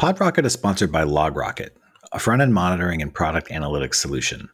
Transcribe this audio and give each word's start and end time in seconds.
PodRocket 0.00 0.46
is 0.46 0.54
sponsored 0.54 0.90
by 0.90 1.04
LogRocket, 1.04 1.72
a 2.12 2.18
front 2.18 2.40
end 2.40 2.54
monitoring 2.54 3.02
and 3.02 3.12
product 3.12 3.50
analytics 3.50 3.96
solution. 3.96 4.48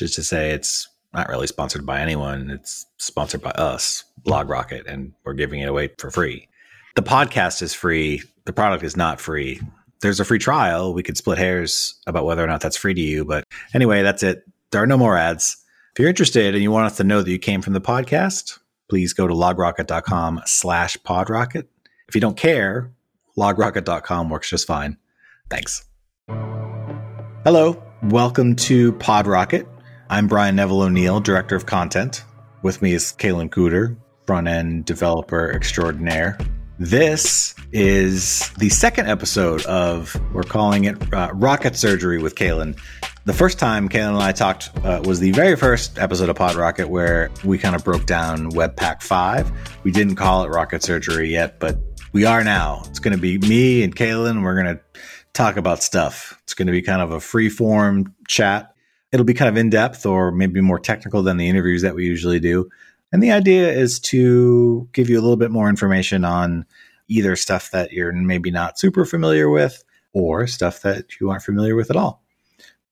Is 0.00 0.16
to 0.16 0.24
say, 0.24 0.50
it's 0.50 0.88
not 1.14 1.28
really 1.28 1.46
sponsored 1.46 1.86
by 1.86 2.00
anyone. 2.00 2.50
It's 2.50 2.86
sponsored 2.96 3.40
by 3.40 3.50
us, 3.50 4.02
LogRocket, 4.26 4.86
and 4.86 5.12
we're 5.24 5.34
giving 5.34 5.60
it 5.60 5.68
away 5.68 5.90
for 5.98 6.10
free. 6.10 6.48
The 6.96 7.02
podcast 7.02 7.62
is 7.62 7.72
free. 7.72 8.22
The 8.46 8.52
product 8.52 8.82
is 8.82 8.96
not 8.96 9.20
free. 9.20 9.60
There's 10.00 10.18
a 10.18 10.24
free 10.24 10.40
trial. 10.40 10.92
We 10.92 11.04
could 11.04 11.16
split 11.16 11.38
hairs 11.38 11.94
about 12.08 12.24
whether 12.24 12.42
or 12.42 12.48
not 12.48 12.60
that's 12.60 12.76
free 12.76 12.94
to 12.94 13.00
you. 13.00 13.24
But 13.24 13.44
anyway, 13.74 14.02
that's 14.02 14.24
it. 14.24 14.42
There 14.72 14.82
are 14.82 14.88
no 14.88 14.98
more 14.98 15.16
ads. 15.16 15.56
If 15.92 16.00
you're 16.00 16.08
interested 16.08 16.54
and 16.54 16.64
you 16.64 16.72
want 16.72 16.86
us 16.86 16.96
to 16.96 17.04
know 17.04 17.22
that 17.22 17.30
you 17.30 17.38
came 17.38 17.62
from 17.62 17.74
the 17.74 17.80
podcast, 17.80 18.58
please 18.88 19.12
go 19.12 19.28
to 19.28 19.34
logrocket.com 19.34 20.40
slash 20.46 20.96
podrocket. 21.06 21.68
If 22.08 22.16
you 22.16 22.20
don't 22.20 22.36
care, 22.36 22.90
logrocket.com 23.36 24.28
works 24.30 24.48
just 24.50 24.66
fine. 24.66 24.96
Thanks. 25.48 25.84
Hello, 27.44 27.82
welcome 28.02 28.54
to 28.56 28.92
PodRocket. 28.94 29.66
I'm 30.10 30.26
Brian 30.26 30.56
Neville 30.56 30.82
O'Neill, 30.82 31.20
Director 31.20 31.56
of 31.56 31.66
Content. 31.66 32.24
With 32.62 32.82
me 32.82 32.92
is 32.92 33.14
Kalen 33.18 33.48
Cooter, 33.48 33.96
front 34.26 34.48
end 34.48 34.84
developer 34.84 35.50
extraordinaire. 35.50 36.38
This 36.78 37.54
is 37.72 38.50
the 38.58 38.68
second 38.70 39.08
episode 39.08 39.64
of, 39.66 40.18
we're 40.32 40.42
calling 40.42 40.84
it 40.84 41.14
uh, 41.14 41.30
Rocket 41.32 41.76
Surgery 41.76 42.22
with 42.22 42.34
Kalen. 42.34 42.78
The 43.26 43.34
first 43.34 43.58
time 43.58 43.88
Kalen 43.88 44.14
and 44.14 44.18
I 44.18 44.32
talked 44.32 44.70
uh, 44.82 45.02
was 45.04 45.20
the 45.20 45.30
very 45.32 45.56
first 45.56 45.98
episode 45.98 46.30
of 46.30 46.36
PodRocket 46.36 46.86
where 46.86 47.30
we 47.44 47.58
kind 47.58 47.76
of 47.76 47.84
broke 47.84 48.06
down 48.06 48.50
Webpack 48.52 49.02
5. 49.02 49.80
We 49.84 49.90
didn't 49.90 50.16
call 50.16 50.42
it 50.44 50.48
Rocket 50.48 50.82
Surgery 50.82 51.30
yet, 51.30 51.60
but 51.60 51.89
we 52.12 52.24
are 52.24 52.42
now. 52.42 52.82
It's 52.86 52.98
going 52.98 53.14
to 53.14 53.20
be 53.20 53.38
me 53.38 53.82
and 53.82 53.94
Kalen. 53.94 54.42
We're 54.42 54.60
going 54.60 54.76
to 54.76 54.80
talk 55.32 55.56
about 55.56 55.82
stuff. 55.82 56.38
It's 56.42 56.54
going 56.54 56.66
to 56.66 56.72
be 56.72 56.82
kind 56.82 57.00
of 57.02 57.12
a 57.12 57.20
free 57.20 57.48
form 57.48 58.14
chat. 58.26 58.74
It'll 59.12 59.24
be 59.24 59.34
kind 59.34 59.48
of 59.48 59.56
in 59.56 59.70
depth 59.70 60.06
or 60.06 60.30
maybe 60.32 60.60
more 60.60 60.78
technical 60.78 61.22
than 61.22 61.36
the 61.36 61.48
interviews 61.48 61.82
that 61.82 61.94
we 61.94 62.04
usually 62.06 62.40
do. 62.40 62.68
And 63.12 63.22
the 63.22 63.32
idea 63.32 63.72
is 63.72 63.98
to 64.00 64.88
give 64.92 65.08
you 65.08 65.18
a 65.18 65.22
little 65.22 65.36
bit 65.36 65.50
more 65.50 65.68
information 65.68 66.24
on 66.24 66.64
either 67.08 67.34
stuff 67.36 67.70
that 67.72 67.92
you're 67.92 68.12
maybe 68.12 68.50
not 68.50 68.78
super 68.78 69.04
familiar 69.04 69.50
with 69.50 69.82
or 70.12 70.46
stuff 70.46 70.82
that 70.82 71.20
you 71.20 71.30
aren't 71.30 71.42
familiar 71.42 71.74
with 71.74 71.90
at 71.90 71.96
all. 71.96 72.22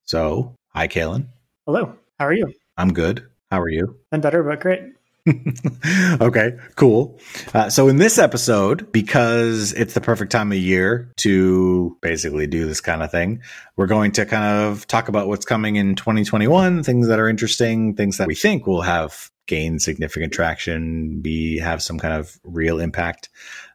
So, 0.04 0.54
hi, 0.68 0.88
Kalen. 0.88 1.26
Hello. 1.66 1.94
How 2.18 2.26
are 2.26 2.32
you? 2.32 2.52
I'm 2.76 2.92
good. 2.92 3.26
How 3.50 3.60
are 3.60 3.68
you? 3.68 3.96
I'm 4.10 4.20
better, 4.20 4.42
but 4.42 4.60
great. 4.60 4.80
okay, 6.20 6.56
cool. 6.76 7.18
Uh, 7.54 7.70
so, 7.70 7.88
in 7.88 7.96
this 7.96 8.18
episode, 8.18 8.90
because 8.92 9.72
it's 9.72 9.94
the 9.94 10.00
perfect 10.00 10.32
time 10.32 10.52
of 10.52 10.58
year 10.58 11.12
to 11.18 11.96
basically 12.00 12.46
do 12.46 12.66
this 12.66 12.80
kind 12.80 13.02
of 13.02 13.10
thing, 13.10 13.42
we're 13.76 13.86
going 13.86 14.12
to 14.12 14.26
kind 14.26 14.44
of 14.44 14.86
talk 14.86 15.08
about 15.08 15.28
what's 15.28 15.44
coming 15.44 15.76
in 15.76 15.94
2021, 15.94 16.82
things 16.82 17.08
that 17.08 17.18
are 17.18 17.28
interesting, 17.28 17.94
things 17.94 18.18
that 18.18 18.26
we 18.26 18.34
think 18.34 18.66
will 18.66 18.82
have 18.82 19.30
gained 19.46 19.82
significant 19.82 20.32
traction, 20.32 21.20
be 21.20 21.58
have 21.58 21.82
some 21.82 21.98
kind 21.98 22.14
of 22.14 22.38
real 22.44 22.78
impact. 22.78 23.28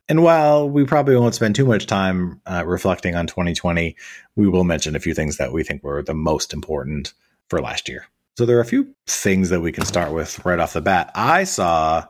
And 0.09 0.21
while 0.21 0.69
we 0.69 0.85
probably 0.85 1.15
won't 1.15 1.35
spend 1.35 1.55
too 1.55 1.65
much 1.65 1.87
time 1.87 2.41
uh, 2.45 2.63
reflecting 2.65 3.15
on 3.15 3.25
2020, 3.25 3.95
we 4.35 4.47
will 4.47 4.63
mention 4.63 4.95
a 4.95 4.99
few 4.99 5.13
things 5.13 5.37
that 5.37 5.53
we 5.53 5.63
think 5.63 5.83
were 5.83 6.03
the 6.03 6.13
most 6.13 6.53
important 6.53 7.13
for 7.49 7.61
last 7.61 7.87
year. 7.87 8.05
So 8.35 8.47
there 8.47 8.57
are 8.57 8.61
a 8.61 8.65
few 8.65 8.95
things 9.05 9.49
that 9.49 9.61
we 9.61 9.71
can 9.71 9.85
start 9.85 10.11
with 10.11 10.43
right 10.43 10.59
off 10.59 10.73
the 10.73 10.81
bat. 10.81 11.11
I 11.13 11.43
saw, 11.43 12.03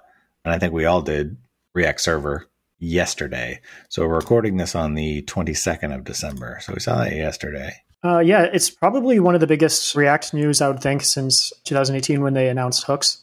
and 0.45 0.53
I 0.53 0.59
think 0.59 0.71
we 0.71 0.85
all 0.85 1.01
did, 1.01 1.35
React 1.73 1.99
Server 1.99 2.47
yesterday. 2.79 3.59
So 3.89 4.07
we're 4.07 4.15
recording 4.15 4.55
this 4.55 4.73
on 4.73 4.93
the 4.93 5.23
22nd 5.23 5.93
of 5.93 6.05
December. 6.05 6.59
So 6.61 6.73
we 6.73 6.79
saw 6.79 7.03
that 7.03 7.13
yesterday. 7.13 7.73
Uh, 8.05 8.19
yeah, 8.19 8.43
it's 8.43 8.69
probably 8.69 9.19
one 9.19 9.35
of 9.35 9.41
the 9.41 9.47
biggest 9.47 9.95
React 9.95 10.33
news, 10.33 10.61
I 10.61 10.69
would 10.69 10.81
think, 10.81 11.01
since 11.01 11.51
2018 11.65 12.21
when 12.21 12.33
they 12.33 12.47
announced 12.47 12.85
hooks. 12.85 13.21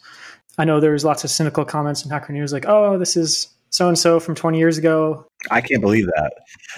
I 0.59 0.65
know 0.65 0.79
there's 0.81 1.05
lots 1.05 1.25
of 1.25 1.31
cynical 1.31 1.65
comments 1.65 2.05
in 2.05 2.11
Hacker 2.11 2.35
News 2.35 2.53
like, 2.53 2.67
oh, 2.67 2.99
this 2.99 3.17
is 3.17 3.49
so 3.71 3.89
and 3.89 3.99
so 3.99 4.21
from 4.21 4.35
20 4.35 4.59
years 4.59 4.77
ago. 4.77 5.27
I 5.51 5.63
can't 5.63 5.81
believe 5.81 6.07
that. 6.07 6.33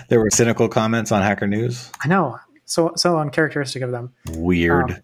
There 0.09 0.21
were 0.21 0.31
cynical 0.31 0.69
comments 0.69 1.11
on 1.11 1.23
Hacker 1.23 1.49
News. 1.49 1.91
I 2.05 2.09
know. 2.09 2.39
So, 2.65 2.93
so 2.97 3.19
uncharacteristic 3.19 3.83
of 3.83 3.91
them. 3.91 4.13
Weird. 4.31 4.93
Um, 4.93 4.97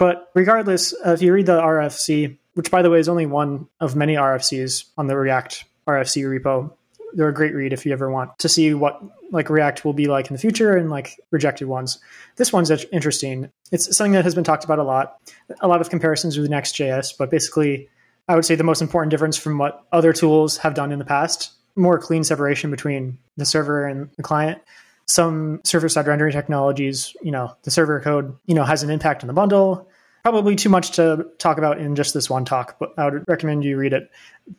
but 0.00 0.30
regardless, 0.32 0.94
uh, 1.06 1.10
if 1.10 1.20
you 1.20 1.30
read 1.30 1.44
the 1.44 1.60
RFC, 1.60 2.38
which 2.54 2.70
by 2.70 2.80
the 2.80 2.88
way 2.88 2.98
is 2.98 3.08
only 3.08 3.26
one 3.26 3.68
of 3.80 3.94
many 3.94 4.14
RFCs 4.14 4.86
on 4.96 5.08
the 5.08 5.16
React 5.16 5.66
RFC 5.86 6.24
repo, 6.24 6.72
they're 7.12 7.28
a 7.28 7.34
great 7.34 7.54
read 7.54 7.74
if 7.74 7.84
you 7.84 7.92
ever 7.92 8.10
want 8.10 8.38
to 8.38 8.48
see 8.48 8.72
what 8.72 8.98
like 9.30 9.50
React 9.50 9.84
will 9.84 9.92
be 9.92 10.06
like 10.06 10.28
in 10.28 10.32
the 10.32 10.40
future 10.40 10.74
and 10.74 10.88
like 10.88 11.20
rejected 11.30 11.68
ones. 11.68 11.98
This 12.36 12.50
one's 12.50 12.70
interesting. 12.70 13.50
It's 13.72 13.94
something 13.94 14.12
that 14.12 14.24
has 14.24 14.34
been 14.34 14.42
talked 14.42 14.64
about 14.64 14.78
a 14.78 14.84
lot. 14.84 15.18
A 15.60 15.68
lot 15.68 15.82
of 15.82 15.90
comparisons 15.90 16.38
with 16.38 16.48
Next.js, 16.48 17.18
but 17.18 17.30
basically, 17.30 17.86
I 18.26 18.36
would 18.36 18.46
say 18.46 18.54
the 18.54 18.64
most 18.64 18.80
important 18.80 19.10
difference 19.10 19.36
from 19.36 19.58
what 19.58 19.84
other 19.92 20.14
tools 20.14 20.56
have 20.56 20.72
done 20.72 20.92
in 20.92 20.98
the 20.98 21.04
past, 21.04 21.52
more 21.76 21.98
clean 21.98 22.24
separation 22.24 22.70
between 22.70 23.18
the 23.36 23.44
server 23.44 23.86
and 23.86 24.08
the 24.16 24.22
client 24.22 24.62
some 25.10 25.60
server 25.64 25.88
side 25.88 26.06
rendering 26.06 26.32
technologies, 26.32 27.14
you 27.22 27.30
know, 27.30 27.54
the 27.62 27.70
server 27.70 28.00
code, 28.00 28.36
you 28.46 28.54
know, 28.54 28.64
has 28.64 28.82
an 28.82 28.90
impact 28.90 29.22
on 29.22 29.26
the 29.26 29.32
bundle. 29.32 29.88
Probably 30.22 30.56
too 30.56 30.68
much 30.68 30.92
to 30.92 31.26
talk 31.38 31.58
about 31.58 31.78
in 31.78 31.96
just 31.96 32.12
this 32.14 32.28
one 32.28 32.44
talk, 32.44 32.78
but 32.78 32.92
I 32.98 33.04
would 33.06 33.24
recommend 33.26 33.64
you 33.64 33.76
read 33.76 33.92
it. 33.92 34.10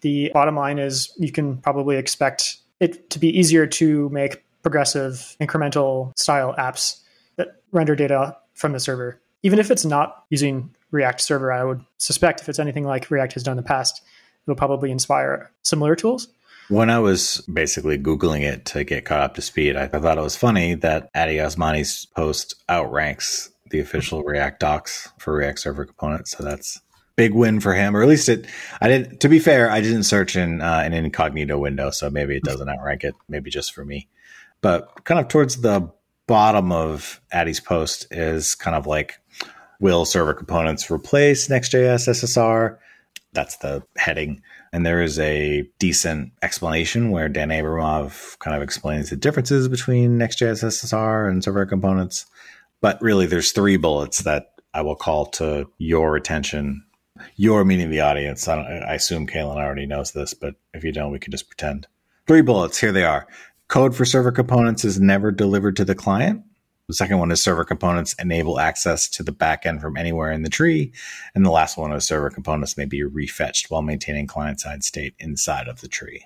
The 0.02 0.32
bottom 0.34 0.56
line 0.56 0.80
is 0.80 1.14
you 1.18 1.32
can 1.32 1.58
probably 1.58 1.98
expect 1.98 2.58
it 2.80 3.10
to 3.12 3.20
be 3.20 3.28
easier 3.38 3.68
to 3.68 4.10
make 4.10 4.44
progressive 4.64 5.36
incremental 5.40 6.18
style 6.18 6.56
apps 6.58 7.00
that 7.36 7.62
render 7.72 7.96
data 7.96 8.38
from 8.54 8.72
the 8.74 8.80
server. 8.80 9.20
Even 9.44 9.60
if 9.60 9.72
it's 9.72 9.86
not 9.86 10.26
using 10.30 10.74
React 10.92 11.22
server, 11.22 11.52
I 11.52 11.64
would 11.64 11.84
suspect 11.98 12.42
if 12.42 12.50
it's 12.50 12.60
anything 12.60 12.86
like 12.86 13.10
React 13.10 13.34
has 13.34 13.44
done 13.44 13.54
in 13.54 13.58
the 13.58 13.68
past, 13.68 14.02
it'll 14.46 14.56
probably 14.56 14.92
inspire 14.92 15.52
similar 15.64 15.96
tools. 15.96 16.28
When 16.70 16.90
I 16.90 17.00
was 17.00 17.42
basically 17.52 17.98
Googling 17.98 18.42
it 18.42 18.66
to 18.68 18.84
get 18.84 19.06
caught 19.06 19.22
up 19.22 19.36
to 19.36 19.42
speed, 19.42 19.76
I 19.76 19.88
thought 19.88 20.18
it 20.18 20.22
was 20.22 20.38
funny 20.38 20.76
that 20.76 21.10
Addy 21.14 21.36
Osmani's 21.36 22.06
post 22.06 22.56
outranks 22.70 23.52
the 23.72 23.80
official 23.80 24.24
React 24.24 24.60
docs 24.60 25.12
for 25.18 25.34
React 25.34 25.60
Server 25.60 25.86
components. 25.86 26.32
So 26.32 26.44
that's 26.44 26.82
big 27.16 27.34
win 27.34 27.60
for 27.60 27.74
him, 27.74 27.96
or 27.96 28.02
at 28.02 28.08
least 28.08 28.30
it. 28.30 28.48
I 28.80 28.88
didn't. 28.88 29.20
To 29.22 29.30
be 29.30 29.40
fair, 29.40 29.70
I 29.70 29.82
didn't 29.82 30.04
search 30.04 30.36
in 30.36 30.62
uh, 30.62 30.82
an 30.84 30.94
incognito 30.94 31.58
window, 31.58 31.92
so 31.92 32.10
maybe 32.10 32.36
it 32.36 32.44
doesn't 32.44 32.70
outrank 32.70 33.04
it. 33.04 33.16
Maybe 33.28 33.50
just 33.50 33.74
for 33.74 33.86
me, 33.86 34.08
but 34.62 35.04
kind 35.04 35.20
of 35.20 35.28
towards 35.28 35.62
the 35.62 35.92
bottom 36.28 36.72
of 36.72 37.22
Addy's 37.32 37.60
post 37.60 38.08
is 38.12 38.56
kind 38.56 38.76
of 38.76 38.88
like, 38.88 39.20
will 39.80 40.06
server 40.06 40.34
components 40.34 40.90
replace 40.90 41.50
Next.js 41.50 42.08
SSR? 42.08 42.78
That's 43.34 43.58
the 43.58 43.84
heading. 43.98 44.42
And 44.74 44.86
there 44.86 45.02
is 45.02 45.20
a 45.20 45.68
decent 45.80 46.32
explanation 46.42 47.12
where 47.12 47.28
Dan 47.28 47.50
Abramov 47.50 48.40
kind 48.40 48.56
of 48.56 48.62
explains 48.62 49.10
the 49.10 49.18
differences 49.18 49.68
between 49.68 50.18
Next.js 50.18 50.64
SSR 50.64 51.30
and 51.30 51.44
server 51.44 51.66
components. 51.66 52.26
But 52.82 53.02
really, 53.02 53.28
there's 53.28 53.52
three 53.52 53.78
bullets 53.78 54.24
that 54.24 54.54
I 54.74 54.82
will 54.82 54.96
call 54.96 55.28
to 55.28 55.70
your 55.78 56.16
attention. 56.16 56.84
Your 57.36 57.64
meaning 57.64 57.92
the 57.92 58.02
audience. 58.02 58.48
I, 58.48 58.60
I 58.60 58.94
assume 58.96 59.28
Kalen 59.28 59.58
already 59.58 59.86
knows 59.86 60.12
this, 60.12 60.34
but 60.34 60.56
if 60.74 60.84
you 60.84 60.92
don't, 60.92 61.12
we 61.12 61.20
can 61.20 61.32
just 61.32 61.48
pretend. 61.48 61.88
Three 62.28 62.42
bullets. 62.42 62.80
Here 62.80 62.92
they 62.92 63.04
are. 63.04 63.28
Code 63.68 63.96
for 63.96 64.06
server 64.06 64.32
components 64.32 64.84
is 64.84 65.00
never 65.00 65.32
delivered 65.32 65.76
to 65.78 65.86
the 65.86 65.96
client. 65.96 66.44
The 66.88 66.96
second 66.96 67.20
one 67.20 67.32
is 67.32 67.42
server 67.42 67.64
components 67.64 68.16
enable 68.20 68.60
access 68.60 69.08
to 69.10 69.24
the 69.24 69.32
backend 69.32 69.80
from 69.80 69.96
anywhere 69.96 70.32
in 70.32 70.42
the 70.42 70.50
tree. 70.50 70.92
And 71.34 71.46
the 71.46 71.52
last 71.52 71.78
one 71.78 71.94
is 71.94 72.06
server 72.06 72.30
components 72.30 72.76
may 72.76 72.86
be 72.86 73.04
refetched 73.04 73.72
while 73.72 73.82
maintaining 73.82 74.28
client 74.28 74.60
side 74.60 74.84
state 74.84 75.14
inside 75.20 75.68
of 75.68 75.80
the 75.80 75.88
tree. 75.88 76.26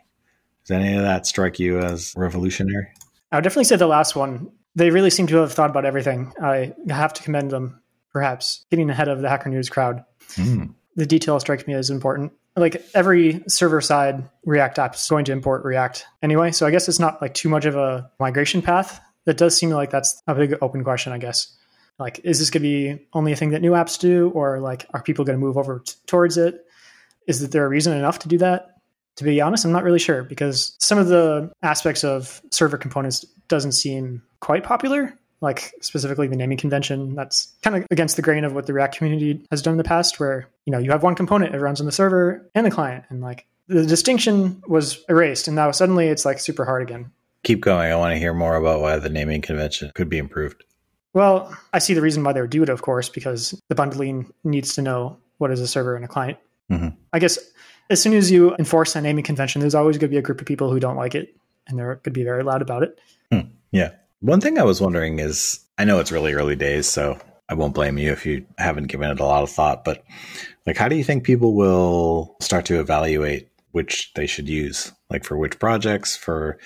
Does 0.64 0.72
any 0.72 0.96
of 0.96 1.04
that 1.04 1.28
strike 1.28 1.60
you 1.60 1.80
as 1.80 2.14
revolutionary? 2.18 2.88
I 3.36 3.40
would 3.40 3.44
definitely 3.44 3.66
say 3.66 3.76
the 3.76 3.86
last 3.86 4.16
one. 4.16 4.50
They 4.76 4.92
really 4.92 5.10
seem 5.10 5.28
to 5.28 5.36
have 5.38 5.52
thought 5.52 5.70
about 5.70 5.84
everything. 5.84 6.32
I 6.42 6.74
have 6.88 7.14
to 7.16 7.22
commend 7.22 7.52
them, 7.52 7.82
perhaps, 8.14 8.66
getting 8.72 8.90
ahead 8.90 9.10
of 9.10 9.22
the 9.22 9.28
Hacker 9.28 9.50
News 9.50 9.68
crowd. 9.68 10.06
Mm. 10.36 10.74
The 10.96 11.06
detail 11.06 11.38
strikes 11.42 11.68
me 11.68 11.74
as 11.74 11.90
important. 11.90 12.32
Like 12.56 12.82
every 12.94 13.44
server 13.50 13.82
side 13.82 14.24
React 14.46 14.80
app 14.80 14.96
is 14.96 15.06
going 15.10 15.26
to 15.26 15.34
import 15.34 15.66
React 15.66 16.06
anyway. 16.22 16.54
So 16.54 16.66
I 16.66 16.72
guess 16.72 16.88
it's 16.88 16.98
not 16.98 17.22
like 17.22 17.34
too 17.34 17.50
much 17.50 17.66
of 17.66 17.76
a 17.76 18.10
migration 18.22 18.62
path 18.62 19.02
that 19.26 19.36
does 19.36 19.58
seem 19.58 19.70
like 19.70 19.90
that's 19.90 20.24
a 20.28 20.34
big 20.34 20.56
open 20.62 20.86
question, 20.86 21.12
I 21.12 21.18
guess. 21.18 21.54
Like, 22.00 22.22
is 22.24 22.40
this 22.40 22.50
going 22.50 22.64
to 22.64 22.70
be 22.70 23.06
only 23.12 23.34
a 23.34 23.36
thing 23.36 23.50
that 23.50 23.62
new 23.62 23.72
apps 23.72 24.00
do, 24.00 24.30
or 24.30 24.62
like, 24.62 24.86
are 24.94 25.04
people 25.04 25.26
going 25.26 25.38
to 25.38 25.46
move 25.46 25.58
over 25.58 25.80
t- 25.80 25.96
towards 26.08 26.38
it? 26.38 26.66
Is 27.28 27.42
that 27.42 27.52
there 27.52 27.66
a 27.66 27.70
reason 27.70 27.98
enough 27.98 28.20
to 28.20 28.30
do 28.30 28.38
that? 28.38 28.75
To 29.18 29.24
be 29.24 29.40
honest, 29.42 29.66
I'm 29.66 29.72
not 29.72 29.84
really 29.84 30.00
sure 30.00 30.24
because 30.24 30.76
some 30.80 30.98
of 30.98 31.08
the 31.08 31.52
aspects 31.62 32.04
of 32.04 32.42
server 32.52 32.78
components 32.78 33.26
doesn't 33.48 33.72
seem 33.72 34.22
quite 34.42 34.64
popular. 34.64 35.18
Like 35.42 35.74
specifically 35.82 36.28
the 36.28 36.36
naming 36.36 36.58
convention, 36.58 37.16
that's 37.16 37.54
kind 37.62 37.76
of 37.76 37.86
against 37.92 38.16
the 38.16 38.22
grain 38.22 38.44
of 38.44 38.54
what 38.54 38.66
the 38.66 38.74
React 38.74 38.98
community 38.98 39.46
has 39.52 39.62
done 39.62 39.74
in 39.74 39.78
the 39.78 39.84
past, 39.84 40.20
where 40.20 40.48
you 40.66 40.72
know 40.72 40.80
you 40.80 40.92
have 40.92 41.04
one 41.04 41.16
component, 41.16 41.54
it 41.54 41.60
runs 41.60 41.80
on 41.80 41.86
the 41.86 41.92
server 41.92 42.50
and 42.56 42.66
the 42.66 42.72
client, 42.72 43.06
and 43.10 43.22
like 43.22 43.46
the 43.68 43.86
distinction 43.86 44.62
was 44.68 45.04
erased, 45.10 45.48
and 45.48 45.56
now 45.56 45.72
suddenly 45.72 46.08
it's 46.08 46.26
like 46.26 46.40
super 46.40 46.66
hard 46.66 46.82
again 46.82 47.12
keep 47.46 47.62
going. 47.62 47.90
I 47.90 47.96
want 47.96 48.14
to 48.14 48.20
hear 48.20 48.34
more 48.34 48.56
about 48.56 48.82
why 48.82 48.98
the 48.98 49.10
naming 49.10 49.42
convention 49.42 49.92
could 49.96 50.10
be 50.10 50.18
improved. 50.18 50.66
Well, 51.14 51.56
I 51.72 51.80
see 51.80 51.94
the 51.94 52.02
reason 52.02 52.24
why 52.24 52.34
they 52.34 52.42
would 52.42 52.50
do 52.50 52.64
it, 52.64 52.70
of 52.70 52.82
course, 52.82 53.08
because 53.08 53.60
the 53.70 53.76
bundling 53.76 54.34
needs 54.44 54.76
to 54.76 54.82
know 54.82 55.18
what 55.38 55.52
is 55.52 55.62
a 55.62 55.68
server 55.68 55.96
and 55.96 56.04
a 56.04 56.10
client. 56.10 56.38
Mm-hmm. 56.70 56.90
I 57.14 57.20
guess 57.20 57.40
as 57.90 58.02
soon 58.02 58.14
as 58.14 58.32
you 58.32 58.56
enforce 58.58 58.96
a 58.96 59.02
naming 59.02 59.24
convention, 59.24 59.62
there's 59.62 59.76
always 59.76 59.98
going 59.98 60.10
to 60.10 60.14
be 60.14 60.18
a 60.18 60.22
group 60.22 60.42
of 60.42 60.48
people 60.48 60.72
who 60.72 60.80
don't 60.80 60.96
like 60.96 61.16
it, 61.16 61.36
and 61.68 61.78
they're 61.78 61.96
going 61.96 62.04
to 62.04 62.12
be 62.12 62.24
very 62.24 62.44
loud 62.44 62.62
about 62.62 62.84
it. 62.84 63.00
Hmm. 63.32 63.50
Yeah. 63.72 63.92
One 64.22 64.42
thing 64.42 64.58
I 64.58 64.64
was 64.64 64.82
wondering 64.82 65.20
is 65.20 65.60
I 65.78 65.86
know 65.86 66.00
it's 66.00 66.12
really 66.12 66.34
early 66.34 66.56
days, 66.56 66.88
so 66.88 67.20
I 67.50 67.54
won't 67.54 67.76
blame 67.76 67.98
you 67.98 68.12
if 68.12 68.26
you 68.26 68.46
haven't 68.58 68.88
given 68.88 69.12
it 69.12 69.20
a 69.20 69.26
lot 69.26 69.44
of 69.44 69.50
thought, 69.50 69.84
but 69.84 70.04
like, 70.66 70.78
how 70.78 70.88
do 70.88 70.96
you 70.96 71.04
think 71.04 71.24
people 71.24 71.54
will 71.54 72.36
start 72.42 72.66
to 72.66 72.80
evaluate 72.80 73.50
which 73.72 74.12
they 74.16 74.26
should 74.26 74.50
use? 74.50 74.92
Like, 75.10 75.24
for 75.24 75.38
which 75.38 75.60
projects? 75.60 76.16
For 76.16 76.58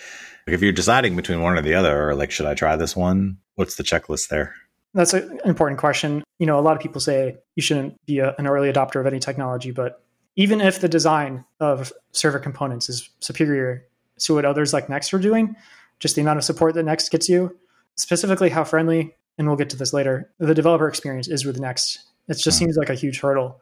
like, 0.47 0.53
if 0.53 0.61
you're 0.61 0.71
deciding 0.71 1.15
between 1.15 1.41
one 1.41 1.57
or 1.57 1.61
the 1.61 1.73
other, 1.73 2.09
or 2.09 2.15
like, 2.15 2.31
should 2.31 2.45
I 2.45 2.53
try 2.53 2.75
this 2.75 2.95
one? 2.95 3.37
What's 3.55 3.75
the 3.75 3.83
checklist 3.83 4.29
there? 4.29 4.55
That's 4.93 5.13
an 5.13 5.39
important 5.43 5.79
question. 5.79 6.23
You 6.39 6.47
know, 6.47 6.57
a 6.57 6.61
lot 6.61 6.75
of 6.75 6.81
people 6.81 7.01
say 7.01 7.37
you 7.55 7.61
shouldn't 7.61 7.95
be 8.05 8.19
a, 8.19 8.33
an 8.37 8.47
early 8.47 8.71
adopter 8.71 8.99
of 8.99 9.05
any 9.05 9.19
technology, 9.19 9.71
but 9.71 10.01
even 10.35 10.61
if 10.61 10.79
the 10.79 10.89
design 10.89 11.45
of 11.59 11.91
server 12.11 12.39
components 12.39 12.89
is 12.89 13.09
superior 13.19 13.85
to 14.19 14.35
what 14.35 14.45
others 14.45 14.73
like 14.73 14.89
Next 14.89 15.13
are 15.13 15.19
doing, 15.19 15.55
just 15.99 16.15
the 16.15 16.21
amount 16.21 16.37
of 16.37 16.43
support 16.43 16.75
that 16.75 16.83
Next 16.83 17.09
gets 17.09 17.29
you, 17.29 17.57
specifically 17.95 18.49
how 18.49 18.63
friendly, 18.63 19.15
and 19.37 19.47
we'll 19.47 19.57
get 19.57 19.69
to 19.71 19.77
this 19.77 19.93
later, 19.93 20.31
the 20.39 20.53
developer 20.53 20.87
experience 20.87 21.27
is 21.27 21.45
with 21.45 21.59
Next. 21.59 21.99
It 22.27 22.37
just 22.37 22.57
mm. 22.57 22.59
seems 22.59 22.77
like 22.77 22.89
a 22.89 22.95
huge 22.95 23.19
hurdle. 23.19 23.61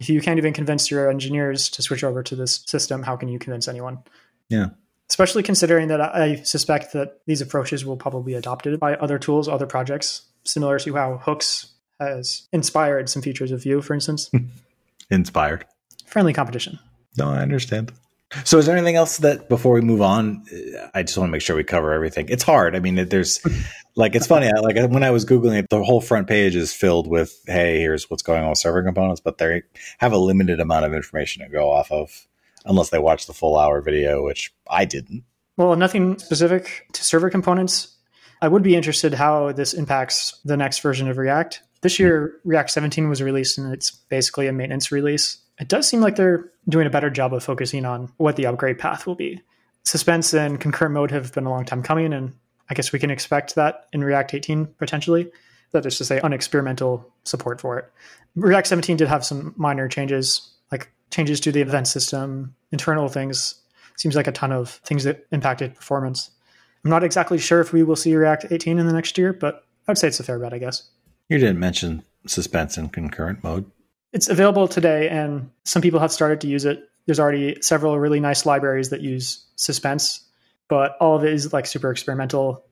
If 0.00 0.08
you 0.08 0.20
can't 0.20 0.38
even 0.38 0.52
convince 0.52 0.90
your 0.90 1.10
engineers 1.10 1.68
to 1.70 1.82
switch 1.82 2.04
over 2.04 2.22
to 2.22 2.36
this 2.36 2.62
system, 2.66 3.02
how 3.02 3.16
can 3.16 3.28
you 3.28 3.38
convince 3.38 3.66
anyone? 3.66 3.98
Yeah. 4.48 4.68
Especially 5.10 5.42
considering 5.42 5.88
that 5.88 6.00
I 6.00 6.36
suspect 6.42 6.92
that 6.92 7.20
these 7.26 7.40
approaches 7.40 7.84
will 7.84 7.96
probably 7.96 8.32
be 8.32 8.36
adopted 8.36 8.78
by 8.78 8.94
other 8.96 9.18
tools, 9.18 9.48
other 9.48 9.66
projects, 9.66 10.22
similar 10.44 10.78
to 10.80 10.94
how 10.94 11.18
Hooks 11.18 11.72
has 11.98 12.46
inspired 12.52 13.08
some 13.08 13.22
features 13.22 13.50
of 13.50 13.62
Vue, 13.62 13.80
for 13.80 13.94
instance. 13.94 14.30
inspired 15.10 15.64
friendly 16.08 16.32
competition. 16.32 16.78
No, 17.16 17.30
I 17.30 17.38
understand. 17.38 17.92
So, 18.44 18.58
is 18.58 18.66
there 18.66 18.76
anything 18.76 18.96
else 18.96 19.18
that 19.18 19.48
before 19.48 19.72
we 19.72 19.80
move 19.80 20.02
on? 20.02 20.44
I 20.94 21.02
just 21.02 21.16
want 21.16 21.28
to 21.28 21.32
make 21.32 21.40
sure 21.40 21.56
we 21.56 21.64
cover 21.64 21.92
everything. 21.92 22.28
It's 22.28 22.42
hard. 22.42 22.76
I 22.76 22.80
mean, 22.80 22.96
there's 23.08 23.40
like 23.96 24.14
it's 24.14 24.26
funny. 24.26 24.48
I, 24.48 24.60
like 24.60 24.76
when 24.90 25.02
I 25.02 25.10
was 25.10 25.24
googling 25.24 25.58
it, 25.58 25.70
the 25.70 25.82
whole 25.82 26.02
front 26.02 26.28
page 26.28 26.54
is 26.54 26.74
filled 26.74 27.06
with, 27.06 27.40
"Hey, 27.46 27.80
here's 27.80 28.10
what's 28.10 28.22
going 28.22 28.42
on 28.42 28.50
with 28.50 28.58
server 28.58 28.82
components," 28.82 29.22
but 29.22 29.38
they 29.38 29.62
have 29.98 30.12
a 30.12 30.18
limited 30.18 30.60
amount 30.60 30.84
of 30.84 30.92
information 30.92 31.42
to 31.42 31.48
go 31.48 31.70
off 31.70 31.90
of, 31.90 32.26
unless 32.66 32.90
they 32.90 32.98
watch 32.98 33.26
the 33.26 33.32
full 33.32 33.56
hour 33.58 33.80
video, 33.80 34.22
which 34.22 34.52
I 34.68 34.84
didn't. 34.84 35.24
Well, 35.56 35.74
nothing 35.74 36.18
specific 36.18 36.86
to 36.92 37.04
server 37.04 37.30
components. 37.30 37.96
I 38.42 38.48
would 38.48 38.62
be 38.62 38.76
interested 38.76 39.14
how 39.14 39.52
this 39.52 39.72
impacts 39.72 40.38
the 40.44 40.56
next 40.56 40.80
version 40.80 41.08
of 41.08 41.16
React. 41.16 41.62
This 41.80 41.98
year, 41.98 42.34
React 42.44 42.70
17 42.70 43.08
was 43.08 43.22
released, 43.22 43.58
and 43.58 43.72
it's 43.72 43.90
basically 43.90 44.46
a 44.46 44.52
maintenance 44.52 44.90
release 44.90 45.38
it 45.58 45.68
does 45.68 45.88
seem 45.88 46.00
like 46.00 46.16
they're 46.16 46.50
doing 46.68 46.86
a 46.86 46.90
better 46.90 47.10
job 47.10 47.34
of 47.34 47.42
focusing 47.42 47.84
on 47.84 48.12
what 48.16 48.36
the 48.36 48.46
upgrade 48.46 48.78
path 48.78 49.06
will 49.06 49.14
be. 49.14 49.40
Suspense 49.84 50.32
and 50.32 50.60
concurrent 50.60 50.94
mode 50.94 51.10
have 51.10 51.32
been 51.32 51.46
a 51.46 51.50
long 51.50 51.64
time 51.64 51.82
coming, 51.82 52.12
and 52.12 52.34
I 52.70 52.74
guess 52.74 52.92
we 52.92 52.98
can 52.98 53.10
expect 53.10 53.54
that 53.54 53.86
in 53.92 54.04
React 54.04 54.34
18 54.34 54.66
potentially. 54.78 55.30
That 55.72 55.84
is 55.84 55.98
to 55.98 56.04
say, 56.04 56.20
unexperimental 56.20 57.04
support 57.24 57.60
for 57.60 57.78
it. 57.78 57.92
React 58.36 58.68
17 58.68 58.96
did 58.96 59.08
have 59.08 59.24
some 59.24 59.52
minor 59.56 59.88
changes, 59.88 60.50
like 60.70 60.90
changes 61.10 61.40
to 61.40 61.52
the 61.52 61.60
event 61.60 61.88
system, 61.88 62.54
internal 62.72 63.08
things. 63.08 63.54
Seems 63.96 64.14
like 64.14 64.28
a 64.28 64.32
ton 64.32 64.52
of 64.52 64.70
things 64.84 65.04
that 65.04 65.26
impacted 65.32 65.74
performance. 65.74 66.30
I'm 66.84 66.90
not 66.90 67.04
exactly 67.04 67.38
sure 67.38 67.60
if 67.60 67.72
we 67.72 67.82
will 67.82 67.96
see 67.96 68.14
React 68.14 68.46
18 68.52 68.78
in 68.78 68.86
the 68.86 68.92
next 68.92 69.18
year, 69.18 69.32
but 69.32 69.64
I'd 69.88 69.98
say 69.98 70.08
it's 70.08 70.20
a 70.20 70.24
fair 70.24 70.38
bet, 70.38 70.54
I 70.54 70.58
guess. 70.58 70.88
You 71.28 71.38
didn't 71.38 71.58
mention 71.58 72.02
suspense 72.26 72.76
and 72.76 72.92
concurrent 72.92 73.42
mode 73.42 73.70
it's 74.12 74.28
available 74.28 74.68
today, 74.68 75.08
and 75.08 75.50
some 75.64 75.82
people 75.82 76.00
have 76.00 76.12
started 76.12 76.40
to 76.42 76.48
use 76.48 76.64
it. 76.64 76.88
There's 77.06 77.20
already 77.20 77.58
several 77.60 77.98
really 77.98 78.20
nice 78.20 78.46
libraries 78.46 78.90
that 78.90 79.00
use 79.00 79.46
suspense, 79.56 80.26
but 80.68 80.96
all 81.00 81.16
of 81.16 81.24
it 81.24 81.32
is 81.32 81.52
like 81.52 81.66
super 81.66 81.90
experimental. 81.90 82.64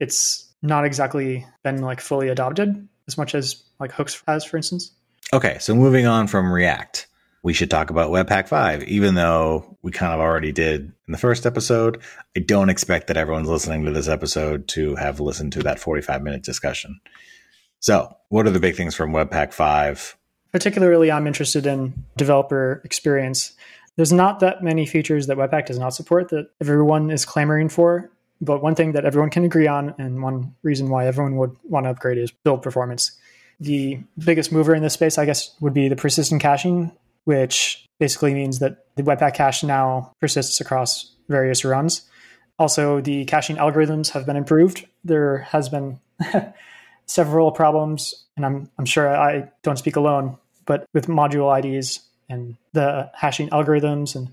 It's 0.00 0.52
not 0.62 0.84
exactly 0.84 1.46
been 1.62 1.82
like 1.82 2.00
fully 2.00 2.28
adopted 2.28 2.88
as 3.06 3.16
much 3.16 3.34
as 3.34 3.62
like 3.80 3.92
Hooks 3.92 4.22
has, 4.26 4.44
for 4.44 4.56
instance. 4.56 4.92
Okay, 5.32 5.58
so 5.58 5.74
moving 5.74 6.06
on 6.06 6.26
from 6.26 6.52
React, 6.52 7.06
we 7.42 7.52
should 7.52 7.70
talk 7.70 7.90
about 7.90 8.10
Webpack 8.10 8.48
5, 8.48 8.84
even 8.84 9.14
though 9.14 9.76
we 9.82 9.92
kind 9.92 10.12
of 10.12 10.20
already 10.20 10.52
did 10.52 10.92
in 11.06 11.12
the 11.12 11.18
first 11.18 11.46
episode. 11.46 12.00
I 12.36 12.40
don't 12.40 12.70
expect 12.70 13.08
that 13.08 13.16
everyone's 13.16 13.48
listening 13.48 13.84
to 13.84 13.92
this 13.92 14.08
episode 14.08 14.68
to 14.68 14.96
have 14.96 15.20
listened 15.20 15.52
to 15.52 15.62
that 15.64 15.78
45 15.78 16.22
minute 16.22 16.42
discussion. 16.42 17.00
So, 17.80 18.16
what 18.28 18.46
are 18.46 18.50
the 18.50 18.60
big 18.60 18.76
things 18.76 18.94
from 18.94 19.12
Webpack 19.12 19.52
5? 19.52 20.16
Particularly, 20.52 21.10
I'm 21.12 21.26
interested 21.26 21.66
in 21.66 22.04
developer 22.16 22.80
experience. 22.84 23.52
There's 23.96 24.12
not 24.12 24.40
that 24.40 24.62
many 24.62 24.86
features 24.86 25.26
that 25.26 25.36
Webpack 25.36 25.66
does 25.66 25.78
not 25.78 25.94
support 25.94 26.30
that 26.30 26.50
everyone 26.60 27.10
is 27.10 27.24
clamoring 27.24 27.68
for. 27.68 28.10
But 28.40 28.62
one 28.62 28.74
thing 28.74 28.92
that 28.92 29.04
everyone 29.04 29.30
can 29.30 29.44
agree 29.44 29.66
on, 29.66 29.94
and 29.98 30.22
one 30.22 30.54
reason 30.62 30.90
why 30.90 31.06
everyone 31.06 31.36
would 31.36 31.56
want 31.64 31.84
to 31.84 31.90
upgrade, 31.90 32.18
is 32.18 32.30
build 32.30 32.62
performance. 32.62 33.12
The 33.60 33.98
biggest 34.24 34.52
mover 34.52 34.74
in 34.74 34.82
this 34.82 34.94
space, 34.94 35.18
I 35.18 35.24
guess, 35.24 35.54
would 35.60 35.74
be 35.74 35.88
the 35.88 35.96
persistent 35.96 36.40
caching, 36.40 36.92
which 37.24 37.84
basically 37.98 38.34
means 38.34 38.60
that 38.60 38.86
the 38.94 39.02
Webpack 39.02 39.34
cache 39.34 39.64
now 39.64 40.12
persists 40.20 40.60
across 40.60 41.12
various 41.28 41.64
runs. 41.64 42.02
Also, 42.60 43.00
the 43.00 43.24
caching 43.24 43.56
algorithms 43.56 44.10
have 44.10 44.24
been 44.24 44.36
improved. 44.36 44.86
There 45.04 45.38
has 45.38 45.68
been 45.68 45.98
several 47.08 47.50
problems, 47.50 48.26
and 48.36 48.46
I'm, 48.46 48.70
I'm 48.78 48.84
sure 48.84 49.14
I 49.14 49.50
don't 49.62 49.78
speak 49.78 49.96
alone, 49.96 50.36
but 50.66 50.86
with 50.92 51.06
module 51.06 51.48
IDs 51.58 52.00
and 52.28 52.56
the 52.72 53.10
hashing 53.14 53.48
algorithms, 53.50 54.14
and 54.14 54.30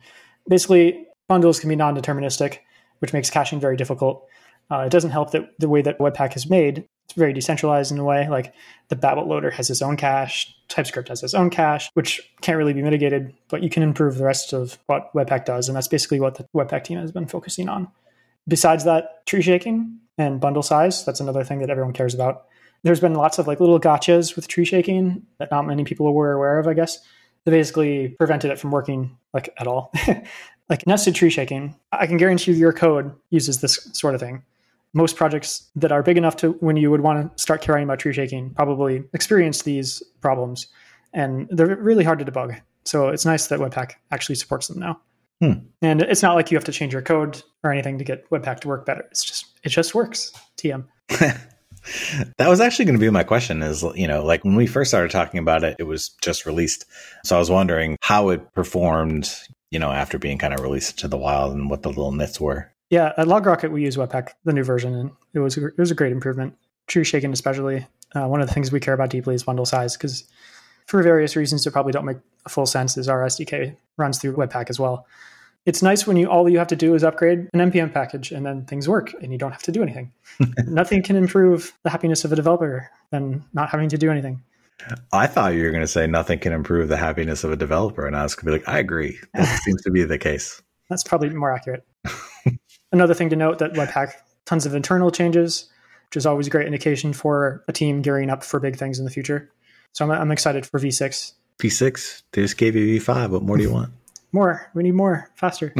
basically 0.48 1.07
bundles 1.27 1.60
can 1.60 1.69
be 1.69 1.75
non 1.75 1.95
deterministic, 1.95 2.60
which 3.00 3.13
makes 3.13 3.30
caching 3.30 3.60
very 3.60 3.77
difficult. 3.77 4.27
Uh, 4.69 4.80
it 4.80 4.92
doesn't 4.92 5.12
help 5.12 5.31
that 5.31 5.50
the 5.60 5.69
way 5.69 5.81
that 5.81 6.00
Webpack 6.00 6.36
is 6.36 6.50
made, 6.50 6.86
it's 7.06 7.13
very 7.13 7.33
decentralized 7.33 7.92
in 7.92 8.00
a 8.00 8.04
way. 8.04 8.27
Like 8.27 8.54
the 8.89 8.95
Babel 8.95 9.27
loader 9.27 9.51
has 9.51 9.69
its 9.69 9.81
own 9.81 9.95
cache, 9.95 10.54
TypeScript 10.68 11.07
has 11.10 11.24
its 11.24 11.36
own 11.36 11.50
cache, 11.50 11.89
which 11.94 12.19
can't 12.42 12.57
really 12.57 12.74
be 12.74 12.81
mitigated, 12.81 13.33
but 13.48 13.62
you 13.62 13.69
can 13.69 13.83
improve 13.83 14.16
the 14.16 14.25
rest 14.25 14.54
of 14.54 14.77
what 14.88 15.13
Webpack 15.13 15.45
does. 15.45 15.69
And 15.69 15.75
that's 15.75 15.88
basically 15.88 16.19
what 16.19 16.36
the 16.36 16.48
Webpack 16.56 16.83
team 16.83 16.98
has 16.98 17.12
been 17.12 17.27
focusing 17.27 17.69
on. 17.69 17.88
Besides 18.48 18.83
that, 18.86 19.25
tree 19.25 19.42
shaking 19.42 20.00
and 20.18 20.39
bundle 20.39 20.63
size, 20.63 21.06
that's 21.06 21.19
another 21.19 21.44
thing 21.44 21.60
that 21.60 21.69
everyone 21.69 21.94
cares 21.94 22.13
about 22.16 22.45
there's 22.83 23.00
been 23.00 23.13
lots 23.13 23.39
of 23.39 23.48
like 23.48 23.60
little 23.60 23.79
gotchas 23.79 24.36
with 24.36 24.48
tree 24.48 24.65
shaking 24.65 25.25
that 25.39 25.51
not 25.51 25.65
many 25.65 25.84
people 25.84 26.13
were 26.13 26.34
aware 26.34 26.60
of, 26.60 26.67
I 26.67 26.74
guess. 26.74 27.00
That 27.44 27.51
basically 27.51 28.10
prevented 28.10 28.51
it 28.51 28.60
from 28.60 28.72
working 28.72 29.17
like 29.34 29.50
at 29.58 29.67
all. 29.67 29.91
like 30.70 30.88
nested 30.88 31.15
tree 31.15 31.29
shaking, 31.29 31.75
I 31.91 32.08
can 32.08 32.17
guarantee 32.17 32.51
you 32.51 32.58
your 32.58 32.74
code 32.74 33.13
uses 33.29 33.62
this 33.62 33.89
sort 33.94 34.15
of 34.15 34.22
thing. 34.22 34.44
Most 34.94 35.15
projects 35.15 35.70
that 35.75 35.91
are 35.91 36.01
big 36.01 36.17
enough 36.17 36.38
to 36.38 36.51
when 36.53 36.77
you 36.77 36.89
would 36.89 37.01
want 37.01 37.36
to 37.36 37.41
start 37.41 37.62
caring 37.62 37.84
about 37.84 38.00
tree 38.00 38.13
shaking 38.13 38.51
probably 38.51 39.03
experience 39.13 39.63
these 39.63 40.01
problems, 40.22 40.67
and 41.13 41.48
they're 41.51 41.75
really 41.75 42.03
hard 42.03 42.20
to 42.20 42.25
debug. 42.25 42.60
So 42.86 43.10
it's 43.10 43.25
nice 43.25 43.48
that 43.48 43.60
Webpack 43.60 43.94
actually 44.12 44.36
supports 44.36 44.67
them 44.67 44.79
now. 44.79 45.00
Hmm. 45.41 45.65
And 45.82 46.01
it's 46.01 46.24
not 46.24 46.36
like 46.36 46.50
you 46.50 46.58
have 46.58 46.63
to 46.65 46.72
change 46.72 46.94
your 46.94 47.01
code 47.01 47.41
or 47.63 47.72
anything 47.72 47.98
to 47.98 48.03
get 48.03 48.29
Webpack 48.29 48.62
to 48.62 48.67
work 48.67 48.86
better. 48.86 49.05
It's 49.12 49.24
just 49.24 49.46
it 49.63 49.70
just 49.70 49.94
works. 49.94 50.32
TM. 50.58 50.86
that 52.38 52.50
was 52.50 52.60
actually 52.60 52.86
going 52.86 52.98
to 52.98 53.01
be 53.01 53.10
my 53.10 53.24
question 53.24 53.62
is, 53.62 53.84
you 53.96 54.08
know, 54.08 54.24
like 54.24 54.44
when 54.44 54.56
we 54.56 54.68
first 54.68 54.92
started 54.92 55.12
talking 55.12 55.39
about 55.39 55.63
it, 55.63 55.75
it 55.80 55.84
was 55.84 56.10
just 56.22 56.46
released. 56.46 56.86
So 57.24 57.36
I 57.36 57.39
was 57.39 57.50
wondering 57.50 57.98
how 58.01 58.30
it 58.30 58.54
performed, 58.54 59.34
you 59.72 59.80
know, 59.80 59.92
after 59.92 60.18
being 60.18 60.38
kind 60.38 60.54
of 60.54 60.62
released 60.62 61.00
to 61.00 61.08
the 61.08 61.18
wild 61.18 61.54
and 61.54 61.70
what 61.70 61.84
the 61.84 61.89
little 61.89 62.12
nits 62.12 62.39
were. 62.39 62.72
Yeah, 62.89 63.13
at 63.18 63.27
LogRocket, 63.27 63.72
we 63.72 63.84
use 63.84 63.98
Webpack, 63.98 64.30
the 64.44 64.54
new 64.54 64.63
version, 64.63 64.94
and 64.94 65.12
it 65.34 65.39
was, 65.39 65.58
it 65.58 65.77
was 65.77 65.92
a 65.92 65.96
great 65.96 66.12
improvement. 66.12 66.56
Tree 66.88 67.04
shaking, 67.04 67.34
especially. 67.34 67.88
Uh, 68.13 68.27
one 68.27 68.42
of 68.42 68.48
the 68.48 68.54
things 68.54 68.72
we 68.72 68.80
care 68.80 68.94
about 68.94 69.10
deeply 69.10 69.36
is 69.36 69.44
bundle 69.44 69.65
size 69.65 69.98
because 69.98 70.24
for 70.86 71.01
various 71.01 71.36
reasons 71.36 71.63
that 71.63 71.72
probably 71.72 71.92
don't 71.92 72.06
make 72.06 72.18
full 72.48 72.65
sense 72.65 72.96
is 72.96 73.10
our 73.10 73.24
SDK 73.24 73.75
runs 73.98 74.20
through 74.20 74.36
Webpack 74.36 74.70
as 74.70 74.80
well 74.80 75.06
it's 75.65 75.81
nice 75.81 76.05
when 76.05 76.15
you 76.17 76.27
all 76.27 76.48
you 76.48 76.60
have 76.60 76.67
to 76.67 76.75
do 76.75 76.93
is 76.93 77.03
upgrade 77.03 77.50
an 77.53 77.72
npm 77.72 77.91
package 77.91 78.31
and 78.31 78.45
then 78.45 78.65
things 78.65 78.88
work 78.88 79.13
and 79.22 79.31
you 79.31 79.38
don't 79.38 79.51
have 79.51 79.63
to 79.63 79.72
do 79.72 79.81
anything. 79.81 80.12
Nothing 80.67 81.01
can 81.01 81.15
improve 81.15 81.74
the 81.84 81.89
happiness 81.89 82.24
of 82.24 82.31
a 82.31 82.36
developer 82.36 82.89
than 83.12 83.43
not 83.53 83.69
having 83.69 83.89
to 83.89 83.98
do 83.98 84.12
anything. 84.12 84.43
I 85.12 85.27
thought 85.27 85.53
you 85.53 85.63
were 85.63 85.72
going 85.72 85.81
to 85.81 85.88
say 85.88 86.05
nothing 86.05 86.38
can 86.38 86.51
improve 86.51 86.89
the 86.89 86.98
happiness 86.98 87.45
of 87.45 87.51
a 87.51 87.55
developer 87.55 88.05
and 88.05 88.15
i 88.15 88.24
was 88.24 88.36
going 88.36 88.53
to 88.53 88.60
be 88.60 88.65
like 88.65 88.75
i 88.75 88.79
agree. 88.79 89.17
That 89.34 89.60
seems 89.63 89.81
to 89.84 89.91
be 89.91 90.03
the 90.03 90.17
case. 90.17 90.62
That's 90.89 91.03
probably 91.03 91.29
more 91.29 91.53
accurate. 91.53 91.86
Another 92.91 93.13
thing 93.13 93.29
to 93.29 93.36
note 93.36 93.60
that 93.60 93.74
webpack 93.74 94.13
tons 94.45 94.65
of 94.65 94.75
internal 94.75 95.12
changes 95.12 95.69
which 96.10 96.17
is 96.17 96.25
always 96.25 96.48
a 96.48 96.50
great 96.51 96.67
indication 96.67 97.13
for 97.13 97.63
a 97.67 97.74
team 97.74 98.01
gearing 98.01 98.29
up 98.29 98.43
for 98.43 98.60
big 98.60 98.75
things 98.75 99.00
in 99.00 99.05
the 99.05 99.12
future. 99.12 99.50
So 99.93 100.05
i'm, 100.05 100.12
I'm 100.12 100.31
excited 100.31 100.65
for 100.65 100.79
v6 100.79 101.34
v6 101.57 102.24
they 102.34 102.41
just 102.41 102.57
gave 102.57 102.75
you 102.75 103.00
v5 103.00 103.29
what 103.29 103.43
more 103.43 103.57
do 103.57 103.63
you 103.63 103.72
want 103.72 103.91
more. 104.36 104.70
We 104.75 104.84
need 104.84 104.94
more 104.94 105.32
faster. 105.36 105.74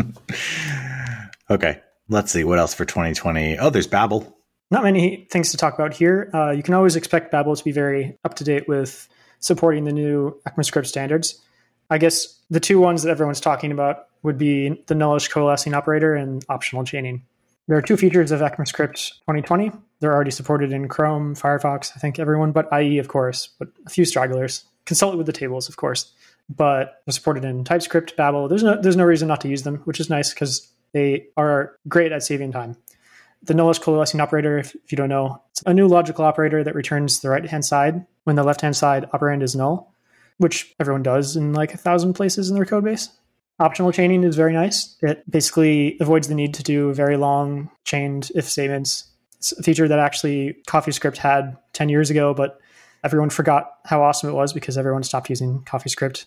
okay. 1.50 1.82
Let's 2.10 2.32
see 2.32 2.44
what 2.44 2.60
else 2.60 2.74
for 2.74 2.86
2020. 2.86 3.60
Oh, 3.60 3.70
there's 3.70 3.88
Babel. 3.88 4.36
Not 4.72 4.84
many 4.84 5.28
things 5.30 5.52
to 5.52 5.58
talk 5.58 5.76
about 5.76 5.94
here. 5.94 6.30
Uh, 6.34 6.52
you 6.52 6.64
can 6.64 6.74
always 6.74 6.96
expect 6.96 7.32
Babel 7.32 7.56
to 7.56 7.64
be 7.64 7.72
very 7.72 8.18
up 8.24 8.36
to 8.36 8.44
date 8.44 8.68
with 8.68 9.08
supporting 9.40 9.84
the 9.84 9.92
new 9.92 10.40
ECMAScript 10.48 10.88
standards. 10.88 11.40
I 11.90 12.00
guess 12.00 12.40
the 12.50 12.60
two 12.60 12.80
ones 12.80 13.04
that 13.04 13.12
everyone's 13.12 13.40
talking 13.40 13.72
about 13.72 14.08
would 14.24 14.38
be 14.38 14.84
the 14.88 14.96
nullish 14.96 15.30
coalescing 15.30 15.76
operator 15.76 16.16
and 16.16 16.44
optional 16.50 16.84
chaining. 16.84 17.24
There 17.68 17.78
are 17.78 17.82
two 17.82 17.98
features 17.98 18.32
of 18.32 18.42
ECMAScript 18.42 19.12
2020. 19.22 19.72
They're 20.00 20.14
already 20.14 20.32
supported 20.32 20.72
in 20.72 20.88
Chrome, 20.88 21.36
Firefox, 21.36 21.92
I 21.96 22.00
think 22.00 22.20
everyone 22.20 22.52
but 22.52 22.70
IE, 22.72 23.00
of 23.00 23.08
course, 23.08 23.50
but 23.60 23.70
a 23.86 23.90
few 23.90 24.06
stragglers. 24.06 24.66
Consult 24.86 25.18
with 25.18 25.26
the 25.26 25.34
tables, 25.34 25.68
of 25.68 25.78
course. 25.78 26.12
But 26.50 27.02
they're 27.06 27.14
supported 27.14 27.44
in 27.44 27.64
TypeScript, 27.64 28.16
Babel. 28.16 28.48
There's 28.48 28.64
no, 28.64 28.80
there's 28.80 28.96
no 28.96 29.04
reason 29.04 29.28
not 29.28 29.42
to 29.42 29.48
use 29.48 29.64
them, 29.64 29.78
which 29.86 30.00
is 30.00 30.10
nice 30.10 30.34
because 30.34 30.72
they 30.94 31.28
are 31.38 31.78
great 31.88 32.12
at 32.12 32.24
saving 32.24 32.52
time. 32.52 32.78
The 33.44 33.54
nullish 33.54 33.82
coalescing 33.82 34.22
operator, 34.22 34.58
if, 34.58 34.76
if 34.76 34.92
you 34.92 34.96
don't 34.96 35.10
know, 35.10 35.42
it's 35.52 35.64
a 35.66 35.74
new 35.74 35.88
logical 35.88 36.24
operator 36.24 36.64
that 36.64 36.76
returns 36.76 37.20
the 37.20 37.30
right 37.30 37.46
hand 37.46 37.66
side 37.66 38.06
when 38.24 38.36
the 38.36 38.44
left 38.44 38.62
hand 38.62 38.76
side 38.76 39.10
operand 39.12 39.44
is 39.44 39.56
null, 39.56 39.94
which 40.38 40.74
everyone 40.80 41.04
does 41.04 41.36
in 41.36 41.54
like 41.54 41.74
a 41.74 41.78
thousand 41.78 42.14
places 42.14 42.50
in 42.50 42.56
their 42.56 42.66
code 42.66 42.84
base. 42.84 43.10
Optional 43.60 43.92
chaining 43.92 44.24
is 44.24 44.36
very 44.36 44.52
nice. 44.52 44.98
It 45.02 45.30
basically 45.30 45.98
avoids 46.02 46.28
the 46.28 46.36
need 46.36 46.54
to 46.56 46.64
do 46.64 46.94
very 46.94 47.18
long 47.18 47.70
chained 47.86 48.32
if 48.36 48.50
statements. 48.50 49.06
It's 49.38 49.54
a 49.54 49.64
feature 49.64 49.88
that 49.88 50.00
actually 50.00 50.58
CoffeeScript 50.68 51.18
had 51.18 51.58
10 51.74 51.90
years 51.90 52.10
ago, 52.10 52.34
but 52.34 52.60
everyone 53.04 53.30
forgot 53.30 53.72
how 53.86 54.02
awesome 54.02 54.30
it 54.30 54.34
was 54.34 54.52
because 54.52 54.78
everyone 54.78 55.04
stopped 55.04 55.30
using 55.30 55.62
CoffeeScript, 55.62 56.26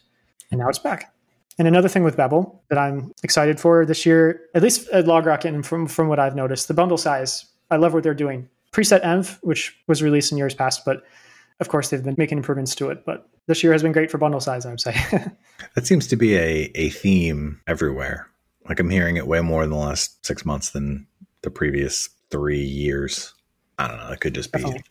and 0.51 0.61
now 0.61 0.69
it's 0.69 0.79
back. 0.79 1.13
And 1.59 1.67
another 1.67 1.89
thing 1.89 2.05
with 2.05 2.17
Babel 2.17 2.63
that 2.69 2.79
I'm 2.79 3.13
excited 3.23 3.59
for 3.59 3.85
this 3.85 4.07
year, 4.07 4.43
at 4.55 4.63
least 4.63 4.89
at 4.91 5.07
LogRocket 5.07 5.47
and 5.47 5.67
from, 5.67 5.87
from 5.87 6.09
what 6.09 6.21
I've 6.21 6.37
noticed, 6.37 6.69
the 6.69 6.75
bundle 6.75 6.99
size. 6.99 7.47
I 7.71 7.77
love 7.77 7.93
what 7.93 8.05
they're 8.05 8.15
doing. 8.15 8.49
Preset 8.73 9.03
env, 9.03 9.39
which 9.43 9.77
was 9.89 10.03
released 10.03 10.31
in 10.31 10.39
years 10.39 10.55
past, 10.55 10.85
but 10.85 11.03
of 11.59 11.69
course 11.69 11.91
they've 11.91 12.03
been 12.03 12.15
making 12.17 12.39
improvements 12.39 12.75
to 12.77 12.91
it. 12.91 13.05
But 13.05 13.29
this 13.47 13.65
year 13.65 13.73
has 13.73 13.83
been 13.83 13.93
great 13.93 14.11
for 14.11 14.19
bundle 14.19 14.41
size, 14.41 14.67
I 14.67 14.71
would 14.71 14.81
say. 14.81 14.93
that 15.75 15.87
seems 15.87 16.07
to 16.09 16.17
be 16.17 16.37
a, 16.37 16.71
a 16.77 16.91
theme 16.91 17.61
everywhere. 17.67 18.29
Like 18.69 18.79
I'm 18.79 18.91
hearing 18.91 19.17
it 19.17 19.27
way 19.27 19.41
more 19.41 19.65
in 19.65 19.71
the 19.71 19.77
last 19.77 20.25
six 20.25 20.45
months 20.45 20.71
than 20.71 21.07
the 21.43 21.51
previous 21.51 22.09
three 22.31 22.63
years. 22.63 23.35
I 23.79 23.89
don't 23.89 23.99
know. 23.99 24.11
It 24.11 24.21
could 24.21 24.35
just 24.35 24.53
be. 24.53 24.59
Definitely. 24.59 24.85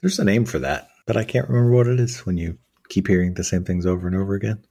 There's 0.00 0.18
a 0.18 0.24
name 0.24 0.44
for 0.44 0.58
that, 0.58 0.88
but 1.06 1.16
I 1.16 1.24
can't 1.24 1.48
remember 1.48 1.72
what 1.72 1.86
it 1.86 2.00
is 2.00 2.26
when 2.26 2.36
you 2.36 2.58
keep 2.88 3.08
hearing 3.08 3.34
the 3.34 3.44
same 3.44 3.64
things 3.64 3.86
over 3.86 4.06
and 4.06 4.16
over 4.16 4.34
again. 4.34 4.64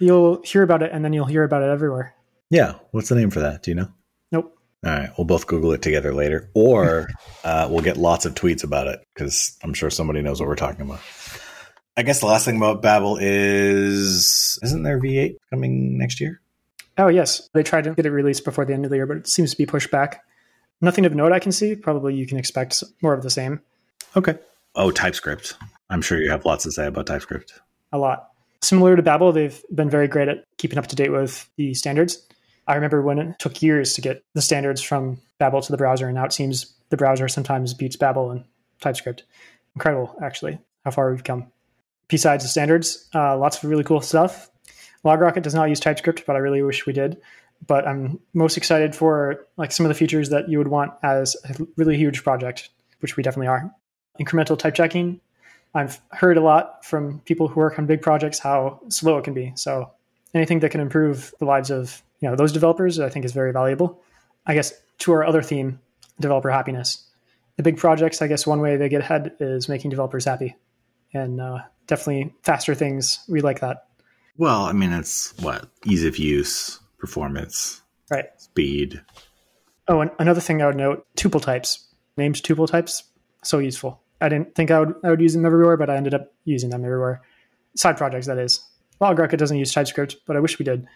You'll 0.00 0.42
hear 0.42 0.62
about 0.62 0.82
it 0.82 0.90
and 0.92 1.04
then 1.04 1.12
you'll 1.12 1.26
hear 1.26 1.44
about 1.44 1.62
it 1.62 1.70
everywhere. 1.70 2.14
Yeah. 2.50 2.74
What's 2.90 3.08
the 3.08 3.14
name 3.14 3.30
for 3.30 3.40
that? 3.40 3.62
Do 3.62 3.70
you 3.70 3.74
know? 3.74 3.88
Nope. 4.30 4.56
All 4.84 4.92
right. 4.92 5.10
We'll 5.16 5.24
both 5.24 5.46
Google 5.46 5.72
it 5.72 5.82
together 5.82 6.14
later, 6.14 6.50
or 6.54 7.08
uh, 7.44 7.68
we'll 7.70 7.82
get 7.82 7.96
lots 7.96 8.26
of 8.26 8.34
tweets 8.34 8.62
about 8.62 8.86
it 8.86 9.04
because 9.14 9.56
I'm 9.62 9.74
sure 9.74 9.90
somebody 9.90 10.22
knows 10.22 10.40
what 10.40 10.48
we're 10.48 10.56
talking 10.56 10.82
about. 10.82 11.00
I 11.96 12.02
guess 12.02 12.20
the 12.20 12.26
last 12.26 12.44
thing 12.44 12.58
about 12.58 12.82
Babel 12.82 13.16
is 13.18 14.58
isn't 14.62 14.82
there 14.82 15.00
V8 15.00 15.36
coming 15.50 15.96
next 15.98 16.20
year? 16.20 16.40
Oh, 16.98 17.08
yes. 17.08 17.48
They 17.52 17.62
tried 17.62 17.84
to 17.84 17.94
get 17.94 18.06
it 18.06 18.10
released 18.10 18.44
before 18.44 18.64
the 18.64 18.74
end 18.74 18.84
of 18.84 18.90
the 18.90 18.96
year, 18.96 19.06
but 19.06 19.18
it 19.18 19.28
seems 19.28 19.50
to 19.50 19.56
be 19.56 19.66
pushed 19.66 19.90
back. 19.90 20.22
Nothing 20.80 21.06
of 21.06 21.14
note 21.14 21.32
I 21.32 21.38
can 21.38 21.52
see. 21.52 21.74
Probably 21.74 22.14
you 22.14 22.26
can 22.26 22.38
expect 22.38 22.82
more 23.02 23.14
of 23.14 23.22
the 23.22 23.30
same. 23.30 23.60
Okay. 24.14 24.38
Oh, 24.74 24.90
TypeScript. 24.90 25.56
I'm 25.90 26.02
sure 26.02 26.20
you 26.20 26.30
have 26.30 26.44
lots 26.44 26.64
to 26.64 26.72
say 26.72 26.86
about 26.86 27.06
TypeScript. 27.06 27.60
A 27.92 27.98
lot. 27.98 28.30
Similar 28.62 28.96
to 28.96 29.02
Babel, 29.02 29.32
they've 29.32 29.62
been 29.74 29.90
very 29.90 30.08
great 30.08 30.28
at 30.28 30.44
keeping 30.58 30.78
up 30.78 30.86
to 30.88 30.96
date 30.96 31.12
with 31.12 31.48
the 31.56 31.74
standards. 31.74 32.26
I 32.66 32.74
remember 32.74 33.02
when 33.02 33.18
it 33.18 33.38
took 33.38 33.62
years 33.62 33.94
to 33.94 34.00
get 34.00 34.24
the 34.34 34.42
standards 34.42 34.82
from 34.82 35.18
Babel 35.38 35.62
to 35.62 35.70
the 35.70 35.78
browser, 35.78 36.06
and 36.06 36.16
now 36.16 36.24
it 36.24 36.32
seems 36.32 36.74
the 36.88 36.96
browser 36.96 37.28
sometimes 37.28 37.74
beats 37.74 37.96
Babel 37.96 38.30
and 38.30 38.44
TypeScript. 38.80 39.24
Incredible, 39.76 40.16
actually, 40.22 40.58
how 40.84 40.90
far 40.90 41.10
we've 41.10 41.22
come. 41.22 41.52
Besides 42.08 42.44
the 42.44 42.48
standards, 42.48 43.08
uh, 43.14 43.36
lots 43.36 43.62
of 43.62 43.68
really 43.68 43.84
cool 43.84 44.00
stuff. 44.00 44.50
LogRocket 45.04 45.42
does 45.42 45.54
not 45.54 45.68
use 45.68 45.80
TypeScript, 45.80 46.24
but 46.26 46.34
I 46.34 46.40
really 46.40 46.62
wish 46.62 46.86
we 46.86 46.92
did. 46.92 47.18
But 47.66 47.86
I'm 47.86 48.20
most 48.34 48.56
excited 48.56 48.94
for 48.94 49.46
like 49.56 49.72
some 49.72 49.86
of 49.86 49.88
the 49.88 49.94
features 49.94 50.30
that 50.30 50.48
you 50.48 50.58
would 50.58 50.68
want 50.68 50.92
as 51.02 51.36
a 51.44 51.66
really 51.76 51.96
huge 51.96 52.22
project, 52.22 52.70
which 53.00 53.16
we 53.16 53.22
definitely 53.22 53.48
are. 53.48 53.72
Incremental 54.20 54.58
type 54.58 54.74
checking, 54.74 55.20
I've 55.76 56.00
heard 56.10 56.38
a 56.38 56.40
lot 56.40 56.86
from 56.86 57.20
people 57.26 57.48
who 57.48 57.60
work 57.60 57.78
on 57.78 57.84
big 57.84 58.00
projects 58.00 58.38
how 58.38 58.80
slow 58.88 59.18
it 59.18 59.24
can 59.24 59.34
be. 59.34 59.52
So 59.56 59.90
anything 60.32 60.60
that 60.60 60.70
can 60.70 60.80
improve 60.80 61.34
the 61.38 61.44
lives 61.44 61.70
of 61.70 62.02
you 62.20 62.30
know 62.30 62.34
those 62.34 62.50
developers, 62.50 62.98
I 62.98 63.10
think 63.10 63.26
is 63.26 63.32
very 63.32 63.52
valuable. 63.52 64.02
I 64.46 64.54
guess 64.54 64.72
to 65.00 65.12
our 65.12 65.22
other 65.22 65.42
theme, 65.42 65.78
developer 66.18 66.50
happiness. 66.50 67.04
The 67.56 67.62
big 67.62 67.76
projects, 67.76 68.22
I 68.22 68.26
guess 68.26 68.46
one 68.46 68.60
way 68.60 68.76
they 68.76 68.88
get 68.88 69.02
ahead 69.02 69.32
is 69.38 69.68
making 69.68 69.90
developers 69.90 70.24
happy, 70.24 70.56
and 71.12 71.42
uh, 71.42 71.58
definitely 71.86 72.32
faster 72.42 72.74
things. 72.74 73.22
We 73.28 73.42
like 73.42 73.60
that. 73.60 73.86
Well, 74.38 74.62
I 74.62 74.72
mean, 74.72 74.92
it's 74.92 75.34
what 75.40 75.68
ease 75.84 76.04
of 76.04 76.16
use, 76.16 76.80
performance, 76.96 77.82
right, 78.10 78.26
speed. 78.38 79.02
Oh, 79.88 80.00
and 80.00 80.10
another 80.18 80.40
thing 80.40 80.62
I 80.62 80.66
would 80.66 80.76
note: 80.76 81.06
tuple 81.18 81.42
types, 81.42 81.86
named 82.16 82.36
tuple 82.36 82.66
types, 82.66 83.04
so 83.42 83.58
useful. 83.58 84.00
I 84.20 84.28
didn't 84.28 84.54
think 84.54 84.70
I 84.70 84.80
would 84.80 84.94
I 85.04 85.10
would 85.10 85.20
use 85.20 85.34
them 85.34 85.44
everywhere, 85.44 85.76
but 85.76 85.90
I 85.90 85.96
ended 85.96 86.14
up 86.14 86.32
using 86.44 86.70
them 86.70 86.84
everywhere. 86.84 87.22
Side 87.74 87.96
projects, 87.96 88.26
that 88.26 88.38
is. 88.38 88.64
LogRocket 89.00 89.36
doesn't 89.36 89.58
use 89.58 89.72
TypeScript, 89.72 90.16
but 90.26 90.36
I 90.36 90.40
wish 90.40 90.58
we 90.58 90.64
did. 90.64 90.86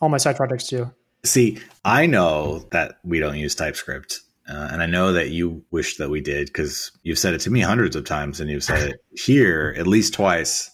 All 0.00 0.08
my 0.08 0.18
side 0.18 0.36
projects 0.36 0.68
do. 0.68 0.92
See, 1.24 1.58
I 1.84 2.06
know 2.06 2.60
that 2.70 2.98
we 3.02 3.18
don't 3.18 3.36
use 3.36 3.56
TypeScript, 3.56 4.20
uh, 4.48 4.68
and 4.70 4.80
I 4.80 4.86
know 4.86 5.12
that 5.12 5.30
you 5.30 5.64
wish 5.72 5.96
that 5.96 6.10
we 6.10 6.20
did 6.20 6.46
because 6.46 6.92
you've 7.02 7.18
said 7.18 7.34
it 7.34 7.40
to 7.40 7.50
me 7.50 7.60
hundreds 7.60 7.96
of 7.96 8.04
times, 8.04 8.40
and 8.40 8.48
you've 8.48 8.62
said 8.62 8.90
it 8.90 9.04
here 9.20 9.74
at 9.76 9.88
least 9.88 10.14
twice, 10.14 10.70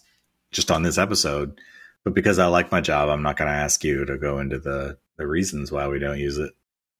just 0.51 0.69
on 0.69 0.83
this 0.83 0.99
episode. 0.99 1.59
But 2.03 2.13
because 2.13 2.37
I 2.37 2.45
like 2.45 2.71
my 2.71 2.81
job, 2.81 3.09
I'm 3.09 3.23
not 3.23 3.37
going 3.37 3.49
to 3.49 3.57
ask 3.57 3.83
you 3.83 4.05
to 4.05 4.17
go 4.19 4.37
into 4.37 4.59
the 4.59 4.97
the 5.17 5.25
reasons 5.25 5.71
why 5.71 5.87
we 5.87 5.97
don't 5.97 6.19
use 6.19 6.37
it. 6.37 6.51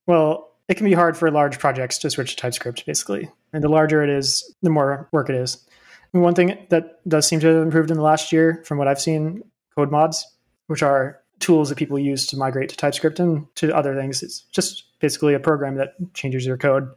Well, 0.08 0.45
it 0.68 0.76
can 0.76 0.86
be 0.86 0.94
hard 0.94 1.16
for 1.16 1.30
large 1.30 1.60
projects 1.60 1.98
to 2.00 2.10
switch 2.10 2.32
to 2.32 2.36
TypeScript, 2.36 2.86
basically. 2.86 3.30
And 3.54 3.64
the 3.64 3.70
larger 3.70 4.04
it 4.04 4.10
is, 4.10 4.56
the 4.62 4.70
more 4.70 5.08
work 5.12 5.30
it 5.30 5.36
is. 5.36 5.64
And 6.14 6.24
one 6.24 6.34
thing 6.34 6.66
that 6.70 7.08
does 7.08 7.28
seem 7.28 7.40
to 7.42 7.48
have 7.48 7.64
improved 7.64 7.92
in 7.92 7.98
the 7.98 8.04
last 8.04 8.32
year, 8.32 8.64
from 8.66 8.78
what 8.78 8.88
I've 8.88 9.02
seen, 9.02 9.44
code 9.76 9.92
mods, 9.92 10.26
which 10.68 10.82
are 10.82 11.20
tools 11.40 11.70
that 11.70 11.78
people 11.78 12.00
use 12.00 12.26
to 12.28 12.38
migrate 12.38 12.70
to 12.70 12.78
TypeScript 12.78 13.20
and 13.20 13.46
to 13.56 13.76
other 13.76 13.96
things. 13.96 14.24
It's 14.24 14.42
just 14.52 14.86
basically 15.00 15.34
a 15.34 15.40
program 15.40 15.76
that 15.76 15.94
changes 16.14 16.46
your 16.46 16.58
code, 16.58 16.90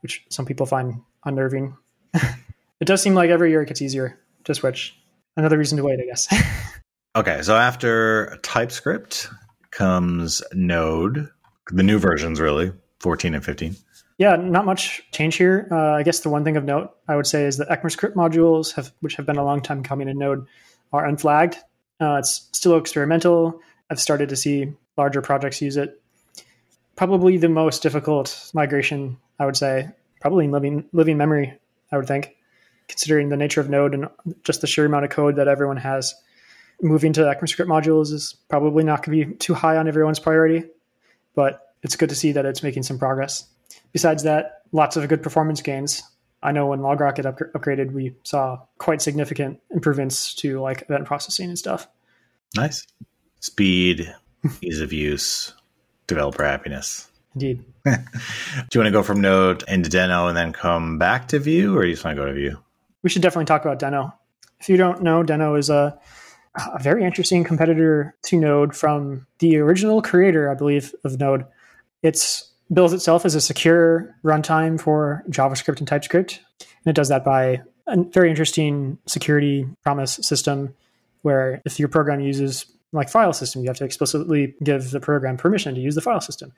which 0.00 0.24
some 0.30 0.46
people 0.46 0.66
find 0.66 1.02
unnerving. 1.24 1.76
it 2.14 2.86
does 2.86 3.02
seem 3.02 3.14
like 3.14 3.30
every 3.30 3.50
year 3.50 3.62
it 3.62 3.68
gets 3.68 3.82
easier 3.82 4.18
to 4.44 4.54
switch. 4.54 4.98
Another 5.36 5.58
reason 5.58 5.76
to 5.78 5.84
wait, 5.84 6.00
I 6.00 6.06
guess. 6.06 6.28
okay, 7.16 7.42
so 7.42 7.56
after 7.56 8.38
TypeScript 8.42 9.28
comes 9.70 10.42
Node, 10.52 11.28
the 11.68 11.82
new 11.82 11.98
versions, 11.98 12.40
really. 12.40 12.72
14 13.04 13.34
and 13.34 13.44
15? 13.44 13.76
Yeah, 14.16 14.36
not 14.36 14.64
much 14.64 15.02
change 15.12 15.36
here. 15.36 15.68
Uh, 15.70 15.92
I 15.92 16.02
guess 16.02 16.20
the 16.20 16.30
one 16.30 16.42
thing 16.42 16.56
of 16.56 16.64
note 16.64 16.96
I 17.06 17.16
would 17.16 17.26
say 17.26 17.44
is 17.44 17.58
that 17.58 17.68
ECMAScript 17.68 18.14
modules, 18.14 18.72
have, 18.76 18.94
which 19.00 19.16
have 19.16 19.26
been 19.26 19.36
a 19.36 19.44
long 19.44 19.60
time 19.60 19.82
coming 19.82 20.08
in 20.08 20.16
Node, 20.16 20.46
are 20.90 21.04
unflagged. 21.04 21.56
Uh, 22.00 22.16
it's 22.16 22.48
still 22.52 22.78
experimental. 22.78 23.60
I've 23.90 24.00
started 24.00 24.30
to 24.30 24.36
see 24.36 24.72
larger 24.96 25.20
projects 25.20 25.60
use 25.60 25.76
it. 25.76 26.00
Probably 26.96 27.36
the 27.36 27.50
most 27.50 27.82
difficult 27.82 28.50
migration, 28.54 29.18
I 29.38 29.44
would 29.44 29.56
say, 29.56 29.90
probably 30.22 30.46
in 30.46 30.50
living 30.50 30.88
living 30.94 31.18
memory. 31.18 31.58
I 31.92 31.98
would 31.98 32.08
think, 32.08 32.34
considering 32.88 33.28
the 33.28 33.36
nature 33.36 33.60
of 33.60 33.68
Node 33.68 33.92
and 33.92 34.08
just 34.44 34.62
the 34.62 34.66
sheer 34.66 34.86
amount 34.86 35.04
of 35.04 35.10
code 35.10 35.36
that 35.36 35.46
everyone 35.46 35.76
has. 35.76 36.14
Moving 36.80 37.12
to 37.12 37.20
ECMAScript 37.20 37.66
modules 37.66 38.12
is 38.12 38.34
probably 38.48 38.82
not 38.82 39.04
going 39.04 39.18
to 39.18 39.26
be 39.26 39.34
too 39.34 39.52
high 39.52 39.76
on 39.76 39.88
everyone's 39.88 40.18
priority, 40.18 40.64
but 41.34 41.63
it's 41.84 41.94
good 41.94 42.08
to 42.08 42.14
see 42.14 42.32
that 42.32 42.46
it's 42.46 42.62
making 42.62 42.82
some 42.82 42.98
progress. 42.98 43.46
Besides 43.92 44.24
that, 44.24 44.62
lots 44.72 44.96
of 44.96 45.06
good 45.08 45.22
performance 45.22 45.60
gains. 45.62 46.02
I 46.42 46.50
know 46.50 46.66
when 46.66 46.80
LogRocket 46.80 47.26
up- 47.26 47.38
upgraded, 47.54 47.92
we 47.92 48.16
saw 48.24 48.58
quite 48.78 49.00
significant 49.00 49.60
improvements 49.70 50.34
to 50.36 50.60
like 50.60 50.82
event 50.82 51.04
processing 51.04 51.48
and 51.48 51.58
stuff. 51.58 51.86
Nice. 52.56 52.86
Speed, 53.40 54.12
ease 54.60 54.80
of 54.80 54.92
use, 54.92 55.54
developer 56.06 56.42
happiness. 56.42 57.08
Indeed. 57.34 57.64
do 57.84 57.90
you 57.90 58.80
want 58.80 58.86
to 58.86 58.90
go 58.90 59.02
from 59.02 59.20
Node 59.20 59.64
into 59.68 59.90
Deno 59.90 60.28
and 60.28 60.36
then 60.36 60.52
come 60.52 60.98
back 60.98 61.28
to 61.28 61.38
Vue, 61.38 61.76
or 61.76 61.82
do 61.82 61.88
you 61.88 61.94
just 61.94 62.04
want 62.04 62.16
to 62.16 62.22
go 62.22 62.26
to 62.26 62.34
Vue? 62.34 62.58
We 63.02 63.10
should 63.10 63.22
definitely 63.22 63.46
talk 63.46 63.64
about 63.64 63.78
Deno. 63.78 64.12
If 64.60 64.68
you 64.68 64.76
don't 64.76 65.02
know, 65.02 65.22
Deno 65.22 65.58
is 65.58 65.68
a, 65.68 65.98
a 66.54 66.82
very 66.82 67.04
interesting 67.04 67.44
competitor 67.44 68.14
to 68.22 68.38
Node 68.38 68.74
from 68.74 69.26
the 69.40 69.58
original 69.58 70.00
creator, 70.00 70.50
I 70.50 70.54
believe, 70.54 70.94
of 71.04 71.18
Node. 71.18 71.44
It's 72.04 72.52
bills 72.72 72.92
itself 72.92 73.24
as 73.24 73.34
a 73.34 73.40
secure 73.40 74.14
runtime 74.22 74.80
for 74.80 75.24
JavaScript 75.30 75.78
and 75.78 75.88
TypeScript. 75.88 76.40
And 76.60 76.90
it 76.90 76.94
does 76.94 77.08
that 77.08 77.24
by 77.24 77.62
a 77.86 78.02
very 78.04 78.30
interesting 78.30 78.98
security 79.06 79.66
promise 79.82 80.14
system 80.16 80.74
where 81.22 81.62
if 81.64 81.78
your 81.78 81.88
program 81.88 82.20
uses 82.20 82.66
like 82.92 83.08
file 83.08 83.32
system, 83.32 83.62
you 83.62 83.68
have 83.68 83.78
to 83.78 83.84
explicitly 83.84 84.54
give 84.62 84.90
the 84.90 85.00
program 85.00 85.38
permission 85.38 85.74
to 85.74 85.80
use 85.80 85.94
the 85.94 86.00
file 86.00 86.20
system. 86.20 86.52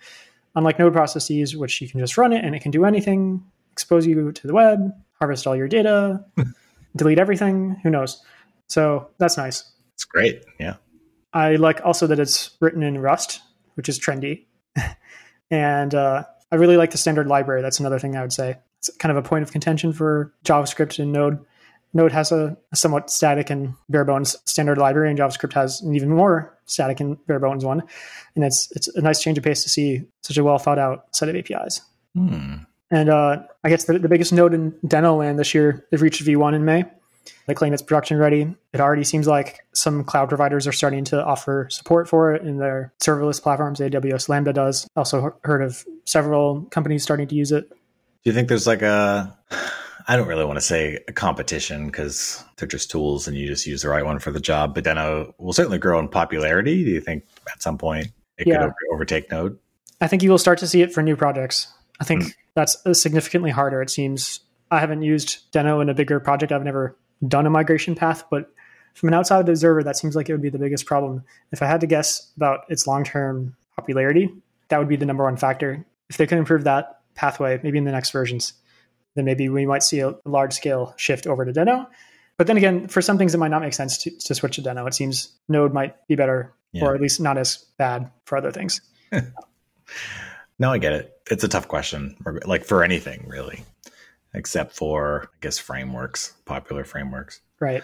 unlike 0.57 0.79
node 0.79 0.93
processes, 0.93 1.57
which 1.57 1.81
you 1.81 1.89
can 1.89 2.01
just 2.01 2.19
run 2.19 2.33
it 2.33 2.45
and 2.45 2.55
it 2.55 2.61
can 2.61 2.71
do 2.71 2.85
anything, 2.85 3.45
expose 3.73 4.07
you 4.07 4.33
to 4.33 4.47
the 4.47 4.55
web, 4.55 4.91
harvest 5.21 5.47
all 5.47 5.55
your 5.55 5.69
data, 5.69 6.25
delete 6.97 7.19
everything. 7.19 7.77
Who 7.83 7.91
knows? 7.91 8.23
So 8.67 9.11
that's 9.19 9.37
nice. 9.37 9.71
It's 9.95 10.05
great. 10.05 10.45
Yeah. 10.59 10.77
I 11.33 11.57
like 11.57 11.81
also 11.85 12.07
that 12.07 12.19
it's 12.19 12.57
written 12.61 12.83
in 12.83 12.99
Rust, 12.99 13.41
which 13.75 13.89
is 13.89 14.01
trendy. 14.01 14.47
and 15.51 15.95
uh, 15.95 16.25
I 16.51 16.57
really 16.57 16.77
like 16.77 16.91
the 16.91 16.99
standard 16.99 17.27
library. 17.27 17.63
That's 17.63 17.81
another 17.81 17.99
thing 17.99 18.17
I 18.17 18.23
would 18.23 18.33
say. 18.33 18.57
It's 18.79 18.91
kind 18.97 19.17
of 19.17 19.25
a 19.25 19.27
point 19.27 19.43
of 19.43 19.53
contention 19.53 19.93
for 19.93 20.33
JavaScript 20.45 20.99
and 20.99 21.13
Node. 21.13 21.45
Node 21.95 22.13
has 22.13 22.31
a, 22.31 22.57
somewhat 22.75 23.11
static 23.11 23.49
and 23.49 23.75
bare 23.89 24.05
bones 24.05 24.37
standard 24.45 24.79
library, 24.79 25.09
and 25.09 25.19
JavaScript 25.19 25.55
has 25.55 25.81
an 25.81 25.95
even 25.95 26.11
more 26.11 26.55
static 26.67 27.01
and 27.01 27.25
bare 27.27 27.39
bones 27.39 27.65
one. 27.65 27.83
And 28.35 28.45
it's 28.45 28.71
it's 28.73 28.89
a 28.89 29.01
nice 29.01 29.23
change 29.23 29.39
of 29.39 29.45
pace 29.45 29.63
to 29.63 29.69
see 29.69 30.03
such 30.23 30.37
a 30.37 30.45
well 30.45 30.59
thought 30.59 30.79
out 30.79 31.07
set 31.17 31.29
of 31.29 31.37
APIs. 31.37 31.81
Hmm. 32.15 32.57
And 32.91 33.09
uh, 33.09 33.43
I 33.65 33.69
guess 33.69 33.85
the, 33.85 33.99
the 33.99 34.09
biggest 34.09 34.33
node 34.33 34.55
in 34.55 34.73
Deno 34.87 35.19
land 35.19 35.39
this 35.39 35.55
year, 35.55 35.87
they've 35.91 36.01
reached 36.01 36.25
V1 36.25 36.55
in 36.55 36.65
May. 36.65 36.85
They 37.47 37.55
claim 37.55 37.73
it's 37.73 37.83
production 37.83 38.19
ready. 38.19 38.55
It 38.73 38.81
already 38.81 39.05
seems 39.05 39.27
like 39.27 39.61
some 39.73 40.05
cloud 40.05 40.29
providers 40.29 40.67
are 40.67 40.73
starting 40.73 41.05
to 41.07 41.25
offer 41.25 41.69
support 41.71 42.09
for 42.09 42.35
it 42.35 42.43
in 42.43 42.59
their 42.59 42.93
serverless 43.01 43.43
platforms. 43.43 43.81
AWS 43.81 44.29
Lambda 44.29 44.53
does. 44.53 44.87
Also 44.97 45.37
heard 45.45 45.63
of 45.63 45.85
several 46.05 46.63
companies 46.71 47.03
starting 47.03 47.29
to 47.29 47.35
use 47.35 47.53
it. 47.53 47.69
Do 47.71 47.77
you 48.25 48.33
think 48.33 48.49
there's 48.49 48.67
like 48.67 48.83
a 48.83 49.37
I 50.09 50.17
don't 50.17 50.29
really 50.29 50.45
want 50.45 50.57
to 50.57 50.61
say 50.65 51.01
a 51.09 51.13
competition 51.13 51.87
because 51.87 52.45
they're 52.57 52.69
just 52.69 52.91
tools 52.91 53.27
and 53.27 53.37
you 53.37 53.47
just 53.49 53.67
use 53.67 53.83
the 53.83 53.89
right 53.89 54.05
one 54.05 54.21
for 54.21 54.31
the 54.31 54.39
job. 54.41 54.73
But 54.75 54.85
Deno 54.85 55.33
will 55.39 55.53
certainly 55.53 55.79
grow 55.79 55.99
in 55.99 56.09
popularity. 56.09 56.85
Do 56.85 56.91
you 56.91 57.01
think 57.01 57.25
at 57.53 57.61
some 57.61 57.77
point 57.77 58.09
it 58.39 58.47
Yeah. 58.47 58.63
could 58.67 58.73
overtake 58.93 59.31
Node? 59.33 59.59
I 60.01 60.07
think 60.07 60.23
you 60.23 60.31
will 60.31 60.39
start 60.39 60.59
to 60.61 60.67
see 60.69 60.83
it 60.83 60.93
for 60.93 61.03
new 61.03 61.17
projects. 61.17 61.67
I 61.99 62.05
think 62.05 62.23
Hmm. 62.23 62.29
that's 62.55 62.77
significantly 63.01 63.51
harder. 63.51 63.83
It 63.83 63.91
seems. 63.91 64.41
I 64.71 64.79
haven't 64.81 65.03
used 65.03 65.51
Deno 65.53 65.81
in 65.83 65.89
a 65.89 65.95
bigger 65.95 66.21
project. 66.21 66.53
I've 66.53 66.63
never 66.65 66.97
done 67.27 67.47
a 67.47 67.51
migration 67.51 67.95
path, 67.95 68.25
but 68.31 68.51
from 68.95 69.09
an 69.09 69.15
outside 69.15 69.49
observer, 69.49 69.83
that 69.83 69.97
seems 69.97 70.17
like 70.17 70.29
it 70.29 70.33
would 70.33 70.43
be 70.43 70.49
the 70.49 70.59
biggest 70.59 70.87
problem. 70.87 71.23
If 71.53 71.63
I 71.63 71.67
had 71.67 71.81
to 71.83 71.87
guess 71.87 72.33
about 72.37 72.61
its 72.69 72.87
long 72.87 73.05
term 73.05 73.55
popularity, 73.77 74.33
that 74.69 74.79
would 74.79 74.89
be 74.89 74.97
the 74.97 75.07
number 75.07 75.25
one 75.25 75.37
factor. 75.37 75.85
If 76.09 76.17
they 76.17 76.27
could 76.27 76.39
improve 76.39 76.65
that 76.65 77.01
pathway, 77.15 77.61
maybe 77.63 77.79
in 77.79 77.85
the 77.85 77.93
next 77.93 78.11
versions, 78.11 78.53
then 79.15 79.25
maybe 79.25 79.49
we 79.49 79.67
might 79.67 79.83
see 79.83 80.01
a 80.01 80.15
large 80.25 80.53
scale 80.55 80.95
shift 80.97 81.27
over 81.27 81.45
to 81.45 81.53
Deno. 81.53 81.87
But 82.39 82.47
then 82.47 82.57
again, 82.57 82.89
for 82.89 83.01
some 83.01 83.17
things, 83.19 83.35
it 83.35 83.39
might 83.39 83.51
not 83.51 83.63
make 83.63 83.73
sense 83.75 83.97
to, 83.99 84.11
to 84.11 84.35
switch 84.35 84.57
to 84.57 84.63
Deno. 84.63 84.87
It 84.87 84.95
seems 84.95 85.29
Node 85.49 85.73
might 85.73 85.95
be 86.07 86.17
better, 86.17 86.53
Yeah. 86.73 86.85
or 86.85 86.95
at 86.95 87.01
least 87.01 87.21
not 87.21 87.39
as 87.39 87.57
bad 87.79 88.11
for 88.25 88.37
other 88.39 88.53
things. 88.53 88.81
No, 90.59 90.73
I 90.73 90.79
get 90.79 90.93
it. 90.95 91.21
It's 91.31 91.45
a 91.45 91.49
tough 91.49 91.69
question, 91.69 92.17
like 92.47 92.65
for 92.65 92.83
anything 92.83 93.27
really, 93.29 93.63
except 94.37 94.75
for 94.77 95.31
I 95.35 95.37
guess 95.41 95.59
frameworks, 95.59 96.35
popular 96.45 96.85
frameworks, 96.85 97.41
Right. 97.61 97.83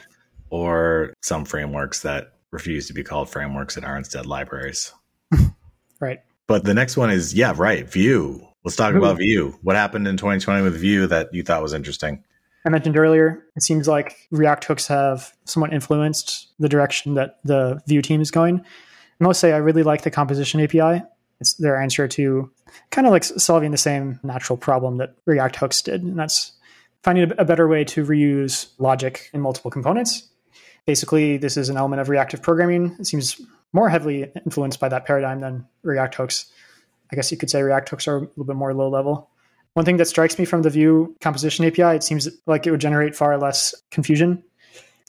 or 0.50 1.12
some 1.23 1.44
frameworks 1.44 2.02
that 2.02 2.35
refuse 2.50 2.87
to 2.88 2.92
be 2.92 3.02
called 3.02 3.30
frameworks 3.30 3.76
and 3.76 3.85
are 3.87 3.97
instead 3.97 4.26
libraries. 4.26 4.92
Right. 6.00 6.18
But 6.49 6.64
the 6.64 6.75
next 6.75 6.97
one 6.97 7.11
is 7.11 7.32
yeah, 7.32 7.54
right. 7.56 7.88
Vue. 7.88 8.44
Let's 8.64 8.76
talk 8.76 8.92
Ooh. 8.94 8.99
about 8.99 9.18
Vue. 9.18 9.56
What 9.62 9.76
happened 9.76 10.09
in 10.09 10.16
2020 10.16 10.62
with 10.62 10.75
Vue 10.75 11.06
that 11.06 11.32
you 11.32 11.44
thought 11.44 11.62
was 11.62 11.73
interesting? 11.73 12.25
I 12.66 12.71
mentioned 12.71 12.97
earlier, 12.97 13.44
it 13.56 13.62
seems 13.62 13.87
like 13.88 14.16
React 14.32 14.64
hooks 14.64 14.87
have 14.88 15.32
somewhat 15.44 15.73
influenced 15.73 16.49
the 16.59 16.68
direction 16.68 17.14
that 17.14 17.38
the 17.44 17.80
Vue 17.87 18.02
team 18.02 18.21
is 18.21 18.30
going. 18.32 18.61
I 19.21 19.25
must 19.25 19.40
say, 19.40 19.52
I 19.52 19.59
really 19.59 19.85
like 19.85 20.02
the 20.02 20.11
composition 20.11 20.61
API. 20.61 21.02
It's 21.42 21.54
their 21.54 21.76
answer 21.76 22.06
to 22.06 22.50
kind 22.90 23.06
of 23.06 23.11
like 23.11 23.25
solving 23.25 23.72
the 23.72 23.76
same 23.76 24.20
natural 24.22 24.56
problem 24.56 24.99
that 24.99 25.16
React 25.26 25.56
hooks 25.56 25.82
did, 25.82 26.02
and 26.02 26.16
that's 26.16 26.52
finding 27.02 27.32
a, 27.37 27.44
better 27.44 27.66
way 27.66 27.82
to 27.84 28.06
reuse 28.06 28.68
logic 28.78 29.28
in 29.32 29.40
multiple 29.40 29.72
components. 29.72 30.28
Basically, 30.87 31.37
this 31.37 31.57
is 31.57 31.68
an 31.68 31.76
element 31.76 32.00
of 32.00 32.09
reactive 32.09 32.42
programming. 32.42 32.96
It 33.00 33.07
seems 33.07 33.40
more 33.72 33.88
heavily 33.88 34.31
influenced 34.44 34.78
by 34.78 34.88
that 34.90 35.05
paradigm 35.05 35.40
than 35.40 35.66
React 35.83 36.14
hooks. 36.14 36.46
I 37.11 37.16
guess 37.16 37.33
you 37.33 37.37
could 37.37 37.50
say 37.50 37.61
React 37.61 37.88
hooks 37.88 38.07
are 38.07 38.18
a 38.18 38.20
little 38.20 38.44
bit 38.44 38.55
more 38.55 38.72
low 38.72 38.88
level. 38.88 39.28
One 39.72 39.85
thing 39.85 39.96
that 39.96 40.07
strikes 40.07 40.38
me 40.38 40.44
from 40.44 40.62
the 40.62 40.70
Vue 40.70 41.16
composition 41.20 41.64
API, 41.64 41.96
it 41.96 42.05
seems 42.05 42.28
like 42.46 42.68
it 42.68 42.70
would 42.70 42.81
generate 42.81 43.16
far 43.16 43.37
less 43.37 43.74
confusion. 43.90 44.44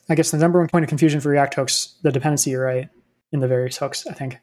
I 0.10 0.15
guess 0.15 0.32
the 0.32 0.38
number 0.38 0.58
one 0.58 0.69
point 0.69 0.84
of 0.84 0.89
confusion 0.89 1.22
for 1.22 1.30
React 1.30 1.54
hooks, 1.54 1.96
the 2.02 2.12
dependency 2.12 2.56
array 2.56 2.89
in 3.32 3.39
the 3.39 3.48
various 3.48 3.78
hooks, 3.78 4.08
I 4.08 4.13
think. 4.13 4.39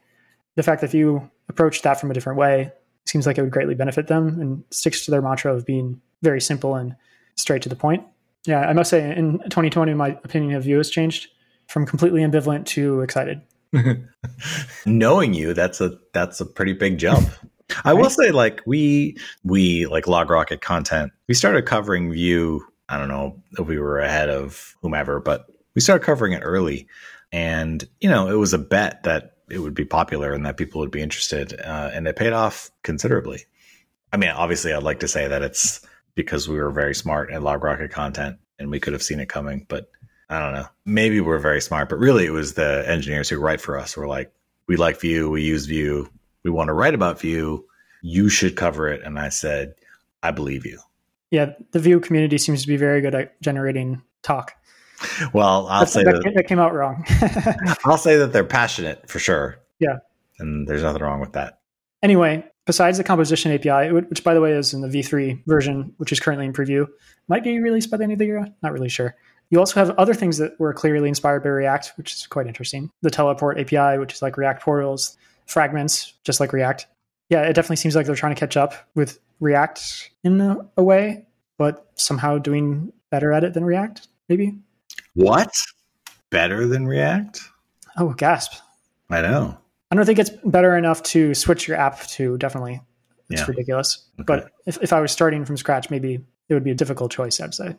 The 0.57 0.63
fact 0.63 0.81
that 0.81 0.89
if 0.89 0.95
you 0.95 1.31
approach 1.49 1.83
that 1.83 2.01
from 2.01 2.11
a 2.11 2.15
different 2.15 2.39
way 2.39 2.73
seems 3.07 3.27
like 3.27 3.39
it 3.39 3.43
would 3.43 3.51
greatly 3.51 3.75
benefit 3.75 4.07
them 4.07 4.41
and 4.41 4.65
sticks 4.71 5.05
to 5.05 5.11
their 5.11 5.23
mantra 5.23 5.55
of 5.55 5.67
being 5.67 6.01
very 6.23 6.41
simple 6.41 6.75
and 6.75 6.97
straight 7.37 7.63
to 7.63 7.69
the 7.69 7.77
point. 7.77 8.05
Yeah, 8.47 8.61
I 8.61 8.73
must 8.73 8.91
say, 8.91 9.15
in 9.17 9.39
2020, 9.39 9.95
my 9.95 10.11
opinion 10.25 10.55
of 10.55 10.65
Vue 10.65 10.79
has 10.79 10.91
changed 10.91 11.29
from 11.69 11.87
completely 11.87 12.23
ambivalent 12.23 12.67
to 12.67 13.01
excited. 13.03 13.43
Knowing 14.87 15.35
you, 15.35 15.55
that's 15.55 15.81
a 15.81 15.99
that's 16.13 16.41
a 16.41 16.47
pretty 16.47 16.73
big 16.73 16.99
jump. 16.99 17.29
I 17.85 17.93
will 17.93 18.11
say, 18.11 18.33
like 18.33 18.63
we 18.67 19.17
we 19.45 19.87
like 19.87 20.05
LogRocket 20.05 20.61
content. 20.61 21.13
We 21.29 21.35
started 21.35 21.67
covering 21.67 22.11
Vue. 22.11 22.67
I 22.89 22.99
don't 22.99 23.09
know 23.09 23.41
if 23.59 23.69
we 23.69 23.79
were 23.79 24.01
ahead 24.01 24.29
of 24.29 24.75
whomever, 24.83 25.21
but 25.21 25.47
we 25.75 25.81
started 25.81 26.05
covering 26.05 26.33
it 26.33 26.41
early, 26.41 26.89
and 27.31 27.87
you 28.01 28.09
know 28.09 28.29
it 28.29 28.35
was 28.35 28.53
a 28.53 28.59
bet 28.59 29.05
that 29.05 29.37
it 29.51 29.59
would 29.59 29.75
be 29.75 29.85
popular 29.85 30.33
and 30.33 30.47
that 30.47 30.57
people 30.57 30.81
would 30.81 30.91
be 30.91 31.03
interested, 31.03 31.59
uh, 31.61 31.91
and 31.93 32.07
it 32.07 32.17
paid 32.17 32.33
off 32.33 32.71
considerably. 32.83 33.45
I 34.13 34.17
mean, 34.17 34.31
obviously, 34.31 34.73
I'd 34.73 34.83
like 34.83 35.01
to 35.01 35.09
say 35.09 35.29
that 35.29 35.43
it's 35.43 35.87
because 36.15 36.49
we 36.49 36.57
were 36.57 36.71
very 36.71 36.95
smart 36.95 37.31
at 37.31 37.43
LogRocket 37.43 37.91
content 37.91 38.39
and 38.59 38.71
we 38.71 38.81
could 38.81 38.93
have 38.93 39.03
seen 39.03 39.21
it 39.21 39.29
coming, 39.29 39.65
but 39.69 39.91
I 40.29 40.39
don't 40.39 40.55
know. 40.55 40.67
Maybe 40.85 41.21
we're 41.21 41.39
very 41.39 41.61
smart, 41.61 41.89
but 41.89 41.99
really 41.99 42.27
it 42.27 42.33
was 42.33 42.55
the 42.55 42.85
engineers 42.87 43.29
who 43.29 43.39
write 43.39 43.61
for 43.61 43.79
us. 43.79 43.97
We're 43.97 44.09
like, 44.09 44.33
we 44.67 44.77
like 44.77 45.01
Vue, 45.01 45.31
we 45.31 45.43
use 45.43 45.67
Vue, 45.67 46.09
we 46.45 46.51
want 46.51 46.69
to 46.69 46.75
write 46.75 46.95
about 46.95 47.21
Vue. 47.21 47.65
You 48.03 48.29
should 48.29 48.57
cover 48.57 48.89
it. 48.89 49.03
And 49.03 49.19
I 49.19 49.29
said, 49.29 49.75
I 50.23 50.31
believe 50.31 50.65
you. 50.67 50.79
Yeah, 51.31 51.53
the 51.73 51.79
Vue 51.79 52.01
community 52.01 52.39
seems 52.39 52.63
to 52.63 52.69
be 52.69 52.77
very 52.77 53.01
good 53.01 53.15
at 53.15 53.41
generating 53.41 54.03
talk. 54.23 54.55
Well, 55.33 55.67
I'll 55.69 55.81
That's- 55.85 55.93
say 55.93 56.05
that, 56.05 56.23
that 56.25 56.33
that 56.35 56.47
came 56.47 56.59
out 56.59 56.75
wrong. 56.75 57.05
I'll 57.85 57.99
say 57.99 58.17
that 58.17 58.33
they're 58.33 58.45
passionate 58.45 59.09
for 59.09 59.19
sure. 59.19 59.59
Yeah. 59.79 59.99
And 60.39 60.67
there's 60.69 60.83
nothing 60.83 61.03
wrong 61.03 61.21
with 61.21 61.33
that. 61.33 61.61
Anyway, 62.03 62.45
besides 62.67 62.99
the 62.99 63.05
composition 63.05 63.53
API, 63.53 63.93
which 63.93 64.25
by 64.25 64.35
the 64.35 64.41
way 64.41 64.53
is 64.53 64.73
in 64.73 64.81
the 64.81 64.89
V3 64.89 65.43
version, 65.47 65.93
which 65.99 66.13
is 66.13 66.21
currently 66.21 66.47
in 66.47 66.53
preview, 66.53 66.87
might 67.29 67.45
be 67.45 67.61
released 67.61 67.91
by 67.91 67.97
the 67.97 68.05
end 68.05 68.13
of 68.13 68.19
the 68.19 68.27
year. 68.27 68.47
Not 68.63 68.73
really 68.73 68.89
sure. 68.89 69.15
You 69.51 69.59
also 69.59 69.81
have 69.85 69.91
other 69.99 70.15
things 70.15 70.39
that 70.39 70.59
were 70.61 70.73
clearly 70.73 71.09
inspired 71.09 71.43
by 71.43 71.49
React, 71.51 71.95
which 71.97 72.15
is 72.15 72.27
quite 72.27 72.47
interesting. 72.47 72.91
The 73.03 73.11
teleport 73.11 73.59
API, 73.59 73.99
which 73.99 74.13
is 74.15 74.23
like 74.23 74.37
React 74.37 74.63
portals, 74.63 75.17
fragments, 75.47 76.15
just 76.25 76.41
like 76.41 76.53
React. 76.53 76.87
Yeah, 77.31 77.43
it 77.43 77.55
definitely 77.55 77.77
seems 77.77 77.97
like 77.97 78.07
they're 78.07 78.15
trying 78.15 78.35
to 78.35 78.39
catch 78.41 78.57
up 78.57 78.75
with 78.95 79.19
React 79.41 80.11
in 80.25 80.41
a, 80.41 80.57
a 80.77 80.83
way, 80.85 81.27
but 81.59 81.91
somehow 81.97 82.39
doing 82.39 82.93
better 83.11 83.33
at 83.33 83.43
it 83.45 83.55
than 83.55 83.65
React, 83.65 84.07
maybe. 84.29 84.57
What? 85.15 85.51
Better 86.31 86.67
than 86.67 86.87
React? 86.87 87.41
Oh, 87.99 88.13
gasp. 88.15 88.53
I 89.11 89.21
know. 89.23 89.59
I 89.91 89.97
don't 89.97 90.05
think 90.07 90.19
it's 90.21 90.31
better 90.45 90.77
enough 90.77 91.03
to 91.05 91.35
switch 91.35 91.67
your 91.67 91.77
app 91.77 92.07
to, 92.09 92.39
definitely. 92.39 92.81
It's 93.29 93.41
Yeah. 93.41 93.47
ridiculous. 93.49 94.07
Okay. 94.21 94.25
But 94.27 94.51
if, 94.67 94.79
if 94.83 94.93
I 94.93 95.01
was 95.01 95.11
starting 95.11 95.45
from 95.45 95.57
scratch, 95.57 95.91
maybe 95.91 96.25
it 96.49 96.55
would 96.55 96.65
be 96.65 96.71
a 96.71 96.75
difficult 96.77 97.11
choice, 97.11 97.41
I'd 97.41 97.55
say. 97.55 97.77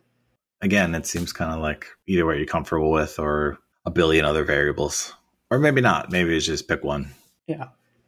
Again, 0.62 0.94
it 0.94 1.06
seems 1.06 1.32
kind 1.34 1.54
of 1.54 1.60
like 1.62 1.88
either 2.08 2.26
what 2.26 2.38
you're 2.38 2.46
comfortable 2.46 2.91
with 2.91 3.17
or 3.17 3.58
a 3.86 3.91
billion 3.91 4.26
other 4.26 4.44
variables. 4.44 5.13
Or 5.50 5.58
maybe 5.60 5.82
not. 5.82 6.12
Maybe 6.12 6.36
it's 6.36 6.46
just 6.46 6.67
pick 6.67 6.84
one. 6.84 7.08
Yeah. 7.48 7.67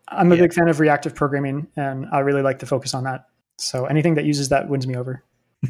I'm 0.10 0.32
a 0.32 0.36
Yeah. 0.36 0.42
big 0.44 0.54
fan 0.54 0.68
of 0.68 0.80
reactive 0.80 1.16
programming, 1.16 1.68
and 1.78 2.06
I 2.12 2.20
really 2.20 2.42
like 2.42 2.60
the 2.60 2.66
focus 2.66 2.94
on 2.94 3.06
that. 3.06 3.28
So 3.58 3.86
anything 3.86 4.16
that 4.16 4.26
uses 4.26 4.50
that 4.50 4.68
wins 4.70 4.86
me 4.86 4.96
over, 4.96 5.24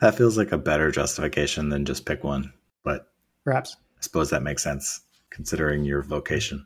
that 0.00 0.14
feels 0.16 0.36
like 0.36 0.52
a 0.52 0.58
better 0.58 0.90
justification 0.90 1.70
than 1.70 1.84
just 1.86 2.04
pick 2.04 2.22
one. 2.22 2.52
But 2.84 3.08
perhaps. 3.44 3.76
I 3.98 4.02
suppose 4.02 4.30
that 4.30 4.42
makes 4.42 4.62
sense 4.62 5.00
considering 5.30 5.84
your 5.84 6.02
vocation. 6.02 6.64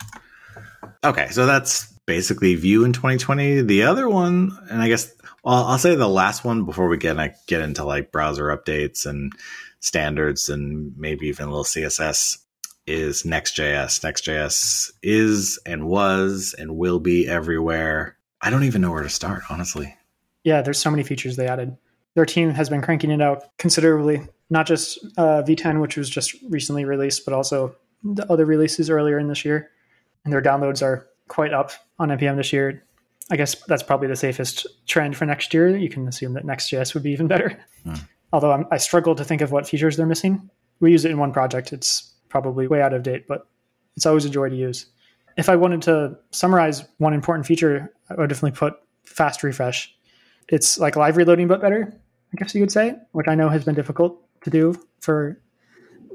Okay, 1.05 1.29
so 1.31 1.47
that's 1.47 1.93
basically 2.07 2.55
Vue 2.55 2.85
in 2.85 2.93
2020. 2.93 3.63
The 3.63 3.83
other 3.83 4.09
one, 4.09 4.57
and 4.71 4.81
I 4.81 4.89
guess 4.89 5.13
well, 5.45 5.65
I'll 5.65 5.79
say 5.79 5.95
the 5.95 6.09
last 6.09 6.45
one 6.45 6.65
before 6.65 6.89
we 6.89 6.97
get 6.97 7.21
I 7.21 7.35
get 7.47 7.61
into 7.61 7.85
like 7.85 8.11
browser 8.11 8.47
updates 8.57 9.07
and 9.07 9.33
standards 9.81 10.49
and 10.49 10.93
maybe 10.97 11.29
even 11.29 11.47
a 11.47 11.49
little 11.49 11.65
CSS 11.65 12.39
is 12.87 13.25
Next.js. 13.25 14.03
Next.js 14.03 14.93
is 15.03 15.59
and 15.67 15.87
was 15.87 16.55
and 16.59 16.77
will 16.77 16.99
be 16.99 17.29
everywhere. 17.29 18.17
I 18.41 18.51
don't 18.51 18.65
even 18.65 18.81
know 18.81 18.91
where 18.91 19.03
to 19.03 19.09
start, 19.09 19.43
honestly. 19.51 19.97
Yeah, 20.45 20.63
there's 20.63 20.81
so 20.81 20.91
many 20.91 21.03
features 21.03 21.37
they 21.37 21.49
added. 21.49 21.77
Their 22.15 22.27
team 22.27 22.51
has 22.51 22.69
been 22.69 22.83
cranking 22.83 23.11
it 23.11 23.21
out 23.21 23.45
considerably, 23.59 24.27
not 24.51 24.67
just 24.67 24.99
uh, 25.17 25.43
V10, 25.43 25.81
which 25.81 25.97
was 25.97 26.09
just 26.09 26.35
recently 26.49 26.85
released, 26.85 27.25
but 27.25 27.35
also 27.35 27.75
the 28.03 28.31
other 28.31 28.47
releases 28.47 28.91
earlier 28.91 29.19
in 29.19 29.29
this 29.29 29.45
year. 29.45 29.71
And 30.25 30.33
their 30.33 30.43
downloads 30.43 30.83
are 30.83 31.09
quite 31.29 31.53
up 31.53 31.73
on 31.99 32.09
NPM 32.09 32.37
this 32.37 32.53
year. 32.53 32.85
I 33.31 33.37
guess 33.37 33.57
that's 33.65 33.83
probably 33.83 34.09
the 34.09 34.17
safest 34.17 34.67
trend 34.87 35.17
for 35.17 35.27
next 35.27 35.53
year. 35.53 35.77
You 35.77 35.89
can 35.89 36.07
assume 36.07 36.35
that 36.35 36.45
Next.js 36.45 36.95
would 36.95 37.03
be 37.03 37.11
even 37.11 37.27
better. 37.27 37.59
Hmm. 37.85 37.95
Although 38.33 38.53
I'm, 38.53 38.67
I 38.71 38.77
struggle 38.77 39.15
to 39.17 39.25
think 39.25 39.41
of 39.41 39.51
what 39.51 39.69
features 39.69 39.97
they're 39.97 40.07
missing. 40.07 40.51
We 40.81 40.93
use 40.93 41.05
it 41.05 41.11
in 41.11 41.19
one 41.19 41.33
project. 41.33 41.73
It's 41.73 42.13
probably 42.29 42.69
way 42.69 42.83
out 42.83 42.93
of 42.93 43.03
date, 43.03 43.27
but 43.27 43.49
it's 43.97 44.07
always 44.07 44.25
a 44.25 44.31
joy 44.31 44.49
to 44.49 44.57
use. 44.57 44.87
If 45.37 45.49
I 45.49 45.57
wanted 45.57 45.83
to 45.83 46.17
summarize 46.31 46.85
one 46.99 47.15
important 47.15 47.47
feature, 47.47 47.93
I 48.11 48.15
would 48.15 48.29
definitely 48.29 48.57
put 48.57 48.75
fast 49.05 49.43
refresh. 49.43 49.95
It's 50.49 50.79
like 50.79 50.97
live 50.97 51.17
reloading, 51.17 51.49
but 51.49 51.61
better, 51.61 51.93
I 52.33 52.37
guess 52.37 52.55
you 52.55 52.61
could 52.61 52.73
say, 52.73 52.97
which 53.13 53.29
I 53.29 53.35
know 53.35 53.49
has 53.49 53.65
been 53.65 53.75
difficult 53.75 54.26
to 54.47 54.51
do 54.51 54.81
for 55.01 55.41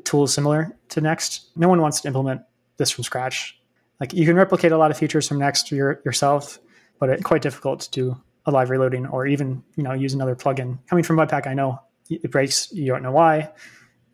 tools 0.05 0.33
similar 0.33 0.75
to 0.89 1.01
Next. 1.01 1.49
No 1.57 1.67
one 1.67 1.81
wants 1.81 1.99
to 2.01 2.07
implement 2.07 2.41
this 2.77 2.89
from 2.89 3.03
scratch. 3.03 3.59
Like 3.99 4.13
you 4.13 4.25
can 4.25 4.35
replicate 4.35 4.71
a 4.71 4.77
lot 4.77 4.89
of 4.89 4.97
features 4.97 5.27
from 5.27 5.37
Next 5.37 5.69
your, 5.69 6.01
yourself, 6.05 6.59
but 6.97 7.09
it's 7.09 7.23
quite 7.23 7.41
difficult 7.41 7.81
to 7.81 7.91
do 7.91 8.21
a 8.45 8.51
live 8.51 8.69
reloading 8.69 9.05
or 9.05 9.27
even 9.27 9.61
you 9.75 9.83
know 9.83 9.91
use 9.91 10.13
another 10.13 10.35
plugin. 10.35 10.79
Coming 10.87 11.03
from 11.03 11.17
Webpack, 11.17 11.45
I 11.45 11.53
know 11.53 11.79
it 12.09 12.31
breaks. 12.31 12.71
You 12.71 12.87
don't 12.87 13.03
know 13.03 13.11
why. 13.11 13.51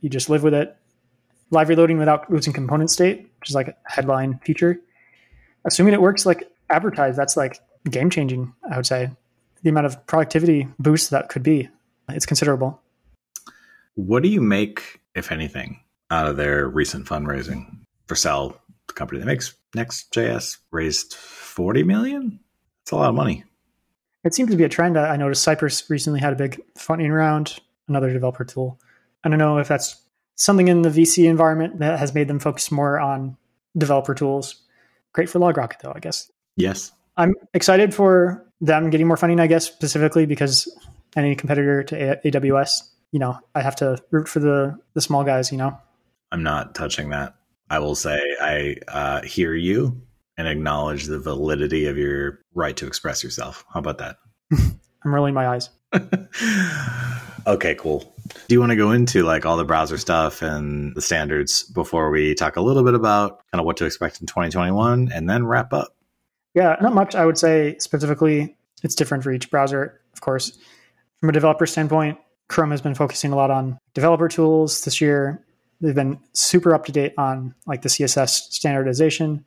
You 0.02 0.10
just 0.10 0.30
live 0.30 0.44
with 0.44 0.56
it. 0.56 0.76
Live 1.52 1.70
reloading 1.70 1.98
without 2.00 2.30
losing 2.30 2.54
component 2.54 2.90
state, 2.90 3.30
which 3.40 3.50
is 3.50 3.56
like 3.56 3.68
a 3.70 3.76
headline 3.86 4.40
feature. 4.40 4.82
Assuming 5.64 5.94
it 5.94 6.02
works 6.02 6.26
like 6.26 6.50
advertised, 6.70 7.18
that's 7.18 7.38
like 7.38 7.62
game 7.90 8.10
changing. 8.10 8.54
I 8.70 8.76
would 8.76 8.86
say 8.86 9.12
the 9.62 9.70
amount 9.70 9.86
of 9.86 10.06
productivity 10.08 10.68
boost 10.80 11.12
that 11.12 11.30
could 11.30 11.44
be, 11.44 11.70
it's 12.10 12.26
considerable. 12.26 12.82
What 13.98 14.22
do 14.22 14.30
you 14.30 14.42
make, 14.42 15.02
if 15.16 15.32
anything, 15.32 15.80
out 16.12 16.28
of 16.28 16.38
their 16.38 16.68
recent 16.68 17.08
fundraising 17.08 17.80
Vercel, 18.08 18.56
the 18.86 18.94
company 18.94 19.20
that 19.20 19.26
makes 19.26 19.56
Next.js, 19.74 20.58
raised 20.72 21.16
forty 21.16 21.82
million? 21.82 22.40
That's 22.84 22.92
a 22.92 22.96
lot 22.96 23.10
of 23.10 23.16
money. 23.16 23.44
It 24.24 24.36
seems 24.36 24.52
to 24.52 24.56
be 24.56 24.64
a 24.64 24.70
trend. 24.70 25.00
I 25.00 25.16
noticed 25.18 25.42
Cypress 25.42 25.90
recently 25.90 26.20
had 26.20 26.34
a 26.34 26.36
big 26.36 26.62
funding 26.78 27.12
round, 27.12 27.58
another 27.88 28.14
developer 28.14 28.46
tool. 28.46 28.80
I 29.24 29.30
don't 29.30 29.40
know 29.40 29.58
if 29.58 29.68
that's 29.68 30.00
something 30.36 30.68
in 30.68 30.84
the 30.84 30.90
VC 30.90 31.26
environment 31.28 31.80
that 31.80 31.98
has 31.98 32.14
made 32.14 32.28
them 32.28 32.38
focus 32.38 32.72
more 32.72 33.00
on 33.00 33.36
developer 33.76 34.14
tools. 34.14 34.62
Great 35.14 35.28
for 35.28 35.40
LogRocket, 35.40 35.80
though, 35.82 35.94
I 35.96 36.00
guess. 36.00 36.32
Yes. 36.56 36.92
I'm 37.18 37.34
excited 37.56 37.96
for 37.96 38.46
them 38.62 38.92
getting 38.92 39.08
more 39.08 39.18
funding, 39.18 39.40
I 39.40 39.48
guess, 39.48 39.66
specifically 39.66 40.28
because 40.28 40.72
any 41.16 41.36
competitor 41.36 41.82
to 41.84 42.22
AWS, 42.24 42.70
you 43.12 43.20
know, 43.20 43.40
I 43.56 43.62
have 43.62 43.76
to 43.78 43.98
root 44.12 44.28
for 44.28 44.40
the 44.40 44.78
the 44.94 45.02
small 45.02 45.24
guys, 45.24 45.52
you 45.52 45.58
know. 45.58 45.78
I'm 46.32 46.44
not 46.44 46.76
touching 46.76 47.10
that. 47.10 47.36
I 47.70 47.80
will 47.80 47.96
say 47.96 48.22
I 48.42 48.76
uh, 48.88 49.22
hear 49.22 49.54
you 49.54 50.02
and 50.38 50.48
acknowledge 50.48 51.06
the 51.06 51.20
validity 51.20 51.88
of 51.88 51.98
your 51.98 52.40
right 52.54 52.76
to 52.78 52.88
express 52.88 53.24
yourself. 53.24 53.66
How 53.74 53.80
about 53.80 53.98
that? 53.98 54.18
I'm 54.52 55.14
rolling 55.14 55.34
my 55.34 55.48
eyes. 55.48 55.70
okay, 57.48 57.76
cool. 57.76 58.14
Do 58.48 58.56
you 58.56 58.60
want 58.60 58.72
to 58.72 58.76
go 58.76 58.92
into 58.92 59.24
like 59.24 59.46
all 59.46 59.58
the 59.58 59.66
browser 59.66 59.98
stuff 59.98 60.42
and 60.42 60.96
the 60.96 61.02
standards 61.02 61.64
before 61.64 62.10
we 62.10 62.36
talk 62.36 62.56
a 62.58 62.62
little 62.62 62.84
bit 62.84 62.94
about 62.94 63.42
kind 63.52 63.60
of 63.60 63.66
what 63.66 63.78
to 63.78 63.86
expect 63.86 64.22
in 64.22 64.28
2021 64.28 65.12
and 65.14 65.30
then 65.30 65.46
wrap 65.46 65.74
up? 65.74 65.96
Yeah, 66.54 66.76
not 66.82 66.94
much. 66.94 67.16
I 67.16 67.26
would 67.26 67.38
say 67.38 67.78
specifically, 67.80 68.58
it's 68.84 68.96
different 68.96 69.24
for 69.24 69.32
each 69.32 69.50
browser, 69.50 70.02
of 70.14 70.22
course. 70.22 70.58
From 71.20 71.30
a 71.30 71.32
developer 71.32 71.66
standpoint, 71.66 72.20
Chrome 72.50 72.72
has 72.72 72.82
been 72.82 72.96
focusing 72.96 73.32
a 73.32 73.36
lot 73.36 73.52
on 73.52 73.78
developer 73.94 74.28
tools 74.28 74.84
this 74.84 75.02
year. 75.02 75.44
They've 75.82 75.96
been 75.96 76.20
super 76.34 76.74
up 76.74 76.86
to 76.86 76.92
date 76.92 77.14
on 77.18 77.54
like 77.66 77.82
the 77.82 77.90
CSS 77.90 78.52
standardization. 78.52 79.46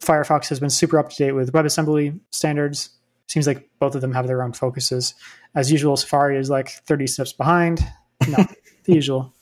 Firefox 0.00 0.48
has 0.48 0.60
been 0.60 0.70
super 0.70 0.98
up 0.98 1.10
to 1.10 1.16
date 1.16 1.32
with 1.32 1.52
WebAssembly 1.52 2.18
standards. 2.30 2.90
Seems 3.26 3.46
like 3.46 3.68
both 3.78 3.94
of 3.94 4.00
them 4.00 4.12
have 4.12 4.26
their 4.26 4.42
own 4.42 4.52
focuses. 4.52 5.14
As 5.54 5.70
usual, 5.70 5.96
Safari 5.96 6.38
is 6.38 6.48
like 6.48 6.70
30 6.70 7.06
steps 7.06 7.32
behind. 7.32 7.84
No, 8.26 8.38
the 8.84 8.94
usual. 8.94 9.34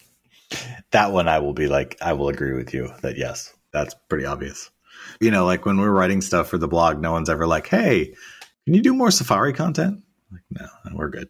That 0.91 1.13
one 1.13 1.29
I 1.29 1.39
will 1.39 1.53
be 1.53 1.69
like, 1.69 1.97
I 2.01 2.15
will 2.15 2.29
agree 2.29 2.55
with 2.55 2.73
you 2.75 2.91
that 3.03 3.17
yes, 3.17 3.55
that's 3.73 3.95
pretty 4.09 4.25
obvious. 4.25 4.71
You 5.21 5.31
know, 5.31 5.45
like 5.45 5.67
when 5.67 5.79
we're 5.79 5.91
writing 5.91 6.21
stuff 6.21 6.49
for 6.49 6.59
the 6.59 6.69
blog, 6.69 7.01
no 7.01 7.13
one's 7.13 7.29
ever 7.29 7.47
like, 7.47 7.69
hey, 7.69 8.15
can 8.65 8.75
you 8.75 8.83
do 8.83 8.95
more 8.95 9.11
Safari 9.11 9.53
content? 9.53 10.03
Like, 10.33 10.43
no, 10.51 10.67
we're 10.93 11.11
good. 11.11 11.29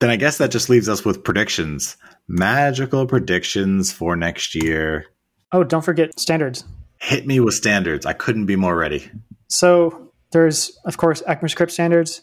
Then 0.00 0.10
I 0.10 0.16
guess 0.16 0.38
that 0.38 0.50
just 0.50 0.68
leaves 0.68 0.88
us 0.88 1.04
with 1.04 1.22
predictions. 1.22 1.96
Magical 2.26 3.06
predictions 3.06 3.92
for 3.92 4.16
next 4.16 4.54
year. 4.54 5.06
Oh, 5.52 5.62
don't 5.62 5.84
forget 5.84 6.18
standards. 6.18 6.64
Hit 6.98 7.26
me 7.26 7.38
with 7.40 7.54
standards. 7.54 8.06
I 8.06 8.14
couldn't 8.14 8.46
be 8.46 8.56
more 8.56 8.74
ready. 8.74 9.10
So 9.48 10.12
there's, 10.32 10.78
of 10.84 10.96
course, 10.96 11.22
ECMAScript 11.22 11.70
standards, 11.70 12.22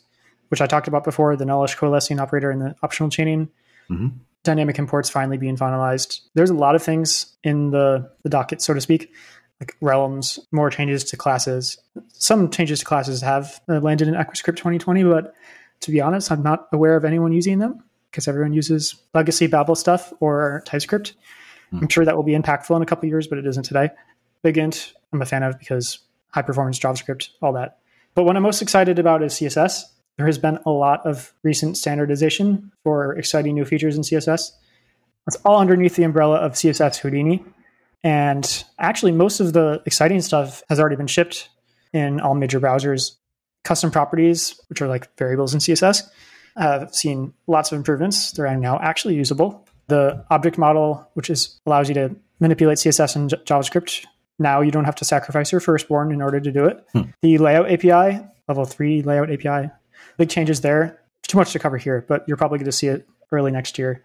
which 0.50 0.62
I 0.62 0.66
talked 0.68 0.88
about 0.88 1.04
before, 1.04 1.36
the 1.36 1.46
nullish 1.46 1.76
coalescing 1.76 2.20
operator 2.20 2.50
and 2.50 2.62
the 2.62 2.76
optional 2.82 3.10
chaining. 3.10 3.50
Mm-hmm. 3.90 4.08
Dynamic 4.44 4.80
imports 4.80 5.10
finally 5.10 5.38
being 5.38 5.58
finalized. 5.58 6.22
There's 6.34 6.50
a 6.50 6.56
lot 6.56 6.76
of 6.76 6.82
things 6.82 7.38
in 7.44 7.72
the, 7.72 8.10
the 8.24 8.30
docket, 8.30 8.62
so 8.62 8.74
to 8.74 8.82
speak, 8.82 9.12
like 9.60 9.76
realms, 9.82 10.40
more 10.52 10.70
changes 10.70 11.04
to 11.06 11.18
classes. 11.18 11.78
Some 12.14 12.50
changes 12.50 12.80
to 12.80 12.86
classes 12.86 13.22
have 13.22 13.60
landed 13.68 14.08
in 14.08 14.14
ECMAScript 14.14 14.56
2020, 14.56 15.04
but 15.04 15.34
to 15.82 15.92
be 15.92 16.02
honest, 16.02 16.32
I'm 16.32 16.44
not 16.44 16.68
aware 16.72 16.96
of 16.96 17.06
anyone 17.06 17.32
using 17.32 17.60
them 17.60 17.84
because 18.12 18.28
everyone 18.28 18.54
uses 18.54 18.96
legacy 19.14 19.48
Babel 19.48 19.76
stuff 19.76 20.14
or 20.20 20.64
TypeScript. 20.66 21.14
Mm-hmm. 21.68 21.84
I'm 21.84 21.90
sure 21.90 22.06
that 22.06 22.16
will 22.16 22.24
be 22.24 22.34
impactful 22.34 22.76
in 22.76 22.82
a 22.82 22.86
couple 22.86 23.08
years, 23.08 23.28
but 23.28 23.38
it 23.38 23.46
isn't 23.46 23.64
today. 23.64 23.90
BigInt, 24.44 24.94
I'm 25.14 25.22
a 25.22 25.26
fan 25.26 25.44
of 25.44 25.60
because 25.60 26.00
high 26.32 26.42
performance 26.42 26.80
JavaScript, 26.80 27.30
all 27.42 27.54
that. 27.54 27.80
But 28.16 28.24
what 28.24 28.36
I'm 28.36 28.44
most 28.44 28.62
excited 28.62 29.00
about 29.00 29.22
is 29.24 29.34
CSS. 29.34 29.84
There 30.18 30.26
has 30.26 30.38
been 30.38 30.60
a 30.66 30.72
lot 30.72 31.06
of 31.06 31.34
recent 31.44 31.78
standardization 31.78 32.72
for 32.84 33.16
exciting 33.16 33.54
new 33.54 33.66
features 33.66 33.96
in 33.96 34.02
CSS. 34.02 34.52
It's 35.28 35.36
all 35.46 35.60
underneath 35.60 35.96
the 35.96 36.04
umbrella 36.04 36.38
of 36.38 36.54
CSS 36.54 36.98
Houdini. 36.98 37.46
And 38.04 38.64
actually, 38.80 39.12
most 39.12 39.40
of 39.40 39.54
the 39.54 39.82
exciting 39.86 40.22
stuff 40.22 40.64
has 40.70 40.80
already 40.80 40.96
been 40.96 41.08
shipped 41.08 41.50
in 41.94 42.20
all 42.20 42.34
major 42.34 42.60
browsers. 42.60 43.16
Custom 43.68 43.92
properties, 43.92 44.58
which 44.70 44.82
are 44.82 44.88
like 44.88 45.14
variables 45.18 45.54
in 45.54 45.60
CSS, 45.60 46.10
have 46.56 46.96
seen 46.96 47.34
lots 47.48 47.70
of 47.70 47.76
improvements. 47.76 48.32
They're 48.32 48.56
now 48.56 48.80
actually 48.82 49.16
usable. 49.16 49.68
The 49.88 50.26
object 50.30 50.58
model, 50.58 51.06
which 51.16 51.30
is 51.30 51.60
allows 51.66 51.90
you 51.90 51.96
to 51.96 52.16
manipulate 52.40 52.78
CSS 52.78 53.18
and 53.18 53.30
JavaScript, 53.30 54.06
now 54.40 54.62
you 54.62 54.72
don't 54.72 54.86
have 54.86 54.96
to 54.96 55.06
sacrifice 55.06 55.52
your 55.52 55.60
firstborn 55.60 56.14
in 56.14 56.22
order 56.22 56.40
to 56.40 56.50
do 56.50 56.64
it. 56.64 56.82
Hmm. 56.94 57.02
The 57.22 57.40
layout 57.40 57.70
API, 57.70 58.26
level 58.48 58.64
three 58.64 59.02
layout 59.02 59.30
API, 59.30 59.70
big 60.18 60.30
changes 60.30 60.62
there. 60.62 61.02
Too 61.24 61.38
much 61.38 61.52
to 61.52 61.60
cover 61.60 61.76
here, 61.76 62.06
but 62.08 62.24
you're 62.26 62.38
probably 62.38 62.60
going 62.60 62.68
to 62.68 62.72
see 62.72 62.88
it 62.88 63.06
early 63.34 63.52
next 63.52 63.78
year. 63.78 64.02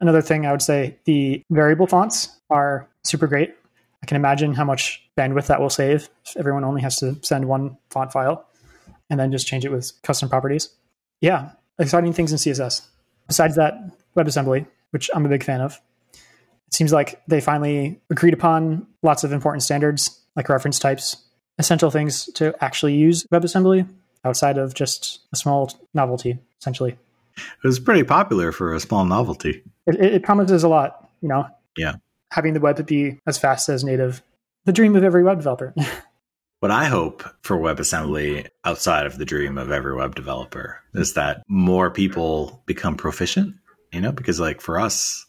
Another 0.00 0.20
thing 0.20 0.44
I 0.44 0.50
would 0.50 0.60
say 0.60 0.98
the 1.06 1.42
variable 1.48 1.86
fonts 1.86 2.28
are 2.50 2.86
super 3.04 3.26
great. 3.26 3.54
I 4.02 4.06
can 4.06 4.16
imagine 4.16 4.52
how 4.52 4.64
much 4.64 5.02
bandwidth 5.16 5.46
that 5.46 5.62
will 5.62 5.70
save 5.70 6.10
if 6.26 6.36
everyone 6.36 6.64
only 6.64 6.82
has 6.82 6.96
to 6.96 7.16
send 7.22 7.48
one 7.48 7.78
font 7.88 8.12
file 8.12 8.47
and 9.10 9.18
then 9.18 9.32
just 9.32 9.46
change 9.46 9.64
it 9.64 9.72
with 9.72 9.92
custom 10.02 10.28
properties. 10.28 10.70
Yeah, 11.20 11.50
exciting 11.78 12.12
things 12.12 12.32
in 12.32 12.38
CSS. 12.38 12.86
Besides 13.26 13.56
that, 13.56 13.74
WebAssembly, 14.16 14.66
which 14.90 15.10
I'm 15.14 15.26
a 15.26 15.28
big 15.28 15.44
fan 15.44 15.60
of. 15.60 15.80
It 16.14 16.74
seems 16.74 16.92
like 16.92 17.20
they 17.26 17.40
finally 17.40 18.00
agreed 18.10 18.34
upon 18.34 18.86
lots 19.02 19.24
of 19.24 19.32
important 19.32 19.62
standards 19.62 20.20
like 20.36 20.48
reference 20.48 20.78
types, 20.78 21.16
essential 21.58 21.90
things 21.90 22.26
to 22.34 22.54
actually 22.62 22.94
use 22.94 23.26
WebAssembly 23.32 23.88
outside 24.24 24.58
of 24.58 24.74
just 24.74 25.20
a 25.32 25.36
small 25.36 25.72
novelty, 25.94 26.38
essentially. 26.60 26.96
It 27.36 27.66
was 27.66 27.78
pretty 27.78 28.02
popular 28.02 28.52
for 28.52 28.74
a 28.74 28.80
small 28.80 29.04
novelty. 29.04 29.62
It, 29.86 30.00
it, 30.00 30.22
promises 30.22 30.64
a 30.64 30.68
lot, 30.68 31.08
you 31.20 31.28
know? 31.28 31.48
Yeah. 31.76 31.94
Having 32.32 32.54
the 32.54 32.60
web 32.60 32.84
be 32.86 33.18
as 33.26 33.38
fast 33.38 33.68
as 33.68 33.84
native, 33.84 34.22
the 34.64 34.72
dream 34.72 34.96
of 34.96 35.04
every 35.04 35.22
web 35.22 35.38
developer. 35.38 35.74
what 36.60 36.70
I 36.70 36.86
hope 36.86 37.22
for 37.42 37.56
WebAssembly 37.56 38.48
outside 38.64 39.06
of 39.06 39.18
the 39.18 39.24
dream 39.24 39.58
of 39.58 39.70
every 39.70 39.94
web 39.94 40.14
developer 40.14 40.80
is 40.94 41.14
that 41.14 41.42
more 41.48 41.90
people 41.90 42.62
become 42.66 42.96
proficient, 42.96 43.54
you 43.92 44.00
know, 44.00 44.12
because 44.12 44.40
like 44.40 44.60
for 44.60 44.80
us, 44.80 45.24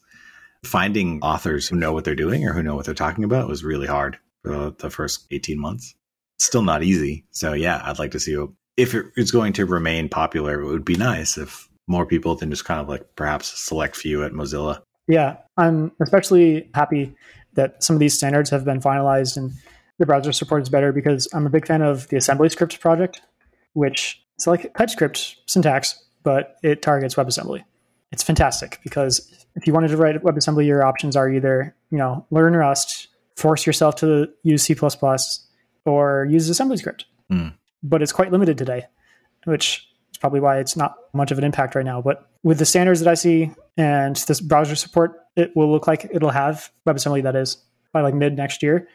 finding 0.65 1.22
authors 1.22 1.68
who 1.68 1.76
know 1.76 1.94
what 1.94 2.04
they're 2.04 2.15
doing 2.15 2.46
or 2.46 2.54
who 2.54 2.63
know 2.63 2.76
what 2.76 2.86
they're 2.86 2.94
talking 2.94 3.24
about 3.24 3.48
was 3.48 3.63
really 3.63 3.88
hard 3.88 4.18
for 4.44 4.72
the 4.72 4.89
first 4.89 5.26
18 5.32 5.60
months. 5.60 5.96
still 6.39 6.63
not 6.63 6.84
easy. 6.84 7.26
So 7.32 7.54
yeah, 7.54 7.82
I'd 7.84 8.00
like 8.00 8.12
to 8.12 8.20
see 8.20 8.36
if 8.78 8.96
it's 9.15 9.32
going 9.32 9.54
to 9.54 9.65
remain 9.65 10.10
popular, 10.10 10.62
it 10.62 10.65
would 10.65 10.86
be 10.86 10.96
nice 10.96 11.38
if 11.38 11.70
more 11.88 12.06
people 12.06 12.36
than 12.36 12.50
just 12.50 12.65
kind 12.65 12.80
of 12.80 12.88
like 12.88 13.15
perhaps 13.15 13.48
select 13.60 13.96
few 13.96 14.24
at 14.24 14.32
Mozilla. 14.32 14.82
Yeah, 15.08 15.38
I'm 15.58 15.92
especially 16.02 16.70
happy 16.74 17.15
that 17.54 17.84
some 17.84 17.96
of 17.96 18.00
these 18.00 18.13
standards 18.13 18.50
have 18.52 18.63
been 18.63 18.80
finalized 18.80 19.38
and 19.38 19.52
the 20.00 20.06
browser 20.06 20.32
support 20.32 20.64
is 20.64 20.70
better 20.70 20.92
because 20.92 21.28
I'm 21.34 21.46
a 21.46 21.50
big 21.50 21.68
fan 21.68 21.82
of 21.82 22.08
the 22.08 22.18
AssemblyScript 22.18 22.80
project, 22.80 23.22
which 23.74 24.22
it's 24.36 24.48
like 24.48 24.74
TypeScript 24.76 25.36
syntax, 25.46 26.02
but 26.24 26.58
it 26.64 26.82
targets 26.82 27.16
WebAssembly. 27.16 27.64
It's 28.12 28.24
fantastic 28.24 28.80
because 28.84 29.46
if 29.56 29.68
you 29.68 29.74
wanted 29.74 29.90
to 29.90 29.98
write 29.98 30.24
WebAssembly, 30.24 30.66
your 30.66 30.84
options 30.84 31.16
are 31.16 31.30
either, 31.30 31.76
you 31.92 31.98
know, 31.98 32.26
learn 32.32 32.56
Rust, 32.56 33.10
force 33.36 33.68
yourself 33.68 33.96
to 33.98 34.28
use 34.44 34.64
C++, 34.64 34.76
or 35.86 36.28
use 36.30 36.50
AssemblyScript. 36.50 37.04
Mm. 37.32 37.54
But 37.84 38.02
it's 38.02 38.12
quite 38.12 38.32
limited 38.32 38.58
today. 38.58 38.86
which 39.46 39.88
is 40.12 40.18
probably 40.18 40.40
why 40.40 40.60
it's 40.60 40.76
not 40.76 40.96
much 41.14 41.32
of 41.32 41.38
an 41.38 41.44
impact 41.44 41.76
right 41.76 41.86
now. 41.86 42.02
But 42.02 42.28
with 42.44 42.60
the 42.60 42.66
standards 42.66 43.00
that 43.02 43.10
I 43.10 43.14
see 43.14 43.52
and 43.78 44.16
this 44.16 44.42
browser 44.42 44.76
support, 44.76 45.20
it 45.36 45.56
will 45.56 45.72
look 45.72 45.88
like 45.88 46.10
it'll 46.12 46.30
have 46.30 46.72
WebAssembly 46.88 47.24
that 47.24 47.36
is 47.36 47.58
by 47.92 48.02
like 48.02 48.14
mid 48.14 48.36
next 48.36 48.64
year. 48.64 48.88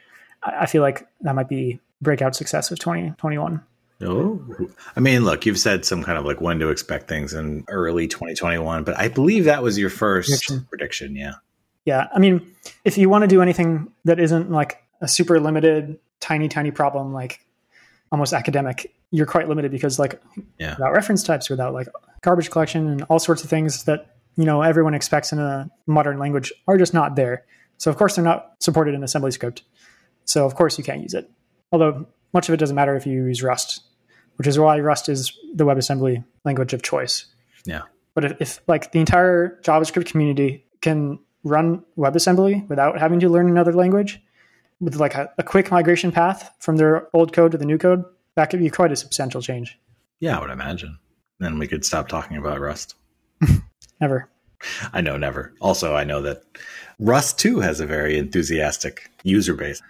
I 0.44 0.66
feel 0.66 0.82
like 0.82 1.06
that 1.22 1.34
might 1.34 1.48
be 1.48 1.80
breakout 2.00 2.36
success 2.36 2.70
of 2.70 2.78
2021. 2.78 3.62
Oh, 4.02 4.42
I 4.96 5.00
mean, 5.00 5.24
look, 5.24 5.46
you've 5.46 5.58
said 5.58 5.84
some 5.84 6.02
kind 6.02 6.18
of 6.18 6.24
like 6.24 6.40
when 6.40 6.58
to 6.58 6.68
expect 6.68 7.08
things 7.08 7.32
in 7.32 7.64
early 7.68 8.06
2021, 8.06 8.84
but 8.84 8.98
I 8.98 9.08
believe 9.08 9.44
that 9.44 9.62
was 9.62 9.78
your 9.78 9.90
first 9.90 10.28
prediction. 10.28 10.66
prediction 10.68 11.16
yeah. 11.16 11.32
Yeah. 11.84 12.08
I 12.14 12.18
mean, 12.18 12.54
if 12.84 12.98
you 12.98 13.08
want 13.08 13.22
to 13.22 13.28
do 13.28 13.40
anything 13.40 13.92
that 14.04 14.18
isn't 14.18 14.50
like 14.50 14.82
a 15.00 15.08
super 15.08 15.38
limited, 15.38 15.98
tiny, 16.20 16.48
tiny 16.48 16.70
problem, 16.70 17.12
like 17.12 17.40
almost 18.10 18.32
academic, 18.32 18.94
you're 19.10 19.26
quite 19.26 19.48
limited 19.48 19.70
because 19.70 19.98
like 19.98 20.20
yeah. 20.58 20.74
without 20.76 20.92
reference 20.92 21.22
types, 21.22 21.48
without 21.48 21.72
like 21.72 21.88
garbage 22.22 22.50
collection 22.50 22.88
and 22.88 23.02
all 23.04 23.18
sorts 23.18 23.44
of 23.44 23.50
things 23.50 23.84
that, 23.84 24.16
you 24.36 24.44
know, 24.44 24.62
everyone 24.62 24.94
expects 24.94 25.32
in 25.32 25.38
a 25.38 25.70
modern 25.86 26.18
language 26.18 26.52
are 26.66 26.78
just 26.78 26.94
not 26.94 27.16
there. 27.16 27.44
So 27.78 27.90
of 27.90 27.96
course 27.96 28.16
they're 28.16 28.24
not 28.24 28.54
supported 28.60 28.94
in 28.94 29.02
AssemblyScript. 29.02 29.60
So 30.24 30.44
of 30.44 30.54
course 30.54 30.78
you 30.78 30.84
can't 30.84 31.02
use 31.02 31.14
it. 31.14 31.30
Although 31.72 32.06
much 32.32 32.48
of 32.48 32.54
it 32.54 32.58
doesn't 32.58 32.76
matter 32.76 32.96
if 32.96 33.06
you 33.06 33.26
use 33.26 33.42
Rust, 33.42 33.82
which 34.36 34.46
is 34.46 34.58
why 34.58 34.78
Rust 34.80 35.08
is 35.08 35.36
the 35.54 35.64
WebAssembly 35.64 36.24
language 36.44 36.72
of 36.72 36.82
choice. 36.82 37.26
Yeah. 37.64 37.82
But 38.14 38.24
if, 38.24 38.40
if 38.40 38.60
like 38.66 38.92
the 38.92 39.00
entire 39.00 39.60
JavaScript 39.62 40.06
community 40.06 40.64
can 40.80 41.18
run 41.42 41.84
WebAssembly 41.96 42.68
without 42.68 42.98
having 42.98 43.20
to 43.20 43.28
learn 43.28 43.48
another 43.48 43.72
language 43.72 44.20
with 44.80 44.96
like 44.96 45.14
a, 45.14 45.30
a 45.38 45.42
quick 45.42 45.70
migration 45.70 46.12
path 46.12 46.50
from 46.58 46.76
their 46.76 47.08
old 47.14 47.32
code 47.32 47.52
to 47.52 47.58
the 47.58 47.64
new 47.64 47.78
code, 47.78 48.04
that 48.36 48.50
could 48.50 48.60
be 48.60 48.70
quite 48.70 48.92
a 48.92 48.96
substantial 48.96 49.40
change. 49.40 49.78
Yeah, 50.20 50.38
I 50.38 50.40
would 50.40 50.50
imagine. 50.50 50.98
Then 51.38 51.58
we 51.58 51.68
could 51.68 51.84
stop 51.84 52.08
talking 52.08 52.36
about 52.36 52.60
Rust. 52.60 52.94
never. 54.00 54.28
I 54.92 55.00
know, 55.00 55.16
never. 55.16 55.52
Also, 55.60 55.94
I 55.94 56.04
know 56.04 56.22
that 56.22 56.42
Rust 56.98 57.38
too 57.38 57.60
has 57.60 57.80
a 57.80 57.86
very 57.86 58.18
enthusiastic 58.18 59.10
user 59.22 59.54
base. 59.54 59.82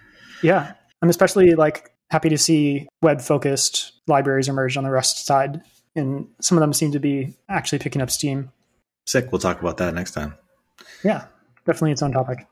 Yeah. 0.44 0.74
I'm 1.00 1.08
especially 1.08 1.54
like 1.54 1.90
happy 2.10 2.28
to 2.28 2.38
see 2.38 2.86
web 3.02 3.22
focused 3.22 3.92
libraries 4.06 4.46
emerge 4.46 4.76
on 4.76 4.84
the 4.84 4.90
Rust 4.90 5.24
side. 5.24 5.62
And 5.96 6.28
some 6.40 6.58
of 6.58 6.60
them 6.60 6.72
seem 6.72 6.92
to 6.92 7.00
be 7.00 7.34
actually 7.48 7.78
picking 7.78 8.02
up 8.02 8.10
steam. 8.10 8.52
Sick. 9.06 9.32
We'll 9.32 9.38
talk 9.38 9.60
about 9.60 9.78
that 9.78 9.94
next 9.94 10.12
time. 10.12 10.34
Yeah, 11.02 11.24
definitely 11.66 11.92
its 11.92 12.02
own 12.02 12.12
topic. 12.12 12.46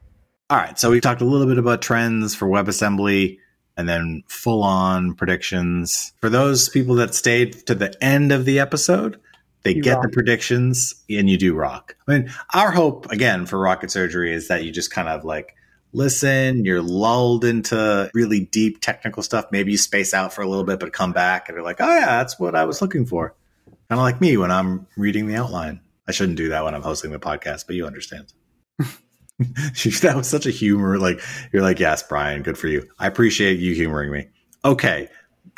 All 0.49 0.57
right. 0.57 0.79
So 0.79 0.91
we 0.91 1.01
talked 1.01 1.21
a 1.21 1.27
little 1.27 1.47
bit 1.47 1.59
about 1.59 1.83
trends 1.83 2.35
for 2.35 2.47
WebAssembly 2.47 3.39
and 3.77 3.89
then 3.89 4.23
full 4.27 4.63
on 4.63 5.15
predictions. 5.15 6.13
For 6.21 6.31
those 6.31 6.69
people 6.69 6.95
that 6.97 7.15
stayed 7.15 7.67
to 7.67 7.75
the 7.75 7.95
end 8.03 8.33
of 8.33 8.45
the 8.45 8.59
episode, 8.59 9.21
they 9.65 9.75
you 9.75 9.83
get 9.83 9.97
rock. 9.97 10.03
the 10.05 10.09
predictions 10.11 10.95
and 11.11 11.29
you 11.29 11.37
do 11.37 11.55
rock. 11.55 11.97
I 12.07 12.19
mean, 12.19 12.33
our 12.55 12.71
hope 12.71 13.11
again 13.11 13.45
for 13.47 13.59
rocket 13.59 13.91
surgery 13.91 14.33
is 14.33 14.49
that 14.49 14.65
you 14.65 14.73
just 14.73 14.91
kind 14.91 15.09
of 15.09 15.25
like 15.25 15.57
listen, 15.93 16.65
you're 16.65 16.83
lulled 16.83 17.45
into 17.45 18.11
really 18.15 18.41
deep 18.41 18.81
technical 18.81 19.23
stuff. 19.23 19.47
Maybe 19.53 19.73
you 19.73 19.79
space 19.79 20.15
out 20.15 20.33
for 20.33 20.43
a 20.43 20.47
little 20.47 20.65
bit, 20.65 20.81
but 20.81 20.93
come 20.93 21.13
back 21.13 21.49
and 21.49 21.57
you're 21.57 21.65
like, 21.65 21.81
oh, 21.81 21.95
yeah, 21.95 22.19
that's 22.19 22.39
what 22.39 22.55
I 22.55 22.65
was 22.65 22.81
looking 22.81 23.07
for. 23.07 23.35
Kind 23.89 23.99
of 23.99 24.05
like 24.05 24.21
me 24.21 24.37
when 24.37 24.51
I'm 24.51 24.87
reading 24.97 25.27
the 25.27 25.37
outline. 25.37 25.81
I 26.09 26.13
shouldn't 26.13 26.39
do 26.39 26.49
that 26.49 26.65
when 26.65 26.75
I'm 26.75 26.83
hosting 26.83 27.13
the 27.13 27.19
podcast, 27.19 27.67
but 27.67 27.77
you 27.77 27.87
understand. 27.87 28.33
that 28.79 30.15
was 30.17 30.29
such 30.29 30.47
a 30.47 30.51
humor. 30.51 30.99
Like, 30.99 31.21
you're 31.53 31.63
like, 31.63 31.79
yes, 31.79 32.03
Brian, 32.03 32.43
good 32.43 32.59
for 32.59 32.69
you. 32.69 32.89
I 32.99 33.07
appreciate 33.07 33.61
you 33.61 33.75
humoring 33.75 34.11
me. 34.11 34.29
Okay. 34.65 35.09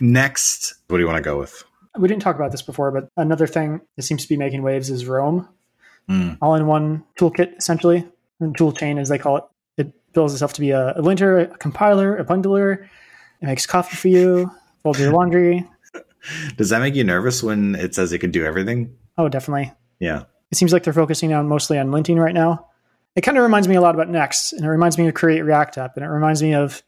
Next, 0.01 0.75
what 0.89 0.99
do 0.99 1.03
you 1.03 1.07
want 1.07 1.23
to 1.23 1.29
go 1.29 1.39
with? 1.39 1.65
We 1.97 2.09
didn't 2.09 2.23
talk 2.23 2.35
about 2.35 2.51
this 2.51 2.63
before, 2.63 2.91
but 2.91 3.09
another 3.17 3.47
thing 3.47 3.81
that 3.97 4.03
seems 4.03 4.23
to 4.23 4.29
be 4.29 4.37
making 4.37 4.63
waves 4.63 4.91
is 4.91 5.07
Rome. 5.07 5.49
Mm. 6.11 6.39
All 6.43 6.55
in 6.57 6.67
one 6.67 7.05
toolkit, 7.19 7.57
essentially, 7.57 8.07
and 8.41 8.57
tool 8.57 8.73
chain, 8.73 8.99
as 8.99 9.09
they 9.09 9.19
call 9.19 9.37
it 9.39 9.45
bills 10.15 10.33
itself 10.33 10.53
to 10.55 10.61
be 10.61 10.71
a, 10.71 10.95
a 10.97 11.03
linter, 11.03 11.39
a 11.39 11.47
compiler, 11.59 12.17
a 12.17 12.25
bundler. 12.25 12.89
It 13.41 13.47
makes 13.47 13.67
coffee 13.67 13.97
for 13.97 14.09
you, 14.09 14.51
folds 14.83 15.01
your 15.01 15.13
laundry. 15.13 15.69
Does 16.57 16.71
that 16.71 16.81
make 16.81 16.95
you 16.95 17.05
nervous 17.05 17.43
when 17.43 17.75
it 17.75 17.95
says 17.95 18.13
it 18.13 18.21
can 18.21 18.31
do 18.31 18.45
everything? 18.45 18.97
Oh, 19.19 19.29
definitely. 19.29 19.73
Yeah. 19.99 20.25
It 20.51 20.57
seems 20.57 20.73
like 20.73 20.85
they're 20.85 20.93
focusing 20.93 21.33
on 21.33 21.49
mostly 21.49 21.79
on 21.79 21.89
linting 21.89 22.17
right 22.17 22.35
now. 22.35 22.69
It 23.17 23.21
kind 23.21 23.37
of 23.37 23.43
reminds 23.43 23.69
me 23.69 23.77
a 23.77 23.81
lot 23.81 23.95
about 23.95 24.09
Next, 24.09 24.53
and 24.53 24.65
it 24.65 24.69
reminds 24.69 24.99
me 24.99 25.07
of 25.07 25.15
Create 25.15 25.43
React 25.43 25.79
App, 25.79 25.97
and 25.97 26.05
it 26.05 26.09
reminds 26.09 26.43
me 26.43 26.55
of 26.55 26.83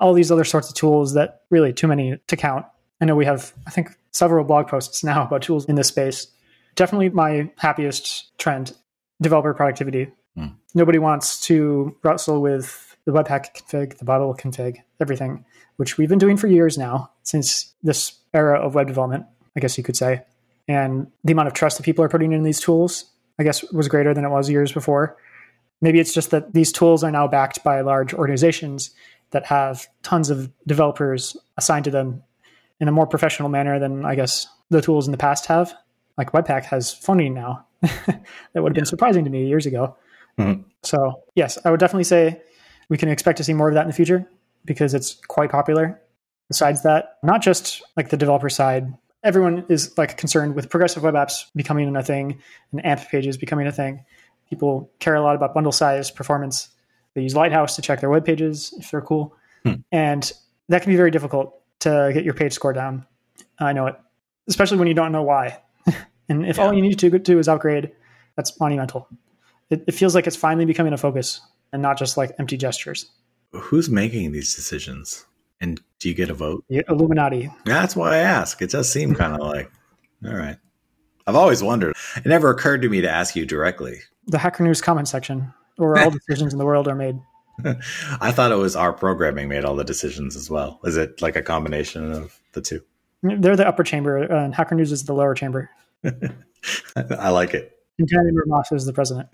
all 0.00 0.12
these 0.12 0.30
other 0.30 0.44
sorts 0.44 0.68
of 0.68 0.74
tools 0.74 1.14
that 1.14 1.42
really 1.50 1.72
too 1.72 1.86
many 1.86 2.18
to 2.26 2.36
count. 2.36 2.66
I 3.00 3.04
know 3.04 3.14
we 3.14 3.24
have, 3.26 3.52
I 3.66 3.70
think, 3.70 3.90
several 4.12 4.44
blog 4.44 4.68
posts 4.68 5.04
now 5.04 5.22
about 5.26 5.42
tools 5.42 5.66
in 5.66 5.76
this 5.76 5.88
space. 5.88 6.26
Definitely 6.74 7.10
my 7.10 7.50
happiest 7.56 8.36
trend 8.38 8.74
developer 9.20 9.54
productivity. 9.54 10.08
Mm. 10.38 10.54
Nobody 10.74 10.98
wants 10.98 11.40
to 11.42 11.96
wrestle 12.02 12.40
with 12.40 12.96
the 13.04 13.12
Webpack 13.12 13.56
config, 13.56 13.98
the 13.98 14.04
Babel 14.04 14.34
config, 14.34 14.78
everything, 15.00 15.44
which 15.76 15.98
we've 15.98 16.08
been 16.08 16.18
doing 16.18 16.36
for 16.36 16.46
years 16.46 16.78
now, 16.78 17.10
since 17.22 17.74
this 17.82 18.12
era 18.34 18.58
of 18.60 18.74
web 18.74 18.86
development, 18.86 19.26
I 19.56 19.60
guess 19.60 19.76
you 19.76 19.84
could 19.84 19.96
say. 19.96 20.22
And 20.68 21.10
the 21.24 21.32
amount 21.32 21.48
of 21.48 21.54
trust 21.54 21.78
that 21.78 21.84
people 21.84 22.04
are 22.04 22.08
putting 22.08 22.32
in 22.32 22.42
these 22.42 22.60
tools, 22.60 23.06
I 23.38 23.42
guess, 23.42 23.64
was 23.72 23.88
greater 23.88 24.12
than 24.12 24.24
it 24.24 24.30
was 24.30 24.50
years 24.50 24.72
before. 24.72 25.16
Maybe 25.80 26.00
it's 26.00 26.12
just 26.12 26.30
that 26.30 26.52
these 26.52 26.72
tools 26.72 27.02
are 27.02 27.10
now 27.10 27.26
backed 27.26 27.64
by 27.64 27.80
large 27.80 28.12
organizations 28.12 28.90
that 29.30 29.46
have 29.46 29.86
tons 30.02 30.30
of 30.30 30.50
developers 30.66 31.36
assigned 31.56 31.84
to 31.84 31.90
them 31.90 32.22
in 32.80 32.88
a 32.88 32.92
more 32.92 33.06
professional 33.06 33.48
manner 33.48 33.78
than 33.78 34.04
I 34.04 34.14
guess 34.14 34.46
the 34.70 34.82
tools 34.82 35.06
in 35.06 35.12
the 35.12 35.18
past 35.18 35.46
have. 35.46 35.74
Like 36.16 36.32
Webpack 36.32 36.64
has 36.64 36.92
funding 36.92 37.34
now. 37.34 37.64
that 37.80 38.22
would 38.54 38.70
have 38.70 38.74
been 38.74 38.84
surprising 38.84 39.24
to 39.24 39.30
me 39.30 39.46
years 39.46 39.66
ago. 39.66 39.96
Mm-hmm. 40.38 40.62
So, 40.82 41.22
yes, 41.34 41.58
I 41.64 41.70
would 41.70 41.80
definitely 41.80 42.04
say 42.04 42.40
we 42.88 42.96
can 42.96 43.08
expect 43.08 43.38
to 43.38 43.44
see 43.44 43.52
more 43.52 43.68
of 43.68 43.74
that 43.74 43.82
in 43.82 43.88
the 43.88 43.94
future 43.94 44.26
because 44.64 44.94
it's 44.94 45.14
quite 45.28 45.50
popular. 45.50 46.00
Besides 46.48 46.82
that, 46.82 47.18
not 47.22 47.42
just 47.42 47.82
like 47.96 48.08
the 48.08 48.16
developer 48.16 48.48
side, 48.48 48.92
everyone 49.22 49.66
is 49.68 49.96
like 49.98 50.16
concerned 50.16 50.54
with 50.54 50.70
progressive 50.70 51.02
web 51.02 51.14
apps 51.14 51.44
becoming 51.54 51.94
a 51.94 52.02
thing 52.02 52.40
and 52.72 52.84
AMP 52.84 53.08
pages 53.08 53.36
becoming 53.36 53.66
a 53.66 53.72
thing. 53.72 54.04
People 54.48 54.90
care 54.98 55.14
a 55.14 55.22
lot 55.22 55.36
about 55.36 55.52
bundle 55.52 55.72
size, 55.72 56.10
performance. 56.10 56.68
They 57.14 57.22
use 57.22 57.34
Lighthouse 57.34 57.76
to 57.76 57.82
check 57.82 58.00
their 58.00 58.08
web 58.08 58.24
pages 58.24 58.72
if 58.78 58.90
they're 58.90 59.02
cool. 59.02 59.36
Hmm. 59.64 59.74
And 59.92 60.32
that 60.68 60.82
can 60.82 60.90
be 60.90 60.96
very 60.96 61.10
difficult 61.10 61.54
to 61.80 62.10
get 62.14 62.24
your 62.24 62.34
page 62.34 62.52
score 62.52 62.72
down. 62.72 63.06
I 63.58 63.72
know 63.72 63.88
it, 63.88 63.96
especially 64.48 64.78
when 64.78 64.88
you 64.88 64.94
don't 64.94 65.12
know 65.12 65.22
why. 65.22 65.58
and 66.28 66.46
if 66.46 66.56
yeah. 66.56 66.64
all 66.64 66.72
you 66.72 66.80
need 66.80 66.98
to 66.98 67.18
do 67.18 67.38
is 67.38 67.48
upgrade, 67.48 67.92
that's 68.36 68.58
monumental 68.58 69.08
it, 69.70 69.84
it 69.86 69.92
feels 69.92 70.14
like 70.14 70.26
it's 70.26 70.36
finally 70.36 70.64
becoming 70.64 70.92
a 70.92 70.98
focus 70.98 71.40
and 71.72 71.82
not 71.82 71.98
just 71.98 72.16
like 72.16 72.32
empty 72.38 72.56
gestures. 72.56 73.10
Who's 73.52 73.88
making 73.88 74.32
these 74.32 74.54
decisions? 74.54 75.26
And 75.60 75.80
do 75.98 76.08
you 76.08 76.14
get 76.14 76.30
a 76.30 76.34
vote? 76.34 76.64
The 76.68 76.84
Illuminati. 76.88 77.50
That's 77.64 77.96
why 77.96 78.14
I 78.14 78.18
ask. 78.18 78.62
It 78.62 78.70
does 78.70 78.90
seem 78.90 79.14
kind 79.14 79.34
of 79.34 79.40
like, 79.40 79.70
all 80.24 80.34
right. 80.34 80.56
I've 81.26 81.36
always 81.36 81.62
wondered. 81.62 81.94
It 82.16 82.26
never 82.26 82.50
occurred 82.50 82.82
to 82.82 82.88
me 82.88 83.00
to 83.02 83.10
ask 83.10 83.36
you 83.36 83.44
directly. 83.44 84.00
The 84.26 84.38
Hacker 84.38 84.62
News 84.62 84.80
comment 84.80 85.08
section, 85.08 85.52
where 85.76 85.98
all 85.98 86.10
decisions 86.10 86.52
in 86.52 86.58
the 86.58 86.64
world 86.64 86.88
are 86.88 86.94
made. 86.94 87.20
I 88.20 88.30
thought 88.30 88.52
it 88.52 88.56
was 88.56 88.76
our 88.76 88.92
programming 88.92 89.48
made 89.48 89.64
all 89.64 89.74
the 89.74 89.84
decisions 89.84 90.36
as 90.36 90.48
well. 90.48 90.80
Is 90.84 90.96
it 90.96 91.20
like 91.20 91.36
a 91.36 91.42
combination 91.42 92.12
of 92.12 92.38
the 92.52 92.60
two? 92.60 92.80
They're 93.22 93.56
the 93.56 93.66
upper 93.66 93.82
chamber, 93.82 94.16
and 94.16 94.54
Hacker 94.54 94.74
News 94.74 94.92
is 94.92 95.04
the 95.04 95.12
lower 95.12 95.34
chamber. 95.34 95.70
I 96.96 97.30
like 97.30 97.52
it. 97.52 97.77
And 97.98 98.08
Tanner 98.08 98.44
Moss 98.46 98.70
is 98.72 98.86
the 98.86 98.92
president 98.92 99.28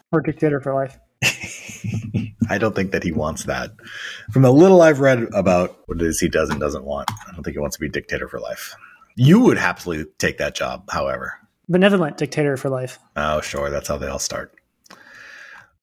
or 0.12 0.20
dictator 0.20 0.60
for 0.60 0.74
life. 0.74 0.98
I 2.50 2.58
don't 2.58 2.74
think 2.74 2.90
that 2.90 3.04
he 3.04 3.12
wants 3.12 3.44
that. 3.44 3.70
From 4.32 4.42
the 4.42 4.52
little 4.52 4.82
I've 4.82 5.00
read 5.00 5.28
about 5.32 5.78
what 5.86 6.00
it 6.00 6.06
is 6.06 6.18
he 6.18 6.28
does 6.28 6.50
and 6.50 6.60
doesn't 6.60 6.84
want, 6.84 7.08
I 7.10 7.32
don't 7.32 7.44
think 7.44 7.54
he 7.54 7.60
wants 7.60 7.76
to 7.76 7.80
be 7.80 7.88
dictator 7.88 8.28
for 8.28 8.40
life. 8.40 8.74
You 9.16 9.40
would 9.40 9.56
happily 9.56 10.04
take 10.18 10.38
that 10.38 10.54
job, 10.54 10.90
however. 10.90 11.34
Benevolent 11.68 12.18
dictator 12.18 12.56
for 12.56 12.68
life. 12.68 12.98
Oh, 13.16 13.40
sure. 13.40 13.70
That's 13.70 13.88
how 13.88 13.98
they 13.98 14.08
all 14.08 14.18
start. 14.18 14.52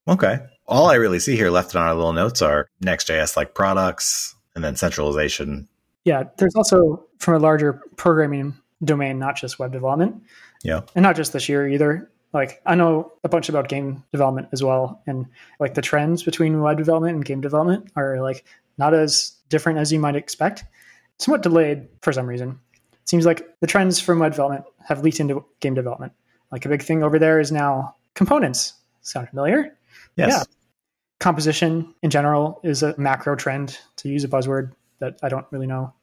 Okay. 0.08 0.40
All 0.68 0.88
I 0.88 0.96
really 0.96 1.20
see 1.20 1.36
here 1.36 1.50
left 1.50 1.76
on 1.76 1.82
our 1.82 1.96
little 1.96 2.14
notes 2.14 2.42
are 2.42 2.68
Next.js 2.82 3.38
like 3.38 3.54
products 3.54 4.36
and 4.54 4.64
then 4.64 4.76
centralization. 4.76 5.68
Yeah. 6.04 6.24
There's 6.38 6.56
also, 6.56 7.06
from 7.20 7.36
a 7.36 7.40
larger 7.40 7.82
programming 7.96 8.58
domain, 8.84 9.20
not 9.20 9.38
just 9.38 9.60
web 9.60 9.72
development. 9.72 10.22
Yeah. 10.64 10.82
And 10.96 11.04
not 11.04 11.16
just 11.16 11.32
this 11.32 11.48
year 11.48 11.68
either 11.68 12.10
like 12.38 12.62
I 12.66 12.76
know 12.76 13.12
a 13.24 13.30
bunch 13.30 13.50
about 13.50 13.68
game 13.68 14.04
development 14.12 14.50
as 14.54 14.64
well, 14.64 15.02
and 15.08 15.26
like 15.60 15.74
the 15.74 15.82
trends 15.82 16.24
between 16.24 16.62
web 16.62 16.78
development 16.78 17.16
and 17.16 17.26
game 17.26 17.42
development 17.42 17.92
are 17.96 18.22
like 18.22 18.46
not 18.78 18.94
as 18.94 19.34
different 19.50 19.80
as 19.80 19.92
you 19.92 20.00
might 20.00 20.16
expect. 20.16 20.64
Somewhat 21.20 21.42
delayed 21.44 21.88
for 22.02 22.14
some 22.14 22.28
reason. 22.28 22.60
It 22.74 23.10
seems 23.10 23.26
like 23.26 23.48
the 23.60 23.68
trends 23.68 24.00
from 24.00 24.20
web 24.20 24.34
development 24.34 24.66
have 24.88 25.04
leaked 25.04 25.20
into 25.20 25.44
game 25.60 25.74
development. 25.74 26.14
Like 26.52 26.66
a 26.66 26.70
big 26.70 26.84
thing 26.84 27.04
over 27.04 27.18
there 27.20 27.40
is 27.40 27.52
now 27.52 27.96
components. 28.14 28.74
Sound 29.02 29.30
familiar? 29.30 29.76
Yes. 30.16 30.30
Yeah. 30.32 30.44
Composition 31.20 31.94
in 32.04 32.10
general 32.12 32.60
is 32.64 32.84
a 32.84 32.94
macro 33.00 33.36
trend, 33.36 33.80
to 33.98 34.10
use 34.10 34.24
a 34.24 34.28
buzzword 34.28 34.74
that 35.00 35.18
I 35.24 35.30
don't 35.30 35.46
really 35.50 35.66
know. 35.68 35.94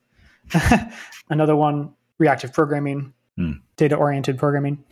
Another 1.31 1.55
one, 1.55 1.94
reactive 2.18 2.53
programming, 2.53 3.12
Hmm. 3.37 3.53
data 3.77 3.97
oriented 3.97 4.38
programming. 4.38 4.85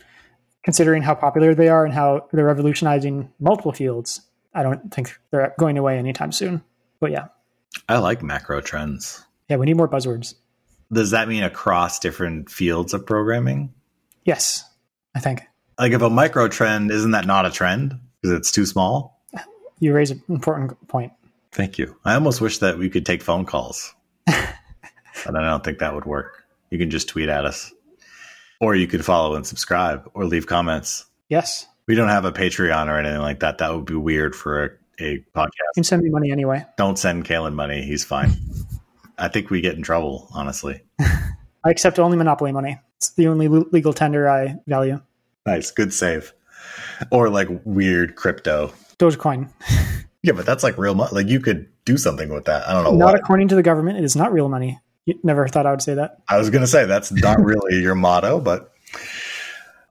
Considering 0.63 1.01
how 1.01 1.13
popular 1.15 1.53
they 1.53 1.67
are 1.67 1.83
and 1.85 1.93
how 1.93 2.27
they're 2.31 2.45
revolutionizing 2.45 3.29
multiple 3.39 3.73
fields, 3.73 4.21
I 4.53 4.63
don't 4.63 4.93
think 4.93 5.17
they're 5.31 5.53
going 5.59 5.77
away 5.77 5.97
anytime 5.97 6.31
soon. 6.31 6.63
But 6.99 7.11
yeah, 7.11 7.25
I 7.89 7.97
like 7.97 8.23
macro 8.23 8.61
trends. 8.61 9.25
yeah, 9.49 9.57
we 9.57 9.65
need 9.65 9.75
more 9.77 9.89
buzzwords. 9.89 10.35
Does 10.91 11.11
that 11.11 11.27
mean 11.27 11.43
across 11.43 11.99
different 11.99 12.49
fields 12.49 12.93
of 12.93 13.05
programming? 13.05 13.73
Yes, 14.25 14.63
I 15.15 15.19
think 15.19 15.41
Like 15.77 15.91
if 15.91 16.01
a 16.01 16.09
micro 16.09 16.47
trend, 16.47 16.91
isn't 16.91 17.11
that 17.11 17.25
not 17.25 17.45
a 17.45 17.51
trend 17.51 17.99
because 18.21 18.37
it's 18.37 18.51
too 18.51 18.65
small? 18.65 19.19
you 19.79 19.91
raise 19.93 20.11
an 20.11 20.21
important 20.29 20.87
point. 20.87 21.11
Thank 21.51 21.77
you. 21.77 21.97
I 22.05 22.13
almost 22.13 22.39
wish 22.39 22.59
that 22.59 22.77
we 22.77 22.89
could 22.89 23.05
take 23.05 23.21
phone 23.21 23.43
calls, 23.45 23.93
but 24.25 25.35
I 25.35 25.41
don't 25.41 25.63
think 25.63 25.79
that 25.79 25.93
would 25.93 26.05
work. 26.05 26.45
You 26.69 26.77
can 26.77 26.89
just 26.89 27.09
tweet 27.09 27.27
at 27.27 27.43
us, 27.45 27.73
or 28.63 28.75
you 28.75 28.87
could 28.87 29.03
follow 29.03 29.35
and 29.35 29.45
subscribe, 29.45 30.09
or 30.13 30.25
leave 30.25 30.47
comments. 30.47 31.05
Yes, 31.29 31.67
We 31.87 31.95
don't 31.95 32.07
have 32.09 32.23
a 32.25 32.31
Patreon 32.31 32.87
or 32.87 32.97
anything 32.97 33.19
like 33.21 33.39
that. 33.41 33.57
That 33.57 33.73
would 33.75 33.85
be 33.85 33.95
weird 33.95 34.35
for 34.35 34.63
a, 34.63 34.69
a 34.99 35.17
podcast. 35.35 35.47
you 35.57 35.71
can 35.75 35.83
send 35.83 36.01
me 36.03 36.09
money 36.09 36.31
anyway. 36.31 36.65
Don't 36.77 36.97
send 36.97 37.25
Kalen 37.25 37.53
money. 37.53 37.81
He's 37.83 38.05
fine. 38.05 38.31
I 39.17 39.27
think 39.27 39.49
we 39.49 39.59
get 39.61 39.75
in 39.75 39.81
trouble, 39.83 40.27
honestly. 40.33 40.81
I 40.99 41.69
accept 41.69 41.99
only 41.99 42.17
monopoly 42.17 42.51
money. 42.51 42.79
It's 42.97 43.11
the 43.11 43.27
only 43.27 43.47
legal 43.47 43.93
tender 43.93 44.29
I 44.29 44.55
value. 44.67 45.01
Nice. 45.45 45.71
Good 45.71 45.93
save. 45.93 46.33
Or 47.11 47.29
like 47.29 47.49
weird 47.65 48.15
crypto. 48.15 48.71
Dogecoin. 48.97 49.49
Yeah, 50.25 50.31
but 50.31 50.45
that's 50.45 50.63
like 50.63 50.77
real 50.77 50.95
money. 50.95 51.09
Like 51.11 51.27
you 51.27 51.41
could 51.41 51.67
do 51.83 51.97
something 51.97 52.29
with 52.29 52.45
that. 52.45 52.65
I 52.65 52.71
don't 52.71 52.85
know 52.85 52.95
Not 52.95 53.07
what. 53.07 53.15
according 53.19 53.49
to 53.49 53.55
the 53.55 53.61
government. 53.61 53.97
It 53.97 54.05
is 54.05 54.15
not 54.15 54.31
real 54.31 54.47
money. 54.47 54.79
You 55.05 55.19
never 55.23 55.47
thought 55.47 55.65
I 55.65 55.71
would 55.71 55.81
say 55.81 55.95
that. 55.95 56.21
I 56.29 56.37
was 56.37 56.49
going 56.49 56.61
to 56.61 56.67
say 56.67 56.85
that's 56.85 57.11
not 57.11 57.39
really 57.43 57.81
your 57.81 57.95
motto, 57.95 58.39
but 58.39 58.71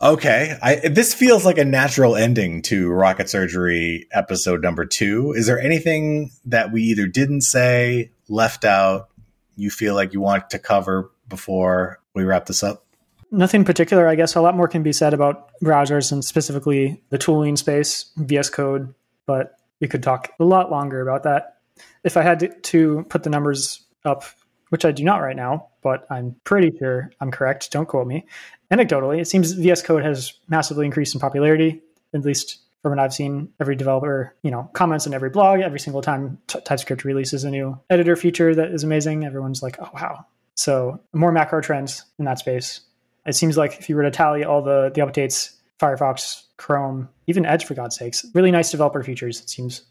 okay. 0.00 0.58
I 0.62 0.88
this 0.88 1.14
feels 1.14 1.44
like 1.44 1.58
a 1.58 1.64
natural 1.64 2.16
ending 2.16 2.62
to 2.62 2.90
Rocket 2.90 3.28
Surgery 3.28 4.06
episode 4.12 4.62
number 4.62 4.86
2. 4.86 5.32
Is 5.32 5.46
there 5.46 5.60
anything 5.60 6.30
that 6.46 6.72
we 6.72 6.82
either 6.84 7.06
didn't 7.06 7.42
say, 7.42 8.10
left 8.28 8.64
out, 8.64 9.08
you 9.56 9.70
feel 9.70 9.94
like 9.94 10.12
you 10.12 10.20
want 10.20 10.50
to 10.50 10.58
cover 10.58 11.10
before 11.28 12.00
we 12.14 12.24
wrap 12.24 12.46
this 12.46 12.62
up? 12.62 12.84
Nothing 13.30 13.64
particular, 13.64 14.06
I 14.06 14.14
guess. 14.14 14.34
A 14.34 14.42
lot 14.42 14.56
more 14.56 14.68
can 14.68 14.82
be 14.82 14.92
said 14.92 15.14
about 15.14 15.50
browsers 15.62 16.12
and 16.12 16.22
specifically 16.22 17.02
the 17.08 17.16
tooling 17.16 17.56
space, 17.56 18.10
VS 18.16 18.50
Code, 18.50 18.94
but 19.26 19.56
we 19.80 19.88
could 19.88 20.02
talk 20.02 20.32
a 20.38 20.44
lot 20.44 20.70
longer 20.70 21.00
about 21.00 21.22
that. 21.22 21.56
If 22.04 22.16
I 22.16 22.22
had 22.22 22.62
to 22.62 23.06
put 23.08 23.22
the 23.22 23.30
numbers 23.30 23.82
up, 24.04 24.24
which 24.72 24.86
I 24.86 24.90
do 24.90 25.04
not 25.04 25.18
right 25.18 25.36
now, 25.36 25.68
but 25.82 26.06
I'm 26.10 26.34
pretty 26.44 26.72
sure 26.78 27.10
I'm 27.20 27.30
correct, 27.30 27.70
don't 27.70 27.86
quote 27.86 28.06
me. 28.06 28.24
Anecdotally, 28.70 29.20
it 29.20 29.28
seems 29.28 29.52
VS 29.52 29.82
Code 29.82 30.02
has 30.02 30.32
massively 30.48 30.86
increased 30.86 31.14
in 31.14 31.20
popularity, 31.20 31.82
at 32.14 32.24
least 32.24 32.58
from 32.80 32.92
what 32.92 32.98
I've 32.98 33.12
seen. 33.12 33.50
Every 33.60 33.76
developer, 33.76 34.34
you 34.42 34.50
know, 34.50 34.70
comments 34.72 35.06
on 35.06 35.12
every 35.12 35.28
blog 35.28 35.60
every 35.60 35.78
single 35.78 36.00
time 36.00 36.38
TypeScript 36.46 37.04
releases 37.04 37.44
a 37.44 37.50
new 37.50 37.78
editor 37.90 38.16
feature 38.16 38.54
that 38.54 38.70
is 38.70 38.82
amazing. 38.82 39.26
Everyone's 39.26 39.62
like, 39.62 39.76
oh, 39.78 39.90
wow. 39.92 40.24
So 40.54 40.98
more 41.12 41.32
macro 41.32 41.60
trends 41.60 42.06
in 42.18 42.24
that 42.24 42.38
space. 42.38 42.80
It 43.26 43.34
seems 43.34 43.58
like 43.58 43.78
if 43.78 43.90
you 43.90 43.96
were 43.96 44.04
to 44.04 44.10
tally 44.10 44.42
all 44.42 44.62
the 44.62 44.90
the 44.94 45.02
updates, 45.02 45.54
Firefox, 45.78 46.44
Chrome, 46.56 47.10
even 47.26 47.44
Edge 47.44 47.66
for 47.66 47.74
God's 47.74 47.96
sakes, 47.96 48.24
really 48.32 48.50
nice 48.50 48.70
developer 48.70 49.02
features. 49.02 49.38
It 49.42 49.50
seems. 49.50 49.82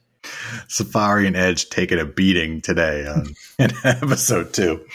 Safari 0.68 1.28
and 1.28 1.36
Edge 1.36 1.70
taking 1.70 2.00
a 2.00 2.06
beating 2.06 2.62
today 2.62 3.06
on 3.08 3.28
in 3.60 3.72
episode 3.84 4.54
2. 4.54 4.86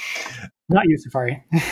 Not 0.69 0.85
you, 0.89 0.99
Safari. 0.99 1.43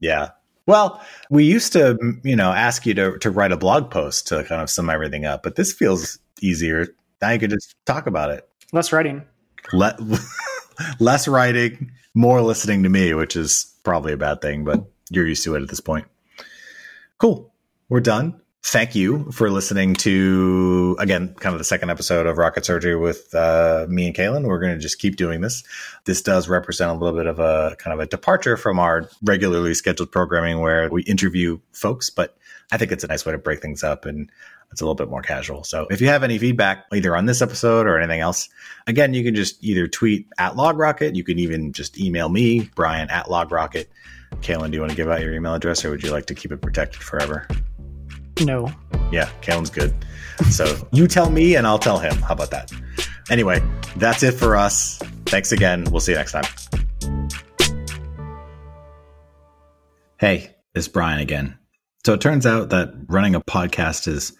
Yeah. 0.00 0.30
Well, 0.66 1.02
we 1.30 1.44
used 1.44 1.72
to, 1.72 1.96
you 2.24 2.36
know, 2.36 2.52
ask 2.52 2.84
you 2.84 2.92
to, 2.94 3.16
to 3.18 3.30
write 3.30 3.52
a 3.52 3.56
blog 3.56 3.90
post 3.90 4.26
to 4.26 4.44
kind 4.44 4.60
of 4.60 4.68
sum 4.68 4.90
everything 4.90 5.24
up, 5.24 5.42
but 5.42 5.56
this 5.56 5.72
feels 5.72 6.18
easier. 6.42 6.88
Now 7.22 7.30
you 7.30 7.38
could 7.38 7.50
just 7.50 7.74
talk 7.86 8.06
about 8.06 8.30
it. 8.30 8.46
Less 8.72 8.92
writing. 8.92 9.24
Let, 9.72 9.98
less 11.00 11.26
writing, 11.26 11.90
more 12.12 12.42
listening 12.42 12.82
to 12.82 12.90
me, 12.90 13.14
which 13.14 13.34
is 13.34 13.74
probably 13.82 14.12
a 14.12 14.18
bad 14.18 14.42
thing, 14.42 14.64
but 14.64 14.84
you're 15.08 15.26
used 15.26 15.44
to 15.44 15.54
it 15.54 15.62
at 15.62 15.68
this 15.68 15.80
point. 15.80 16.06
Cool. 17.16 17.50
We're 17.88 18.00
done. 18.00 18.40
Thank 18.66 18.94
you 18.94 19.30
for 19.30 19.50
listening 19.50 19.92
to, 19.96 20.96
again, 20.98 21.34
kind 21.34 21.52
of 21.52 21.58
the 21.58 21.66
second 21.66 21.90
episode 21.90 22.26
of 22.26 22.38
Rocket 22.38 22.64
Surgery 22.64 22.96
with 22.96 23.34
uh, 23.34 23.84
me 23.90 24.06
and 24.06 24.16
Kaylin. 24.16 24.46
We're 24.46 24.58
going 24.58 24.72
to 24.72 24.80
just 24.80 24.98
keep 24.98 25.16
doing 25.16 25.42
this. 25.42 25.64
This 26.06 26.22
does 26.22 26.48
represent 26.48 26.90
a 26.90 26.94
little 26.94 27.16
bit 27.16 27.26
of 27.26 27.38
a 27.38 27.76
kind 27.78 27.92
of 27.92 28.00
a 28.00 28.06
departure 28.06 28.56
from 28.56 28.78
our 28.78 29.06
regularly 29.22 29.74
scheduled 29.74 30.10
programming 30.10 30.60
where 30.60 30.88
we 30.88 31.02
interview 31.02 31.58
folks, 31.72 32.08
but 32.08 32.38
I 32.72 32.78
think 32.78 32.90
it's 32.90 33.04
a 33.04 33.06
nice 33.06 33.26
way 33.26 33.32
to 33.32 33.38
break 33.38 33.60
things 33.60 33.84
up 33.84 34.06
and 34.06 34.32
it's 34.72 34.80
a 34.80 34.84
little 34.84 34.94
bit 34.94 35.10
more 35.10 35.20
casual. 35.20 35.62
So 35.62 35.86
if 35.90 36.00
you 36.00 36.06
have 36.06 36.22
any 36.22 36.38
feedback 36.38 36.86
either 36.90 37.14
on 37.14 37.26
this 37.26 37.42
episode 37.42 37.86
or 37.86 37.98
anything 37.98 38.20
else, 38.20 38.48
again, 38.86 39.12
you 39.12 39.22
can 39.22 39.34
just 39.34 39.62
either 39.62 39.88
tweet 39.88 40.26
at 40.38 40.54
LogRocket. 40.54 41.14
You 41.16 41.22
can 41.22 41.38
even 41.38 41.74
just 41.74 42.00
email 42.00 42.30
me, 42.30 42.70
Brian 42.74 43.10
at 43.10 43.26
LogRocket. 43.26 43.88
Kaylin, 44.36 44.70
do 44.70 44.76
you 44.76 44.80
want 44.80 44.90
to 44.90 44.96
give 44.96 45.10
out 45.10 45.20
your 45.20 45.34
email 45.34 45.52
address 45.52 45.84
or 45.84 45.90
would 45.90 46.02
you 46.02 46.10
like 46.10 46.26
to 46.26 46.34
keep 46.34 46.50
it 46.50 46.62
protected 46.62 47.02
forever? 47.02 47.46
No. 48.40 48.70
Yeah, 49.12 49.28
Kalen's 49.42 49.70
good. 49.70 49.94
So 50.50 50.88
you 50.92 51.06
tell 51.06 51.30
me 51.30 51.56
and 51.56 51.66
I'll 51.66 51.78
tell 51.78 51.98
him. 51.98 52.14
How 52.16 52.34
about 52.34 52.50
that? 52.50 52.70
Anyway, 53.30 53.62
that's 53.96 54.22
it 54.22 54.32
for 54.32 54.56
us. 54.56 54.98
Thanks 55.26 55.52
again. 55.52 55.84
We'll 55.90 56.00
see 56.00 56.12
you 56.12 56.18
next 56.18 56.32
time. 56.32 56.44
Hey, 60.18 60.54
it's 60.74 60.88
Brian 60.88 61.20
again. 61.20 61.58
So 62.04 62.12
it 62.12 62.20
turns 62.20 62.46
out 62.46 62.70
that 62.70 62.92
running 63.08 63.34
a 63.34 63.40
podcast 63.40 64.08
is 64.08 64.36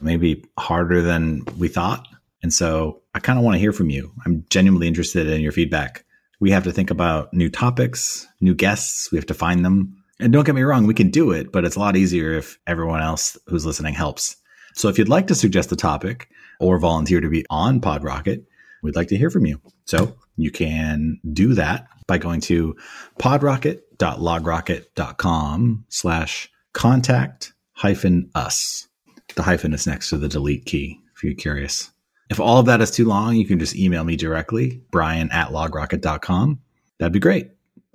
maybe 0.00 0.44
harder 0.58 1.02
than 1.02 1.42
we 1.58 1.68
thought. 1.68 2.06
And 2.42 2.52
so 2.52 3.02
I 3.14 3.18
kind 3.18 3.38
of 3.38 3.44
want 3.44 3.56
to 3.56 3.60
hear 3.60 3.72
from 3.72 3.90
you. 3.90 4.12
I'm 4.24 4.44
genuinely 4.50 4.86
interested 4.86 5.26
in 5.26 5.40
your 5.40 5.52
feedback. 5.52 6.04
We 6.40 6.52
have 6.52 6.64
to 6.64 6.72
think 6.72 6.90
about 6.90 7.34
new 7.34 7.48
topics, 7.48 8.26
new 8.40 8.54
guests. 8.54 9.10
We 9.10 9.18
have 9.18 9.26
to 9.26 9.34
find 9.34 9.64
them. 9.64 9.97
And 10.20 10.32
don't 10.32 10.44
get 10.44 10.54
me 10.54 10.62
wrong, 10.62 10.86
we 10.86 10.94
can 10.94 11.10
do 11.10 11.30
it, 11.30 11.52
but 11.52 11.64
it's 11.64 11.76
a 11.76 11.80
lot 11.80 11.96
easier 11.96 12.32
if 12.32 12.58
everyone 12.66 13.00
else 13.00 13.38
who's 13.46 13.64
listening 13.64 13.94
helps. 13.94 14.36
So 14.74 14.88
if 14.88 14.98
you'd 14.98 15.08
like 15.08 15.28
to 15.28 15.34
suggest 15.34 15.72
a 15.72 15.76
topic 15.76 16.28
or 16.60 16.78
volunteer 16.78 17.20
to 17.20 17.28
be 17.28 17.44
on 17.50 17.80
PodRocket, 17.80 18.44
we'd 18.82 18.96
like 18.96 19.08
to 19.08 19.16
hear 19.16 19.30
from 19.30 19.46
you. 19.46 19.60
So 19.84 20.16
you 20.36 20.50
can 20.50 21.20
do 21.32 21.54
that 21.54 21.86
by 22.06 22.18
going 22.18 22.40
to 22.42 22.76
podrocket.logrocket.com 23.18 25.84
slash 25.88 26.50
contact 26.72 27.52
hyphen 27.72 28.30
us. 28.34 28.88
The 29.36 29.42
hyphen 29.42 29.72
is 29.72 29.86
next 29.86 30.10
to 30.10 30.18
the 30.18 30.28
delete 30.28 30.64
key 30.64 31.00
if 31.14 31.22
you're 31.22 31.34
curious. 31.34 31.90
If 32.30 32.40
all 32.40 32.58
of 32.58 32.66
that 32.66 32.80
is 32.80 32.90
too 32.90 33.04
long, 33.04 33.36
you 33.36 33.46
can 33.46 33.58
just 33.58 33.76
email 33.76 34.04
me 34.04 34.16
directly, 34.16 34.82
brian 34.90 35.30
at 35.30 35.48
logrocket.com. 35.48 36.60
That'd 36.98 37.12
be 37.12 37.20
great. 37.20 37.50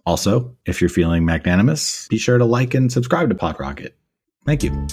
Also, 0.05 0.55
if 0.65 0.81
you're 0.81 0.89
feeling 0.89 1.25
magnanimous, 1.25 2.07
be 2.09 2.17
sure 2.17 2.37
to 2.37 2.45
like 2.45 2.73
and 2.73 2.91
subscribe 2.91 3.29
to 3.29 3.35
PodRocket. 3.35 3.91
Thank 4.45 4.63
you. 4.63 4.87